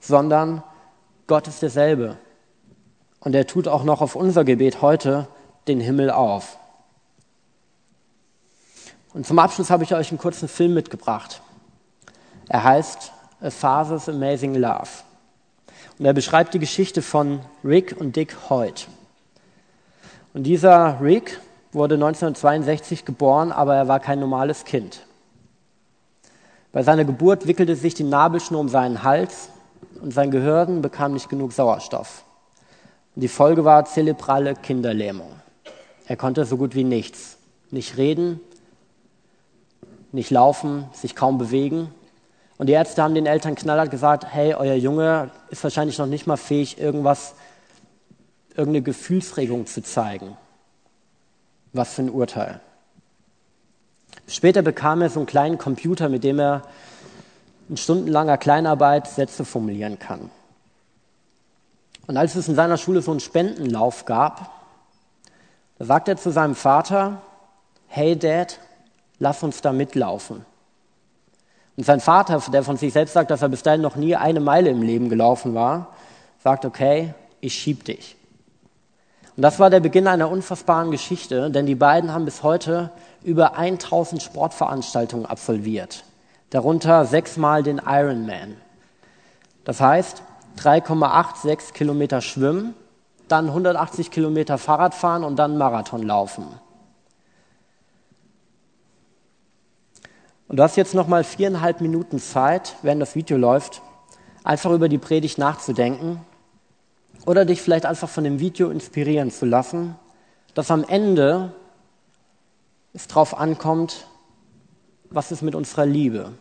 sondern 0.00 0.62
Gott 1.26 1.46
ist 1.46 1.60
derselbe. 1.60 2.16
Und 3.20 3.34
er 3.34 3.46
tut 3.46 3.68
auch 3.68 3.84
noch 3.84 4.00
auf 4.00 4.16
unser 4.16 4.44
Gebet 4.44 4.80
heute 4.80 5.28
den 5.68 5.80
Himmel 5.80 6.10
auf. 6.10 6.58
Und 9.14 9.24
zum 9.26 9.38
Abschluss 9.38 9.70
habe 9.70 9.84
ich 9.84 9.94
euch 9.94 10.10
einen 10.10 10.18
kurzen 10.18 10.48
Film 10.48 10.74
mitgebracht. 10.74 11.40
Er 12.48 12.64
heißt 12.64 13.12
A 13.40 13.50
Father's 13.50 14.08
Amazing 14.08 14.56
Love. 14.56 14.88
Und 15.98 16.04
er 16.04 16.12
beschreibt 16.12 16.52
die 16.52 16.58
Geschichte 16.58 17.00
von 17.00 17.40
Rick 17.64 17.96
und 17.98 18.16
Dick 18.16 18.36
Hoyt. 18.50 18.88
Und 20.34 20.42
dieser 20.42 21.00
Rick 21.00 21.40
wurde 21.72 21.94
1962 21.94 23.04
geboren, 23.04 23.52
aber 23.52 23.76
er 23.76 23.86
war 23.86 24.00
kein 24.00 24.18
normales 24.18 24.64
Kind. 24.64 25.06
Bei 26.72 26.82
seiner 26.82 27.04
Geburt 27.04 27.46
wickelte 27.46 27.76
sich 27.76 27.94
die 27.94 28.02
Nabelschnur 28.02 28.60
um 28.60 28.68
seinen 28.68 29.04
Hals 29.04 29.48
und 30.02 30.12
sein 30.12 30.32
Gehirn 30.32 30.82
bekam 30.82 31.12
nicht 31.12 31.28
genug 31.28 31.52
Sauerstoff. 31.52 32.24
Und 33.14 33.22
die 33.22 33.28
Folge 33.28 33.64
war 33.64 33.84
zerebrale 33.84 34.56
Kinderlähmung. 34.56 35.30
Er 36.08 36.16
konnte 36.16 36.44
so 36.44 36.56
gut 36.56 36.74
wie 36.74 36.82
nichts. 36.82 37.36
Nicht 37.70 37.96
reden, 37.96 38.40
nicht 40.14 40.30
laufen, 40.30 40.86
sich 40.92 41.14
kaum 41.16 41.38
bewegen. 41.38 41.92
Und 42.56 42.68
die 42.68 42.72
Ärzte 42.72 43.02
haben 43.02 43.14
den 43.14 43.26
Eltern 43.26 43.56
knallhart 43.56 43.90
gesagt, 43.90 44.24
hey, 44.32 44.54
euer 44.54 44.74
Junge 44.74 45.30
ist 45.50 45.64
wahrscheinlich 45.64 45.98
noch 45.98 46.06
nicht 46.06 46.26
mal 46.26 46.36
fähig, 46.36 46.78
irgendwas, 46.78 47.34
irgendeine 48.50 48.82
Gefühlsregung 48.82 49.66
zu 49.66 49.82
zeigen. 49.82 50.36
Was 51.72 51.94
für 51.94 52.02
ein 52.02 52.10
Urteil. 52.10 52.60
Später 54.28 54.62
bekam 54.62 55.02
er 55.02 55.10
so 55.10 55.18
einen 55.18 55.26
kleinen 55.26 55.58
Computer, 55.58 56.08
mit 56.08 56.22
dem 56.22 56.38
er 56.38 56.62
in 57.68 57.76
stundenlanger 57.76 58.38
Kleinarbeit 58.38 59.08
Sätze 59.08 59.44
formulieren 59.44 59.98
kann. 59.98 60.30
Und 62.06 62.16
als 62.16 62.36
es 62.36 62.48
in 62.48 62.54
seiner 62.54 62.76
Schule 62.76 63.02
so 63.02 63.10
einen 63.10 63.20
Spendenlauf 63.20 64.04
gab, 64.04 64.50
da 65.78 65.86
sagt 65.86 66.06
er 66.06 66.16
zu 66.16 66.30
seinem 66.30 66.54
Vater, 66.54 67.20
hey 67.88 68.16
Dad, 68.16 68.60
lass 69.18 69.42
uns 69.42 69.60
da 69.60 69.72
mitlaufen. 69.72 70.44
Und 71.76 71.84
sein 71.84 72.00
Vater, 72.00 72.40
der 72.52 72.62
von 72.62 72.76
sich 72.76 72.92
selbst 72.92 73.14
sagt, 73.14 73.30
dass 73.30 73.42
er 73.42 73.48
bis 73.48 73.62
dahin 73.62 73.80
noch 73.80 73.96
nie 73.96 74.14
eine 74.14 74.40
Meile 74.40 74.70
im 74.70 74.82
Leben 74.82 75.08
gelaufen 75.08 75.54
war, 75.54 75.88
sagt, 76.42 76.64
okay, 76.64 77.14
ich 77.40 77.54
schieb 77.54 77.84
dich. 77.84 78.16
Und 79.36 79.42
das 79.42 79.58
war 79.58 79.70
der 79.70 79.80
Beginn 79.80 80.06
einer 80.06 80.30
unfassbaren 80.30 80.92
Geschichte, 80.92 81.50
denn 81.50 81.66
die 81.66 81.74
beiden 81.74 82.12
haben 82.12 82.24
bis 82.24 82.44
heute 82.44 82.90
über 83.24 83.56
1000 83.56 84.22
Sportveranstaltungen 84.22 85.26
absolviert, 85.26 86.04
darunter 86.50 87.04
sechsmal 87.04 87.64
den 87.64 87.80
Ironman. 87.84 88.56
Das 89.64 89.80
heißt, 89.80 90.22
3,86 90.58 91.72
Kilometer 91.72 92.20
schwimmen, 92.20 92.74
dann 93.26 93.48
180 93.48 94.12
Kilometer 94.12 94.58
Fahrrad 94.58 94.94
fahren 94.94 95.24
und 95.24 95.36
dann 95.36 95.58
Marathon 95.58 96.02
laufen. 96.02 96.46
Und 100.48 100.58
du 100.58 100.62
hast 100.62 100.76
jetzt 100.76 100.94
noch 100.94 101.08
mal 101.08 101.24
viereinhalb 101.24 101.80
Minuten 101.80 102.18
Zeit, 102.18 102.76
während 102.82 103.00
das 103.00 103.14
Video 103.14 103.36
läuft, 103.36 103.82
einfach 104.42 104.70
über 104.70 104.88
die 104.88 104.98
Predigt 104.98 105.38
nachzudenken 105.38 106.20
oder 107.26 107.44
dich 107.44 107.62
vielleicht 107.62 107.86
einfach 107.86 108.08
von 108.08 108.24
dem 108.24 108.40
Video 108.40 108.70
inspirieren 108.70 109.30
zu 109.30 109.46
lassen, 109.46 109.96
dass 110.54 110.70
am 110.70 110.84
Ende 110.84 111.54
es 112.92 113.08
darauf 113.08 113.36
ankommt, 113.36 114.06
was 115.10 115.32
ist 115.32 115.42
mit 115.42 115.54
unserer 115.54 115.86
Liebe. 115.86 116.32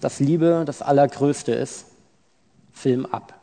Dass 0.00 0.20
Liebe 0.20 0.64
das 0.66 0.82
Allergrößte 0.82 1.52
ist, 1.52 1.86
Film 2.72 3.06
ab. 3.06 3.41